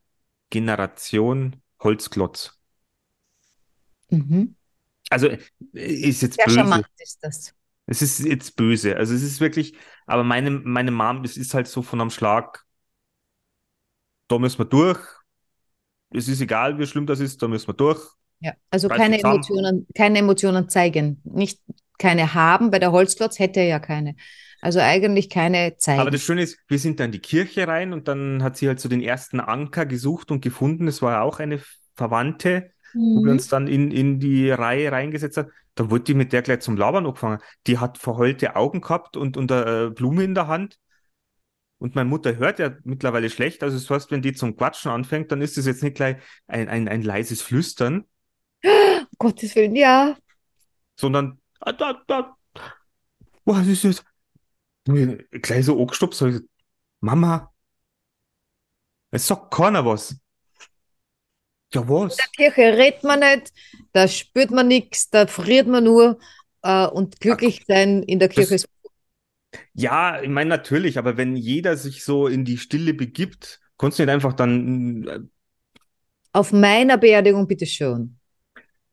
Generation 0.51 1.57
Holzklotz. 1.81 2.59
Mhm. 4.11 4.55
Also 5.11 5.29
äh, 5.29 5.39
ist 5.75 6.23
jetzt 6.23 6.37
Sehr 6.37 6.45
böse. 6.47 6.59
charmant 6.59 6.87
ist 6.99 7.19
das. 7.23 7.55
Es 7.87 8.01
ist 8.03 8.21
jetzt 8.21 8.57
böse. 8.57 8.97
Also 8.97 9.15
es 9.15 9.23
ist 9.23 9.41
wirklich, 9.41 9.77
aber 10.07 10.25
meine, 10.25 10.51
meine 10.51 10.91
Mom, 10.91 11.23
es 11.25 11.37
ist 11.37 11.53
halt 11.55 11.67
so 11.69 11.83
von 11.83 12.01
am 12.01 12.11
Schlag, 12.11 12.65
da 14.29 14.39
müssen 14.39 14.59
wir 14.59 14.65
durch. 14.65 15.01
Es 16.11 16.29
ist 16.29 16.41
egal, 16.41 16.79
wie 16.79 16.87
schlimm 16.87 17.07
das 17.07 17.21
ist, 17.21 17.43
da 17.43 17.49
müssen 17.49 17.67
wir 17.69 17.75
durch. 17.75 18.01
Ja, 18.41 18.53
also 18.71 18.89
Reiß 18.89 18.97
keine 18.97 19.17
zusammen. 19.17 19.35
Emotionen, 19.35 19.87
keine 19.95 20.19
Emotionen 20.19 20.69
zeigen. 20.69 21.21
Nicht 21.25 21.61
keine 21.99 22.34
haben, 22.34 22.70
bei 22.70 22.78
der 22.78 22.92
Holzklotz 22.92 23.38
hätte 23.38 23.61
er 23.61 23.66
ja 23.66 23.78
keine. 23.78 24.16
Also 24.61 24.80
eigentlich 24.80 25.28
keine 25.28 25.76
zeigen. 25.76 26.01
Aber 26.01 26.11
das 26.11 26.22
Schöne 26.22 26.42
ist, 26.42 26.59
wir 26.68 26.78
sind 26.78 26.99
dann 27.01 27.07
in 27.07 27.12
die 27.12 27.18
Kirche 27.20 27.68
rein 27.68 27.92
und 27.92 28.09
dann 28.09 28.42
hat 28.42 28.57
sie 28.57 28.66
halt 28.68 28.80
so 28.80 28.88
den 28.88 29.03
ersten 29.03 29.40
Anker 29.40 29.84
gesucht 29.86 30.30
und 30.30 30.40
gefunden. 30.40 30.88
Es 30.88 31.03
war 31.03 31.12
ja 31.12 31.20
auch 31.22 31.38
eine 31.38 31.61
Verwandte, 31.95 32.70
wo 32.95 33.20
wir 33.22 33.26
Mhm. 33.26 33.30
uns 33.32 33.49
dann 33.49 33.66
in, 33.66 33.90
in 33.90 34.20
die 34.20 34.51
Reihe 34.51 34.90
reingesetzt 34.90 35.36
haben. 35.36 35.51
Da 35.74 35.90
wurde 35.90 36.05
die 36.05 36.14
mit 36.14 36.32
der 36.32 36.42
gleich 36.42 36.61
zum 36.61 36.76
Labern 36.76 37.05
angefangen. 37.07 37.40
Die 37.66 37.78
hat 37.78 37.99
verheulte 37.99 38.57
Augen 38.57 38.80
gehabt 38.80 39.16
und, 39.16 39.36
und 39.36 39.51
eine 39.53 39.86
äh, 39.86 39.90
Blume 39.90 40.24
in 40.24 40.34
der 40.34 40.47
Hand. 40.47 40.78
Und 41.78 41.95
meine 41.95 42.09
Mutter 42.09 42.36
hört 42.36 42.59
ja 42.59 42.74
mittlerweile 42.84 43.28
schlecht. 43.30 43.62
Also 43.62 43.76
das 43.76 43.90
heißt, 43.90 44.11
wenn 44.11 44.22
die 44.22 44.32
zum 44.32 44.57
Quatschen 44.57 44.90
anfängt, 44.90 45.30
dann 45.32 45.42
ist 45.42 45.59
es 45.59 45.66
jetzt 45.66 45.82
nicht 45.82 45.97
gleich 45.97 46.16
ein, 46.47 46.68
ein, 46.68 46.88
ein 46.88 47.03
leises 47.03 47.42
Flüstern, 47.42 48.05
Um 48.64 49.07
Gottes 49.18 49.55
Willen, 49.57 49.76
ja. 49.76 50.16
sondern 50.97 51.40
da, 51.73 52.03
da, 52.07 52.37
was 53.45 53.67
ist 53.67 53.85
das? 53.85 54.05
Gleich 54.85 55.65
so 55.65 55.81
angestoppt, 55.81 56.15
sag 56.15 56.35
ich, 56.35 56.41
Mama, 57.01 57.53
es 59.11 59.27
sagt 59.27 59.53
keiner 59.53 59.85
was. 59.85 60.17
Ja, 61.73 61.89
was? 61.89 62.17
Kirche 62.37 62.77
redet 62.77 63.03
man 63.03 63.21
nicht, 63.21 63.53
da 63.93 64.07
spürt 64.07 64.51
man 64.51 64.69
nichts, 64.69 65.11
da 65.11 65.27
friert 65.27 65.67
man 65.67 65.85
nur. 65.85 66.19
Äh, 66.62 66.87
und 66.87 67.21
glücklich 67.21 67.62
sein 67.67 68.03
in 68.03 68.19
der 68.19 68.29
Kirche 68.29 68.55
ist. 68.55 68.69
Ja, 69.75 70.21
ich 70.23 70.29
meine 70.29 70.49
natürlich, 70.49 70.99
aber 70.99 71.17
wenn 71.17 71.37
jeder 71.37 71.77
sich 71.77 72.05
so 72.05 72.27
in 72.27 72.45
die 72.45 72.59
Stille 72.59 72.95
begibt, 72.95 73.61
kannst 73.77 73.99
du 73.99 74.03
nicht 74.03 74.12
einfach 74.12 74.33
dann, 74.33 75.07
äh, 75.07 75.21
Auf 76.33 76.53
meiner 76.53 76.97
Beerdigung 76.97 77.47
bitte 77.47 77.67
schon. 77.67 78.19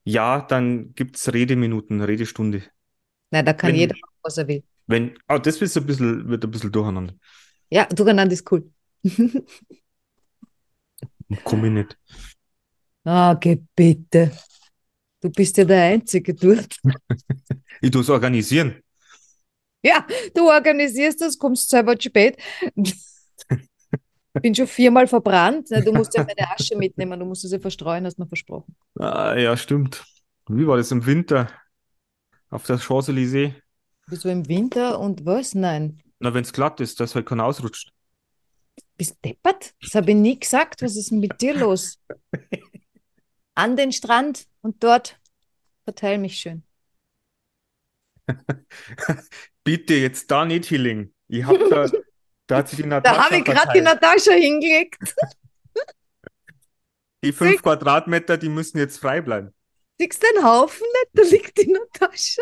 Ja, 0.03 0.41
dann 0.41 0.93
gibt's 0.95 1.31
Redeminuten, 1.33 2.01
Redestunde. 2.01 2.63
Nein, 3.31 3.45
da 3.45 3.53
kann 3.53 3.69
Wenn- 3.71 3.79
jeder 3.79 3.95
machen, 3.95 4.15
was 4.23 4.37
er 4.37 4.47
will. 4.47 4.63
Wenn, 4.87 5.17
oh, 5.29 5.37
das 5.37 5.61
wird 5.61 5.71
so 5.71 5.79
ein 5.79 5.85
bisschen, 5.85 6.27
wird 6.27 6.43
ein 6.43 6.51
bisschen 6.51 6.71
durcheinander. 6.71 7.13
Ja, 7.69 7.85
durcheinander 7.85 8.33
ist 8.33 8.51
cool. 8.51 8.69
Komm 11.43 11.65
ich 11.65 11.71
nicht. 11.71 11.97
Ah, 13.05 13.33
geh 13.35 13.57
bitte. 13.75 14.31
Du 15.21 15.29
bist 15.29 15.55
ja 15.57 15.63
der 15.65 15.83
Einzige 15.83 16.33
dort. 16.33 16.75
Ich 17.83 17.89
tue 17.89 18.01
es 18.01 18.09
organisieren. 18.09 18.75
Ja, 19.83 20.05
du 20.35 20.47
organisierst 20.49 21.19
das, 21.21 21.35
kommst 21.37 21.69
selber 21.69 21.97
zu 21.97 22.09
spät. 22.09 22.37
Bin 24.33 24.55
schon 24.55 24.67
viermal 24.67 25.07
verbrannt. 25.07 25.69
Du 25.69 25.91
musst 25.91 26.15
ja 26.15 26.23
meine 26.23 26.49
Asche 26.51 26.77
mitnehmen, 26.77 27.19
du 27.19 27.25
musst 27.25 27.41
sie 27.41 27.59
verstreuen, 27.59 28.05
hast 28.05 28.17
du 28.17 28.23
mir 28.23 28.27
versprochen. 28.27 28.75
Ah, 28.97 29.35
ja, 29.35 29.57
stimmt. 29.57 30.03
Wie 30.47 30.65
war 30.65 30.77
das 30.77 30.91
im 30.91 31.05
Winter? 31.05 31.49
Auf 32.49 32.65
der 32.65 32.77
Champs-Élysées? 32.77 33.53
Bist 34.07 34.25
du 34.25 34.29
im 34.29 34.47
Winter 34.47 34.99
und 34.99 35.25
was? 35.25 35.55
Nein. 35.55 36.01
Na, 36.19 36.33
wenn's 36.33 36.53
glatt 36.53 36.79
ist, 36.79 36.99
dass 36.99 37.15
halt 37.15 37.25
keiner 37.25 37.45
ausrutscht. 37.45 37.91
Bist 38.97 39.17
deppert? 39.23 39.73
Das 39.81 39.95
habe 39.95 40.11
ich 40.11 40.17
nie 40.17 40.39
gesagt. 40.39 40.81
Was 40.81 40.95
ist 40.95 41.11
denn 41.11 41.19
mit 41.19 41.41
dir 41.41 41.55
los? 41.55 41.99
An 43.55 43.75
den 43.75 43.91
Strand 43.91 44.47
und 44.61 44.83
dort 44.83 45.19
verteil 45.83 46.17
mich 46.17 46.37
schön. 46.37 46.63
Bitte, 49.63 49.95
jetzt 49.95 50.29
da 50.31 50.45
nicht 50.45 50.65
Hilling. 50.65 51.13
Ich 51.27 51.45
hab 51.45 51.57
da, 51.69 51.89
da 52.51 52.57
hat 52.57 52.69
sich 52.69 52.77
die 52.77 52.83
Da 52.83 52.89
Natascha 52.89 53.23
habe 53.23 53.37
ich 53.37 53.45
gerade 53.45 53.71
die. 53.73 53.81
Natascha 53.81 54.31
hingelegt. 54.33 54.97
Die 57.23 57.31
fünf 57.33 57.61
Quadratmeter, 57.61 58.37
die 58.37 58.49
müssen 58.49 58.77
jetzt 58.77 58.97
frei 58.97 59.21
bleiben. 59.21 59.53
Siehst 59.99 60.23
du 60.23 60.27
den 60.35 60.43
Haufen 60.43 60.85
nicht? 60.93 61.09
Da 61.13 61.35
liegt 61.35 61.57
die 61.57 61.71
Natascha. 61.71 62.41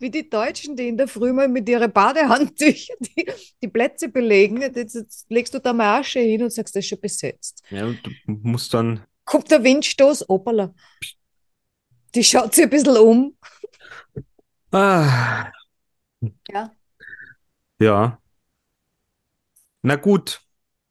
Wie 0.00 0.10
die 0.10 0.28
Deutschen, 0.28 0.74
die 0.76 0.88
in 0.88 0.96
der 0.96 1.06
Früh 1.06 1.32
mal 1.32 1.48
mit 1.48 1.68
ihren 1.68 1.92
Badehandtüchern 1.92 2.96
die, 3.00 3.30
die 3.62 3.68
Plätze 3.68 4.08
belegen. 4.08 4.62
Jetzt, 4.62 4.94
jetzt 4.94 5.26
legst 5.28 5.52
du 5.54 5.58
da 5.60 5.72
mal 5.72 6.00
Asche 6.00 6.20
hin 6.20 6.42
und 6.42 6.50
sagst, 6.50 6.74
das 6.74 6.84
ist 6.84 6.88
schon 6.88 7.00
besetzt. 7.00 7.62
Ja, 7.70 7.84
und 7.84 8.00
du 8.04 8.10
musst 8.26 8.72
dann, 8.72 9.04
Kommt 9.24 9.50
der 9.50 9.62
Windstoß, 9.62 10.30
opala. 10.30 10.74
Die 12.14 12.24
schaut 12.24 12.54
sich 12.54 12.64
ein 12.64 12.70
bisschen 12.70 12.96
um. 12.96 13.36
ah, 14.72 15.50
Ja. 16.50 16.72
ja. 17.78 18.18
Na 19.88 19.96
gut, 19.96 20.42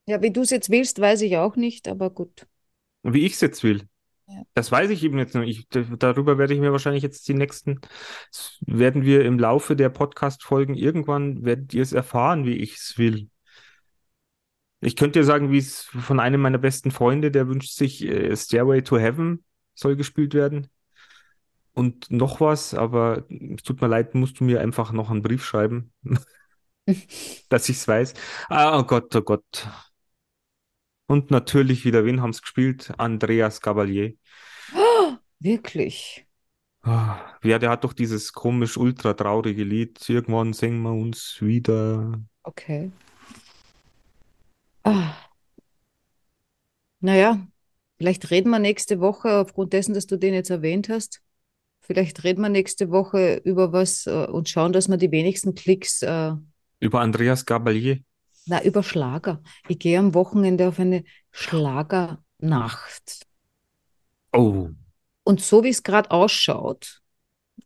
Ja, 0.07 0.23
wie 0.23 0.31
du 0.31 0.41
es 0.41 0.49
jetzt 0.49 0.71
willst, 0.71 0.99
weiß 0.99 1.21
ich 1.21 1.37
auch 1.37 1.55
nicht, 1.55 1.87
aber 1.87 2.09
gut. 2.09 2.47
Wie 3.03 3.27
ich 3.27 3.33
es 3.33 3.41
jetzt 3.41 3.63
will. 3.63 3.87
Ja. 4.25 4.41
Das 4.55 4.71
weiß 4.71 4.89
ich 4.89 5.03
eben 5.03 5.19
jetzt 5.19 5.35
noch. 5.35 5.43
Ich, 5.43 5.67
darüber 5.69 6.39
werde 6.39 6.55
ich 6.55 6.59
mir 6.59 6.71
wahrscheinlich 6.71 7.03
jetzt 7.03 7.27
die 7.27 7.35
nächsten, 7.35 7.79
werden 8.61 9.03
wir 9.03 9.23
im 9.23 9.37
Laufe 9.37 9.75
der 9.75 9.89
Podcast-Folgen 9.89 10.73
irgendwann, 10.73 11.45
werdet 11.45 11.75
ihr 11.75 11.83
es 11.83 11.93
erfahren, 11.93 12.45
wie 12.45 12.55
ich 12.55 12.73
es 12.73 12.97
will. 12.97 13.29
Ich 14.81 14.95
könnte 14.95 15.19
dir 15.19 15.25
sagen, 15.25 15.51
wie 15.51 15.59
es 15.59 15.83
von 15.83 16.19
einem 16.19 16.41
meiner 16.41 16.57
besten 16.57 16.89
Freunde, 16.89 17.29
der 17.29 17.47
wünscht 17.47 17.73
sich 17.73 18.03
äh, 18.03 18.35
Stairway 18.35 18.81
to 18.81 18.97
Heaven 18.97 19.43
soll 19.75 19.95
gespielt 19.95 20.33
werden. 20.33 20.71
Und 21.73 22.09
noch 22.09 22.41
was, 22.41 22.73
aber 22.73 23.25
es 23.29 23.61
tut 23.61 23.79
mir 23.79 23.89
leid, 23.89 24.15
musst 24.15 24.39
du 24.39 24.43
mir 24.43 24.59
einfach 24.59 24.91
noch 24.91 25.11
einen 25.11 25.21
Brief 25.21 25.45
schreiben, 25.45 25.93
dass 27.49 27.69
ich 27.69 27.77
es 27.77 27.87
weiß. 27.87 28.13
Ah, 28.49 28.79
oh 28.79 28.83
Gott, 28.83 29.15
oh 29.15 29.21
Gott. 29.21 29.67
Und 31.07 31.31
natürlich 31.31 31.85
wieder, 31.85 32.05
wen 32.05 32.21
haben 32.21 32.31
es 32.31 32.41
gespielt? 32.41 32.93
Andreas 32.97 33.61
Gabalier. 33.61 34.13
Wirklich. 35.39 36.27
Ah, 36.81 37.37
Ja, 37.43 37.59
der 37.59 37.69
hat 37.69 37.83
doch 37.83 37.93
dieses 37.93 38.33
komisch 38.33 38.77
ultra 38.77 39.13
traurige 39.13 39.63
Lied. 39.63 40.07
Irgendwann 40.09 40.53
singen 40.53 40.81
wir 40.83 40.93
uns 40.93 41.37
wieder. 41.41 42.19
Okay. 42.45 42.91
Ah. 44.83 45.27
Naja, 46.99 47.45
vielleicht 47.97 48.31
reden 48.31 48.49
wir 48.49 48.59
nächste 48.59 48.99
Woche, 48.99 49.37
aufgrund 49.39 49.73
dessen, 49.73 49.93
dass 49.93 50.07
du 50.07 50.17
den 50.17 50.33
jetzt 50.33 50.49
erwähnt 50.49 50.89
hast, 50.89 51.21
vielleicht 51.81 52.23
reden 52.23 52.41
wir 52.41 52.49
nächste 52.49 52.91
Woche 52.91 53.41
über 53.43 53.71
was 53.73 54.07
äh, 54.07 54.25
und 54.27 54.49
schauen, 54.49 54.73
dass 54.73 54.87
wir 54.89 54.97
die 54.97 55.11
wenigsten 55.11 55.55
Klicks, 55.55 56.01
äh, 56.01 56.33
Über 56.79 57.01
Andreas 57.01 57.45
Gabalier. 57.45 57.99
na, 58.45 58.63
über 58.63 58.83
Schlager. 58.83 59.41
Ich 59.67 59.79
gehe 59.79 59.99
am 59.99 60.13
Wochenende 60.13 60.67
auf 60.67 60.79
eine 60.79 61.03
Schlagernacht. 61.31 63.25
Oh, 64.33 64.69
Und 65.23 65.41
so 65.41 65.63
wie 65.63 65.69
es 65.69 65.83
gerade 65.83 66.11
ausschaut, 66.11 67.01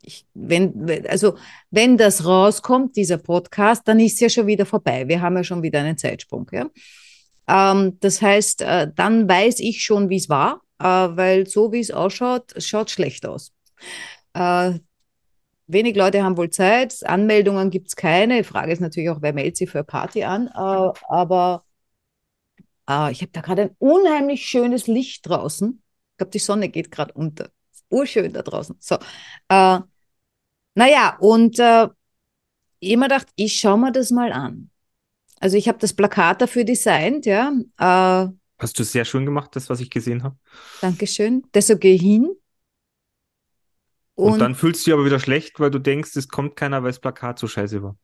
ich, 0.01 0.25
wenn, 0.33 0.89
also 1.07 1.37
wenn 1.69 1.97
das 1.97 2.25
rauskommt, 2.25 2.95
dieser 2.95 3.17
Podcast, 3.17 3.87
dann 3.87 3.99
ist 3.99 4.13
es 4.13 4.19
ja 4.21 4.29
schon 4.29 4.47
wieder 4.47 4.65
vorbei. 4.65 5.07
Wir 5.07 5.21
haben 5.21 5.35
ja 5.35 5.43
schon 5.43 5.61
wieder 5.61 5.79
einen 5.79 5.97
Zeitsprung. 5.97 6.49
Ja? 6.51 6.69
Ähm, 7.47 7.97
das 7.99 8.21
heißt, 8.21 8.61
äh, 8.61 8.91
dann 8.95 9.27
weiß 9.29 9.59
ich 9.59 9.83
schon, 9.83 10.09
wie 10.09 10.15
es 10.15 10.29
war, 10.29 10.61
äh, 10.79 10.85
weil 10.85 11.45
so 11.45 11.71
wie 11.71 11.79
es 11.79 11.91
ausschaut, 11.91 12.53
es 12.55 12.67
schaut 12.67 12.89
schlecht 12.89 13.25
aus. 13.25 13.51
Äh, 14.33 14.79
wenig 15.71 15.95
Leute 15.95 16.23
haben 16.23 16.37
wohl 16.37 16.49
Zeit, 16.49 17.05
Anmeldungen 17.05 17.69
gibt 17.69 17.87
es 17.89 17.95
keine. 17.95 18.37
Die 18.37 18.43
Frage 18.43 18.71
ist 18.71 18.79
natürlich 18.81 19.09
auch, 19.09 19.21
wer 19.21 19.33
meldet 19.33 19.57
sich 19.57 19.69
für 19.69 19.79
eine 19.79 19.85
Party 19.85 20.23
an. 20.23 20.47
Äh, 20.47 20.93
aber 21.07 21.65
äh, 22.89 23.11
ich 23.11 23.21
habe 23.21 23.31
da 23.31 23.41
gerade 23.41 23.63
ein 23.63 23.75
unheimlich 23.79 24.45
schönes 24.45 24.87
Licht 24.87 25.27
draußen. 25.27 25.81
Ich 26.11 26.17
glaube, 26.17 26.31
die 26.31 26.39
Sonne 26.39 26.69
geht 26.69 26.91
gerade 26.91 27.13
unter. 27.13 27.49
Urschön 27.89 28.31
da 28.31 28.41
draußen. 28.41 28.75
So. 28.79 28.95
Äh, 29.49 29.79
naja, 30.75 31.17
und 31.19 31.59
äh, 31.59 31.87
mir 32.81 32.97
gedacht, 32.97 33.27
ich 33.35 33.59
schaue 33.59 33.77
mir 33.77 33.91
das 33.91 34.11
mal 34.11 34.31
an. 34.31 34.69
Also 35.39 35.57
ich 35.57 35.67
habe 35.67 35.79
das 35.79 35.93
Plakat 35.93 36.41
dafür 36.41 36.63
designt, 36.63 37.25
ja. 37.25 37.51
Äh, 37.77 38.31
hast 38.59 38.79
du 38.79 38.83
sehr 38.83 39.05
schön 39.05 39.25
gemacht, 39.25 39.55
das, 39.55 39.69
was 39.69 39.79
ich 39.79 39.89
gesehen 39.89 40.23
habe. 40.23 40.35
Dankeschön. 40.81 41.43
Deshalb 41.53 41.81
gehe 41.81 41.95
ich 41.95 42.01
hin. 42.01 42.29
Und 44.15 44.33
Und 44.33 44.39
dann 44.39 44.55
fühlst 44.55 44.81
du 44.81 44.85
dich 44.85 44.93
aber 44.93 45.05
wieder 45.05 45.19
schlecht, 45.19 45.59
weil 45.59 45.71
du 45.71 45.79
denkst, 45.79 46.15
es 46.15 46.27
kommt 46.27 46.55
keiner, 46.55 46.83
weil 46.83 46.89
das 46.91 46.99
Plakat 46.99 47.39
so 47.39 47.47
scheiße 47.47 47.81
war. 47.83 47.97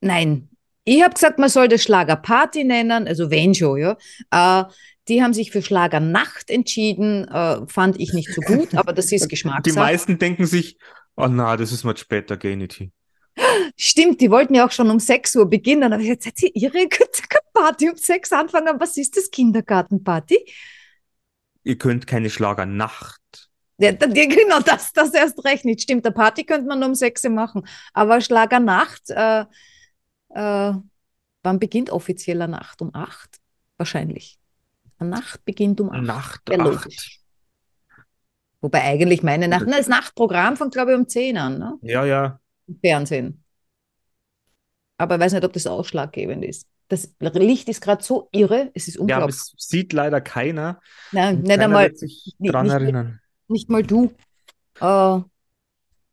nein, 0.00 0.48
ich 0.84 1.02
habe 1.02 1.14
gesagt, 1.14 1.38
man 1.38 1.48
soll 1.48 1.68
das 1.68 1.82
Schlagerparty 1.84 2.64
nennen, 2.64 3.06
also 3.06 3.30
wenn 3.30 3.54
schon, 3.54 3.78
ja. 3.78 3.96
Äh, 4.32 4.64
die 5.08 5.22
haben 5.22 5.32
sich 5.32 5.52
für 5.52 5.62
Schlagernacht 5.62 6.50
entschieden, 6.50 7.26
äh, 7.28 7.64
fand 7.68 8.00
ich 8.00 8.12
nicht 8.12 8.32
so 8.32 8.40
gut, 8.40 8.74
aber 8.74 8.92
das 8.92 9.12
ist 9.12 9.24
Die 9.24 9.28
Geschmackssache. 9.28 9.78
meisten 9.78 10.18
denken 10.18 10.44
sich, 10.46 10.76
oh 11.16 11.28
na, 11.28 11.56
das 11.56 11.70
ist 11.72 11.84
mal 11.84 11.96
später, 11.96 12.36
geh 12.36 12.56
nicht 12.56 12.72
hin. 12.74 12.92
Stimmt, 13.76 14.20
die 14.20 14.30
wollten 14.30 14.54
ja 14.54 14.66
auch 14.66 14.72
schon 14.72 14.90
um 14.90 14.98
6 15.00 15.36
Uhr 15.36 15.48
beginnen. 15.48 15.92
Aber 15.92 16.02
jetzt 16.02 16.24
seid 16.24 16.42
ihr 16.42 16.50
ihre 16.54 16.86
Party 17.54 17.88
um 17.90 17.96
6 17.96 18.32
anfangen. 18.32 18.78
Was 18.78 18.96
ist 18.96 19.16
das 19.16 19.30
Kindergartenparty? 19.30 20.38
Ihr 21.64 21.78
könnt 21.78 22.06
keine 22.06 22.28
Schlagernacht. 22.28 23.50
Ja, 23.82 23.90
genau, 23.92 24.60
das, 24.64 24.92
das 24.92 25.12
erst 25.12 25.44
recht 25.44 25.64
nicht. 25.64 25.82
Stimmt, 25.82 26.04
der 26.04 26.10
Party 26.12 26.44
könnte 26.44 26.66
man 26.68 26.82
um 26.82 26.94
6 26.94 27.24
Uhr 27.24 27.30
machen. 27.30 27.66
Aber 27.92 28.20
Schlagernacht, 28.20 29.10
äh, 29.10 29.44
äh, 30.30 30.72
wann 31.42 31.58
beginnt 31.58 31.90
offizieller 31.90 32.46
Nacht? 32.46 32.80
Um 32.80 32.94
8? 32.94 33.38
Wahrscheinlich. 33.76 34.38
Eine 34.98 35.10
Nacht 35.10 35.44
beginnt 35.44 35.80
um 35.80 35.90
8. 35.90 36.02
Nacht, 36.02 36.42
Ja, 36.48 36.64
acht. 36.64 37.18
Wobei 38.60 38.82
eigentlich 38.82 39.24
meine 39.24 39.48
Nacht, 39.48 39.64
na, 39.66 39.76
das 39.78 39.88
Nachtprogramm 39.88 40.56
fängt, 40.56 40.72
glaube 40.74 40.92
ich, 40.92 40.98
um 40.98 41.08
10 41.08 41.36
an, 41.36 41.58
ne? 41.58 41.78
Ja, 41.82 42.04
ja. 42.04 42.38
Im 42.68 42.78
Fernsehen. 42.78 43.42
Aber 44.98 45.16
ich 45.16 45.20
weiß 45.20 45.32
nicht, 45.32 45.44
ob 45.44 45.52
das 45.52 45.66
ausschlaggebend 45.66 46.44
ist. 46.44 46.68
Das 46.86 47.12
Licht 47.18 47.68
ist 47.68 47.80
gerade 47.80 48.04
so 48.04 48.28
irre, 48.30 48.70
es 48.74 48.86
ist 48.86 48.94
Ja, 48.94 49.00
aber 49.00 49.24
unglaublich. 49.24 49.34
es 49.36 49.54
sieht 49.56 49.92
leider 49.92 50.20
keiner. 50.20 50.78
Nein, 51.10 51.38
nicht 51.38 51.48
keiner 51.48 51.64
einmal, 51.64 51.84
wird 51.88 51.98
sich 51.98 52.36
nicht- 52.38 52.52
dran 52.52 52.66
nicht- 52.66 52.72
erinnern. 52.74 53.20
Nicht 53.52 53.70
mal 53.70 53.82
du. 53.82 54.12
Äh, 54.80 55.20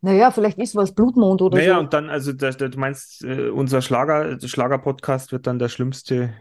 naja, 0.01 0.31
vielleicht 0.31 0.57
ist 0.59 0.75
was 0.75 0.93
Blutmond 0.93 1.41
oder 1.41 1.57
Naja, 1.57 1.75
so. 1.75 1.79
und 1.81 1.93
dann, 1.93 2.09
also 2.09 2.31
da, 2.31 2.51
da, 2.51 2.67
du 2.67 2.79
meinst, 2.79 3.23
äh, 3.23 3.49
unser 3.49 3.81
Schlager, 3.81 4.37
Schlager-Podcast 4.39 5.31
wird 5.31 5.45
dann 5.45 5.59
der 5.59 5.67
schlimmste, 5.67 6.33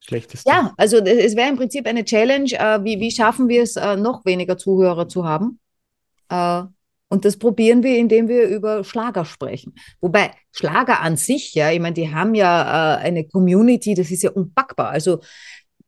schlechteste. 0.00 0.48
Ja, 0.48 0.72
also 0.76 0.98
es 0.98 1.32
es 1.32 1.36
wäre 1.36 1.48
im 1.48 1.56
Prinzip 1.56 1.86
eine 1.86 2.04
Challenge, 2.04 2.52
äh, 2.52 2.84
wie, 2.84 3.00
wie 3.00 3.10
schaffen 3.10 3.48
wir 3.48 3.62
es, 3.62 3.76
äh, 3.76 3.96
noch 3.96 4.24
weniger 4.24 4.56
Zuhörer 4.56 5.08
zu 5.08 5.24
haben? 5.24 5.58
Äh, 6.28 6.62
und 7.08 7.26
das 7.26 7.36
probieren 7.36 7.82
wir, 7.82 7.98
indem 7.98 8.28
wir 8.28 8.48
über 8.48 8.84
Schlager 8.84 9.24
sprechen. 9.24 9.74
Wobei 10.00 10.30
Schlager 10.50 11.00
an 11.00 11.16
sich, 11.16 11.54
ja, 11.54 11.70
ich 11.70 11.80
meine, 11.80 11.92
die 11.92 12.14
haben 12.14 12.34
ja 12.34 12.94
äh, 12.94 12.98
eine 13.00 13.26
Community, 13.26 13.94
das 13.94 14.10
ist 14.10 14.22
ja 14.22 14.30
unpackbar. 14.30 14.88
Also 14.88 15.20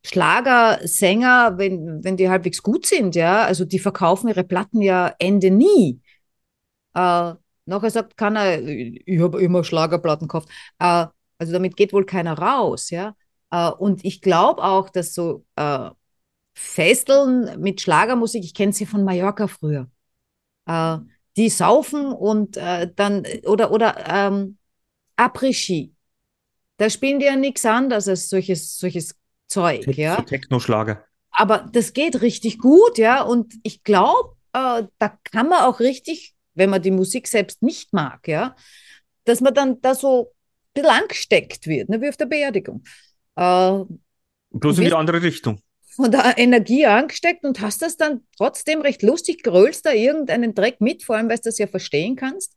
Schlagersänger, 0.04 1.56
wenn, 1.56 2.04
wenn 2.04 2.16
die 2.16 2.28
halbwegs 2.28 2.62
gut 2.62 2.86
sind, 2.86 3.14
ja, 3.14 3.42
also 3.44 3.64
die 3.64 3.78
verkaufen 3.78 4.28
ihre 4.28 4.44
Platten 4.44 4.82
ja 4.82 5.14
Ende 5.18 5.50
nie. 5.50 6.00
Äh, 6.94 7.32
nachher 7.66 7.90
sagt 7.90 8.16
keiner, 8.16 8.58
ich 8.60 9.20
habe 9.20 9.40
immer 9.40 9.64
Schlagerplatten 9.64 10.28
gekauft. 10.28 10.48
Äh, 10.78 11.06
also 11.38 11.52
damit 11.52 11.76
geht 11.76 11.92
wohl 11.92 12.04
keiner 12.04 12.38
raus, 12.38 12.90
ja. 12.90 13.16
Äh, 13.50 13.70
und 13.70 14.04
ich 14.04 14.20
glaube 14.20 14.62
auch, 14.62 14.90
dass 14.90 15.14
so 15.14 15.46
äh, 15.56 15.90
Festeln 16.54 17.60
mit 17.60 17.80
Schlagermusik, 17.80 18.44
ich 18.44 18.54
kenne 18.54 18.72
sie 18.72 18.86
von 18.86 19.04
Mallorca 19.04 19.46
früher, 19.48 19.90
äh, 20.66 20.98
die 21.36 21.48
saufen 21.48 22.12
und 22.12 22.56
äh, 22.58 22.90
dann, 22.94 23.26
oder, 23.44 23.72
oder 23.72 23.96
ähm, 24.06 24.58
Après-Ski. 25.16 25.94
Da 26.76 26.90
spielen 26.90 27.20
die 27.20 27.26
ja 27.26 27.36
nichts 27.36 27.64
anderes 27.64 28.08
als 28.08 28.28
solches, 28.28 28.78
solches 28.78 29.14
Zeug, 29.48 29.86
So 29.86 29.92
ja. 29.96 30.22
Techno-Schlager. 30.22 31.04
Aber 31.30 31.68
das 31.72 31.92
geht 31.92 32.20
richtig 32.22 32.58
gut, 32.58 32.98
ja. 32.98 33.22
Und 33.22 33.54
ich 33.62 33.82
glaube, 33.82 34.36
äh, 34.52 34.84
da 34.98 35.18
kann 35.24 35.48
man 35.48 35.62
auch 35.62 35.80
richtig, 35.80 36.34
wenn 36.54 36.70
man 36.70 36.82
die 36.82 36.90
Musik 36.90 37.28
selbst 37.28 37.62
nicht 37.62 37.92
mag, 37.92 38.28
ja, 38.28 38.54
dass 39.24 39.40
man 39.40 39.54
dann 39.54 39.80
da 39.80 39.94
so 39.94 40.32
ein 40.76 40.82
bisschen 40.82 40.90
angesteckt 40.90 41.66
wird, 41.66 41.88
ne, 41.88 42.00
wie 42.00 42.08
auf 42.08 42.16
der 42.16 42.26
Beerdigung. 42.26 42.84
Äh, 43.36 43.84
Bloß 44.52 44.78
in 44.78 44.86
die 44.86 44.94
andere 44.94 45.20
Richtung. 45.22 45.60
von 45.96 46.10
der 46.10 46.38
Energie 46.38 46.86
angesteckt 46.86 47.44
und 47.44 47.60
hast 47.60 47.82
das 47.82 47.96
dann 47.96 48.26
trotzdem 48.36 48.80
recht 48.80 49.02
lustig, 49.02 49.42
grölst 49.42 49.86
da 49.86 49.92
irgendeinen 49.92 50.54
Dreck 50.54 50.80
mit, 50.80 51.04
vor 51.04 51.16
allem, 51.16 51.28
weil 51.28 51.36
du 51.38 51.42
das 51.44 51.58
ja 51.58 51.66
verstehen 51.66 52.16
kannst. 52.16 52.56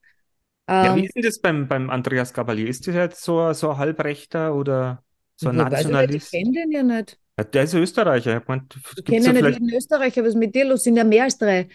Ja, 0.79 0.93
wie 0.95 1.03
Ähm, 1.03 1.05
ist 1.05 1.15
denn 1.15 1.23
das 1.23 1.39
beim, 1.39 1.67
beim 1.67 1.89
Andreas 1.89 2.33
Gabalier? 2.33 2.67
Ist 2.67 2.88
das 2.88 2.95
jetzt 2.95 3.23
so, 3.23 3.51
so 3.53 3.71
ein 3.71 3.77
Halbrechter 3.77 4.53
oder 4.55 5.03
so 5.38 5.49
ein 5.49 5.55
Nationalist? 5.55 6.33
Ich 6.33 6.39
kenne 6.39 6.51
den 6.51 6.71
ja 6.71 6.83
nicht. 6.83 7.19
Ja, 7.38 7.43
der 7.43 7.63
ist 7.63 7.73
Österreicher. 7.73 8.38
Ich 8.41 8.47
mein, 8.47 8.67
Ich 8.97 9.05
kenne 9.05 9.17
ja 9.19 9.23
ja 9.25 9.31
nicht 9.33 9.38
vielleicht. 9.39 9.59
jeden 9.59 9.75
Österreicher, 9.75 10.21
was 10.23 10.29
ist 10.29 10.35
mit 10.35 10.55
dir 10.55 10.65
los? 10.65 10.83
Sind 10.83 10.97
ja 10.97 11.03
mehr 11.03 11.23
als 11.23 11.38
drei. 11.38 11.67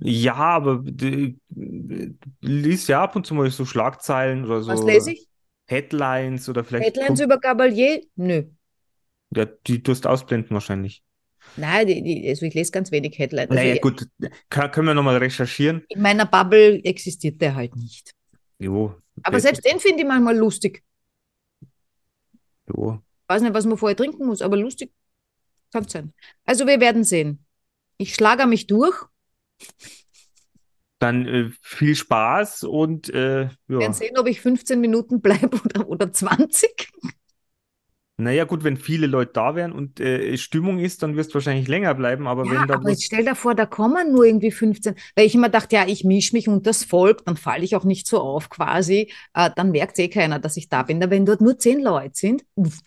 Ja, 0.00 0.34
aber 0.34 0.80
die, 0.84 1.38
liest 2.40 2.88
ja 2.88 3.02
ab 3.02 3.16
und 3.16 3.26
zu 3.26 3.34
mal 3.34 3.50
so 3.50 3.64
Schlagzeilen 3.64 4.44
oder 4.44 4.64
Was 4.66 4.80
so 4.80 4.86
lese 4.86 5.12
ich? 5.12 5.26
Headlines 5.66 6.48
oder 6.48 6.62
vielleicht 6.64 6.96
Headlines 6.96 7.20
über 7.20 7.38
Gabalier? 7.38 8.02
Nö. 8.16 8.44
ja, 9.34 9.44
die 9.66 9.82
tust 9.82 10.06
ausblenden 10.06 10.50
wahrscheinlich. 10.52 11.02
Nein, 11.56 11.86
die, 11.86 12.02
die, 12.02 12.28
also 12.28 12.46
ich 12.46 12.54
lese 12.54 12.70
ganz 12.72 12.92
wenig 12.92 13.18
Headlines. 13.18 13.50
Also 13.50 13.60
Naja, 13.62 13.74
ich- 13.74 13.80
gut, 13.80 14.06
kann, 14.50 14.70
können 14.70 14.86
wir 14.86 14.94
nochmal 14.94 15.16
recherchieren. 15.16 15.84
in 15.88 16.00
meiner 16.02 16.26
Bubble 16.26 16.80
existiert 16.84 17.40
der 17.40 17.54
halt 17.54 17.74
nicht. 17.74 18.12
Jo, 18.58 18.94
Aber 19.22 19.40
selbst 19.40 19.64
den 19.64 19.80
finde 19.80 20.02
ich 20.02 20.08
manchmal 20.08 20.36
lustig. 20.36 20.82
Jo. 22.68 23.00
Weiß 23.26 23.42
nicht, 23.42 23.54
was 23.54 23.66
man 23.66 23.76
vorher 23.76 23.96
trinken 23.96 24.26
muss, 24.26 24.42
aber 24.42 24.56
lustig 24.56 24.92
kann 25.72 25.84
es 25.84 25.92
sein. 25.92 26.12
Also 26.44 26.66
wir 26.66 26.80
werden 26.80 27.04
sehen. 27.04 27.44
Ich 27.98 28.14
schlage 28.14 28.46
mich 28.46 28.66
durch. 28.66 28.96
Dann 30.98 31.26
äh, 31.26 31.50
viel 31.60 31.94
Spaß 31.94 32.64
und 32.64 33.08
äh, 33.10 33.50
Wir 33.66 33.74
ja. 33.74 33.78
werden 33.80 33.92
sehen, 33.92 34.18
ob 34.18 34.26
ich 34.26 34.40
15 34.40 34.80
Minuten 34.80 35.20
bleibe 35.20 35.60
oder, 35.64 35.88
oder 35.88 36.12
20. 36.12 36.90
Naja, 38.20 38.44
gut, 38.44 38.64
wenn 38.64 38.76
viele 38.76 39.06
Leute 39.06 39.32
da 39.34 39.54
wären 39.54 39.72
und 39.72 40.00
äh, 40.00 40.36
Stimmung 40.36 40.78
ist, 40.80 41.02
dann 41.02 41.14
wirst 41.16 41.30
du 41.30 41.34
wahrscheinlich 41.34 41.68
länger 41.68 41.94
bleiben, 41.94 42.26
aber 42.26 42.50
Ja, 42.50 42.50
wenn 42.50 42.66
da 42.66 42.76
aber 42.76 42.90
jetzt 42.90 43.02
stell 43.04 43.24
dir 43.24 43.34
vor, 43.34 43.54
da 43.56 43.66
kommen 43.66 44.12
nur 44.12 44.24
irgendwie 44.24 44.52
15, 44.52 44.94
weil 45.16 45.26
ich 45.26 45.34
immer 45.34 45.48
dachte, 45.48 45.74
ja, 45.76 45.86
ich 45.88 46.04
mische 46.04 46.34
mich 46.36 46.46
unter 46.48 46.70
das 46.70 46.84
Volk, 46.84 47.24
dann 47.24 47.36
falle 47.36 47.64
ich 47.64 47.74
auch 47.74 47.84
nicht 47.84 48.06
so 48.06 48.20
auf 48.20 48.48
quasi, 48.48 49.12
äh, 49.34 49.50
dann 49.56 49.70
merkt 49.72 49.98
eh 49.98 50.08
keiner, 50.08 50.38
dass 50.38 50.56
ich 50.56 50.68
da 50.68 50.84
bin. 50.84 51.00
Da 51.00 51.10
wenn 51.10 51.26
dort 51.26 51.40
nur 51.40 51.58
zehn 51.58 51.80
Leute 51.82 52.12
sind, 52.14 52.44
uff, 52.54 52.78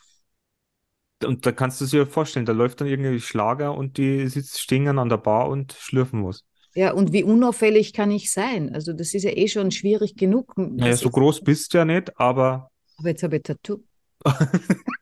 und 1.23 1.45
da 1.45 1.51
kannst 1.51 1.79
du 1.81 1.85
dir 1.85 2.07
vorstellen, 2.07 2.45
da 2.45 2.51
läuft 2.53 2.81
dann 2.81 2.87
irgendwie 2.87 3.19
Schlager 3.19 3.75
und 3.75 3.97
die 3.97 4.27
sitzt, 4.27 4.59
stehen 4.59 4.87
an 4.99 5.09
der 5.09 5.17
Bar 5.17 5.49
und 5.49 5.73
schlürfen 5.73 6.25
was. 6.25 6.43
ja, 6.75 6.91
und 6.93 7.11
wie 7.13 7.23
unauffällig 7.23 7.93
kann 7.93 8.11
ich 8.11 8.31
sein? 8.31 8.73
Also 8.73 8.93
das 8.93 9.13
ist 9.13 9.23
ja 9.23 9.31
eh 9.31 9.47
schon 9.47 9.71
schwierig 9.71 10.15
genug. 10.15 10.53
Naja, 10.75 10.97
so 10.97 11.09
jetzt- 11.09 11.11
groß 11.11 11.43
bist 11.43 11.73
du 11.73 11.77
ja 11.79 11.85
nicht, 11.85 12.19
aber 12.19 12.69
Aber 12.97 13.09
jetzt 13.09 13.23
habe 13.23 13.35
ich 13.37 13.43
Tattoo. 13.43 13.83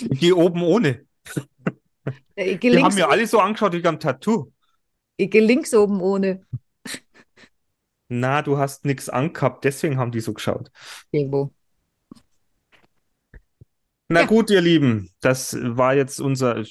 ich 0.00 0.20
gehe 0.20 0.34
oben 0.36 0.62
ohne. 0.62 1.04
Ich 2.34 2.60
gehe 2.60 2.72
Die 2.72 2.82
haben 2.82 2.94
mir 2.94 3.08
alle 3.08 3.26
so 3.26 3.38
angeschaut, 3.38 3.74
ich 3.74 3.84
habe 3.84 3.96
ein 3.96 4.00
Tattoo. 4.00 4.52
ich 5.16 5.30
geh 5.30 5.40
links 5.40 5.74
oben 5.74 6.00
ohne. 6.00 6.44
Na, 8.08 8.42
du 8.42 8.58
hast 8.58 8.84
nichts 8.84 9.08
angehabt, 9.08 9.64
deswegen 9.64 9.96
haben 9.98 10.12
die 10.12 10.20
so 10.20 10.34
geschaut. 10.34 10.70
Irgendwo. 11.10 11.52
Na 14.08 14.20
Ja. 14.20 14.26
gut, 14.26 14.50
ihr 14.50 14.60
Lieben, 14.60 15.10
das 15.20 15.56
war 15.60 15.94
jetzt 15.94 16.20
unser, 16.20 16.62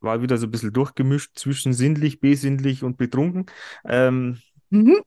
war 0.00 0.22
wieder 0.22 0.36
so 0.36 0.46
ein 0.46 0.50
bisschen 0.50 0.72
durchgemischt 0.72 1.38
zwischen 1.38 1.72
sinnlich, 1.72 2.18
besinnlich 2.20 2.82
und 2.82 2.96
betrunken. 2.96 3.46
Ähm, 3.84 4.40
Mhm. 4.70 5.02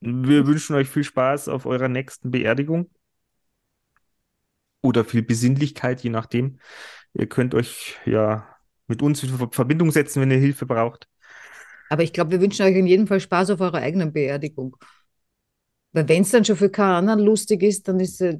wir 0.00 0.46
wünschen 0.46 0.74
euch 0.76 0.88
viel 0.88 1.04
Spaß 1.04 1.48
auf 1.48 1.64
eurer 1.64 1.88
nächsten 1.88 2.30
Beerdigung 2.30 2.90
oder 4.82 5.04
viel 5.04 5.22
Besinnlichkeit, 5.22 6.02
je 6.02 6.10
nachdem. 6.10 6.58
Ihr 7.14 7.28
könnt 7.28 7.54
euch 7.54 7.96
ja 8.06 8.48
mit 8.88 9.02
uns 9.02 9.22
in 9.22 9.30
Ver- 9.30 9.50
Verbindung 9.52 9.90
setzen, 9.92 10.22
wenn 10.22 10.30
ihr 10.30 10.38
Hilfe 10.38 10.66
braucht. 10.66 11.08
Aber 11.88 12.02
ich 12.02 12.12
glaube, 12.12 12.32
wir 12.32 12.40
wünschen 12.40 12.64
euch 12.66 12.74
in 12.74 12.86
jedem 12.88 13.06
Fall 13.06 13.20
Spaß 13.20 13.50
auf 13.50 13.60
eurer 13.60 13.78
eigenen 13.78 14.12
Beerdigung. 14.12 14.76
Weil 15.92 16.08
wenn 16.08 16.22
es 16.22 16.30
dann 16.30 16.44
schon 16.44 16.56
für 16.56 16.70
keinen 16.70 16.94
anderen 17.08 17.20
lustig 17.20 17.62
ist, 17.62 17.88
dann 17.88 18.00
ist 18.00 18.20
äh, 18.20 18.38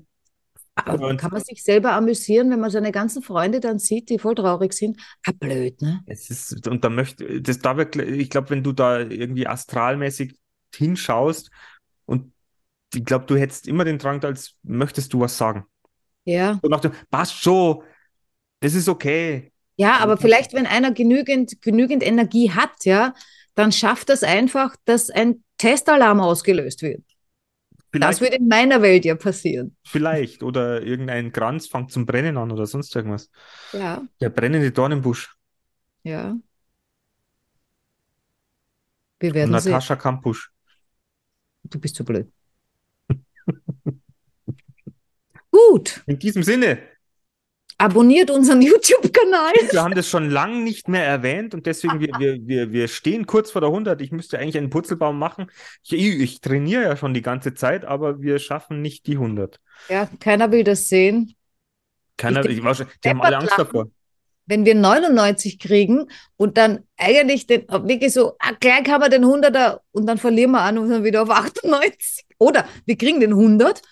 Aber 0.84 1.16
kann 1.16 1.30
man 1.32 1.43
sich 1.43 1.62
selber 1.62 1.93
amüsieren, 1.93 2.51
wenn 2.51 2.61
man 2.61 2.70
seine 2.70 2.93
ganzen 2.93 3.22
Freunde 3.22 3.61
dann 3.61 3.78
sieht, 3.78 4.11
die 4.11 4.18
voll 4.18 4.34
traurig 4.34 4.72
sind. 4.72 4.99
Ah, 5.26 5.32
blöd, 5.32 5.80
ne? 5.82 6.05
Es 6.05 6.30
ist, 6.30 6.66
und 6.66 6.84
da 6.84 6.88
möchte, 6.90 7.40
das 7.40 7.59
da 7.61 7.78
ich 7.78 8.30
glaube, 8.30 8.51
wenn 8.51 8.62
du 8.62 8.72
da 8.72 9.01
irgendwie 9.01 9.47
astralmäßig 9.47 10.38
hinschaust 10.74 11.51
und 12.07 12.32
ich 12.95 13.05
glaube, 13.05 13.26
du 13.26 13.36
hättest 13.36 13.68
immer 13.68 13.84
den 13.84 13.99
Drang, 13.99 14.22
als 14.24 14.57
möchtest 14.62 15.12
du 15.14 15.20
was 15.20 15.38
sagen. 15.38 15.66
Ja. 16.24 16.60
Und 16.62 16.70
nach 16.70 16.80
dem, 16.80 16.92
passt 17.10 17.36
schon, 17.42 17.82
das 18.60 18.74
ist 18.74 18.88
okay. 18.88 19.52
Ja, 19.76 19.98
aber 19.98 20.16
vielleicht, 20.16 20.52
wenn 20.52 20.66
einer 20.66 20.92
genügend, 20.92 21.62
genügend 21.62 22.02
Energie 22.02 22.50
hat, 22.52 22.84
ja, 22.84 23.14
dann 23.54 23.72
schafft 23.72 24.08
das 24.08 24.22
einfach, 24.22 24.76
dass 24.84 25.10
ein 25.10 25.42
Testalarm 25.58 26.20
ausgelöst 26.20 26.82
wird. 26.82 27.02
Das 27.98 28.20
Vielleicht, 28.20 28.20
würde 28.20 28.36
in 28.36 28.48
meiner 28.48 28.82
Welt 28.82 29.04
ja 29.04 29.14
passieren. 29.14 29.76
vielleicht. 29.84 30.42
Oder 30.42 30.82
irgendein 30.82 31.32
Kranz 31.32 31.66
fängt 31.68 31.92
zum 31.92 32.06
Brennen 32.06 32.36
an 32.36 32.50
oder 32.50 32.66
sonst 32.66 32.94
irgendwas. 32.96 33.30
Ja, 33.72 34.02
Der 34.20 34.30
brennende 34.30 34.72
Dornenbusch. 34.72 35.36
ja. 36.04 36.36
Wir 39.20 39.32
Und 39.34 39.34
werden 39.34 39.58
sehen. 39.58 39.72
Natascha 39.72 39.94
Kampusch. 39.96 40.50
Du 41.64 41.78
bist 41.80 41.96
so 41.96 42.04
blöd. 42.04 42.30
Gut, 45.72 46.04
In 46.06 46.18
diesem 46.18 46.42
Sinne, 46.42 46.78
abonniert 47.78 48.30
unseren 48.30 48.60
YouTube-Kanal. 48.70 49.52
wir 49.70 49.82
haben 49.82 49.94
das 49.94 50.08
schon 50.08 50.30
lange 50.30 50.60
nicht 50.62 50.88
mehr 50.88 51.04
erwähnt 51.06 51.54
und 51.54 51.66
deswegen, 51.66 51.98
wir, 52.00 52.10
wir, 52.18 52.46
wir, 52.46 52.72
wir 52.72 52.88
stehen 52.88 53.26
kurz 53.26 53.50
vor 53.50 53.60
der 53.60 53.70
100. 53.70 54.00
Ich 54.02 54.12
müsste 54.12 54.38
eigentlich 54.38 54.58
einen 54.58 54.70
Purzelbaum 54.70 55.18
machen. 55.18 55.50
Ich, 55.82 55.92
ich 55.92 56.40
trainiere 56.40 56.82
ja 56.82 56.96
schon 56.96 57.14
die 57.14 57.22
ganze 57.22 57.54
Zeit, 57.54 57.84
aber 57.84 58.20
wir 58.20 58.38
schaffen 58.38 58.82
nicht 58.82 59.06
die 59.06 59.14
100. 59.14 59.60
Ja, 59.88 60.08
keiner 60.20 60.50
will 60.52 60.64
das 60.64 60.88
sehen. 60.88 61.34
Keiner, 62.16 62.44
Ich 62.44 62.58
ich, 62.58 62.64
war 62.64 62.74
schon, 62.74 62.86
die 63.04 63.08
haben 63.08 63.22
alle 63.22 63.38
Angst 63.38 63.56
lachen. 63.56 63.64
davor. 63.66 63.86
Wenn 64.46 64.64
wir 64.64 64.74
99 64.74 65.58
kriegen 65.58 66.08
und 66.36 66.58
dann 66.58 66.80
eigentlich 66.96 67.46
den, 67.46 67.66
wirklich 67.68 68.12
so, 68.12 68.34
ah, 68.40 68.52
gleich 68.60 68.86
haben 68.88 69.00
wir 69.02 69.08
den 69.08 69.24
100er 69.24 69.80
und 69.92 70.06
dann 70.06 70.18
verlieren 70.18 70.50
wir 70.50 70.60
an 70.60 70.78
und 70.78 70.88
sind 70.88 71.04
wieder 71.04 71.22
auf 71.22 71.30
98. 71.30 72.26
Oder 72.38 72.66
wir 72.84 72.96
kriegen 72.98 73.20
den 73.20 73.32
100 73.32 73.82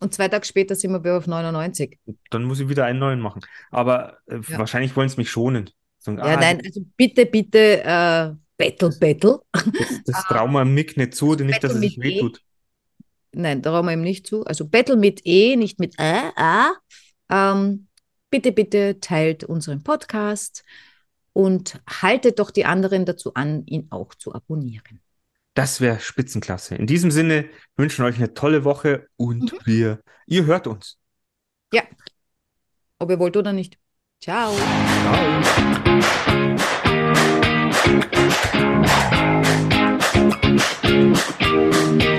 und 0.00 0.12
zwei 0.14 0.28
Tage 0.28 0.44
später 0.44 0.74
sind 0.74 0.92
wir 0.92 1.02
wieder 1.02 1.16
auf 1.18 1.26
99. 1.26 1.98
Dann 2.30 2.44
muss 2.44 2.60
ich 2.60 2.68
wieder 2.68 2.84
einen 2.84 2.98
neuen 2.98 3.20
machen. 3.20 3.40
Aber 3.70 4.18
äh, 4.26 4.40
Ja. 4.48 4.58
wahrscheinlich 4.58 4.94
wollen 4.96 5.08
sie 5.08 5.16
mich 5.16 5.30
schonen. 5.30 5.70
Sagen, 5.98 6.18
Ja, 6.18 6.24
ah, 6.24 6.36
nein, 6.36 6.60
also 6.64 6.80
bitte, 6.96 7.26
bitte, 7.26 7.82
äh, 7.82 8.32
Battle, 8.58 8.90
Battle. 9.00 9.40
Das, 9.52 9.64
das 10.06 10.24
trauen 10.28 10.52
wir 10.52 10.64
dem 10.64 10.74
Nick 10.74 10.96
nicht 10.96 11.14
zu, 11.14 11.34
nicht, 11.34 11.62
dass 11.62 11.74
er 11.74 11.80
sich 11.80 11.98
E. 11.98 12.02
wehtut. 12.02 12.40
Nein, 13.32 13.60
da 13.62 13.70
trauen 13.70 13.86
wir 13.86 13.92
ihm 13.92 14.00
nicht 14.02 14.26
zu. 14.26 14.44
Also 14.44 14.66
Battle 14.66 14.96
mit 14.96 15.20
E, 15.24 15.56
nicht 15.56 15.78
mit 15.78 15.98
Ä, 15.98 16.30
A. 16.36 16.72
Ähm, 17.28 17.88
bitte, 18.30 18.52
bitte 18.52 18.98
teilt 19.00 19.44
unseren 19.44 19.82
Podcast 19.82 20.64
und 21.32 21.80
haltet 21.88 22.38
doch 22.38 22.50
die 22.50 22.64
anderen 22.64 23.04
dazu 23.04 23.34
an, 23.34 23.66
ihn 23.66 23.88
auch 23.90 24.14
zu 24.14 24.32
abonnieren. 24.34 25.00
Das 25.56 25.80
wäre 25.80 25.98
Spitzenklasse. 26.00 26.74
In 26.74 26.86
diesem 26.86 27.10
Sinne 27.10 27.48
wünschen 27.76 28.04
wir 28.04 28.08
euch 28.10 28.18
eine 28.18 28.34
tolle 28.34 28.64
Woche 28.64 29.08
und 29.16 29.52
Mhm. 29.54 29.58
wir, 29.64 30.00
ihr 30.26 30.44
hört 30.44 30.66
uns. 30.66 30.98
Ob 32.98 33.10
ihr 33.10 33.18
wollt 33.18 33.36
oder 33.36 33.52
nicht. 33.52 33.78
Ciao. 34.22 34.54
Ciao. 34.54 36.26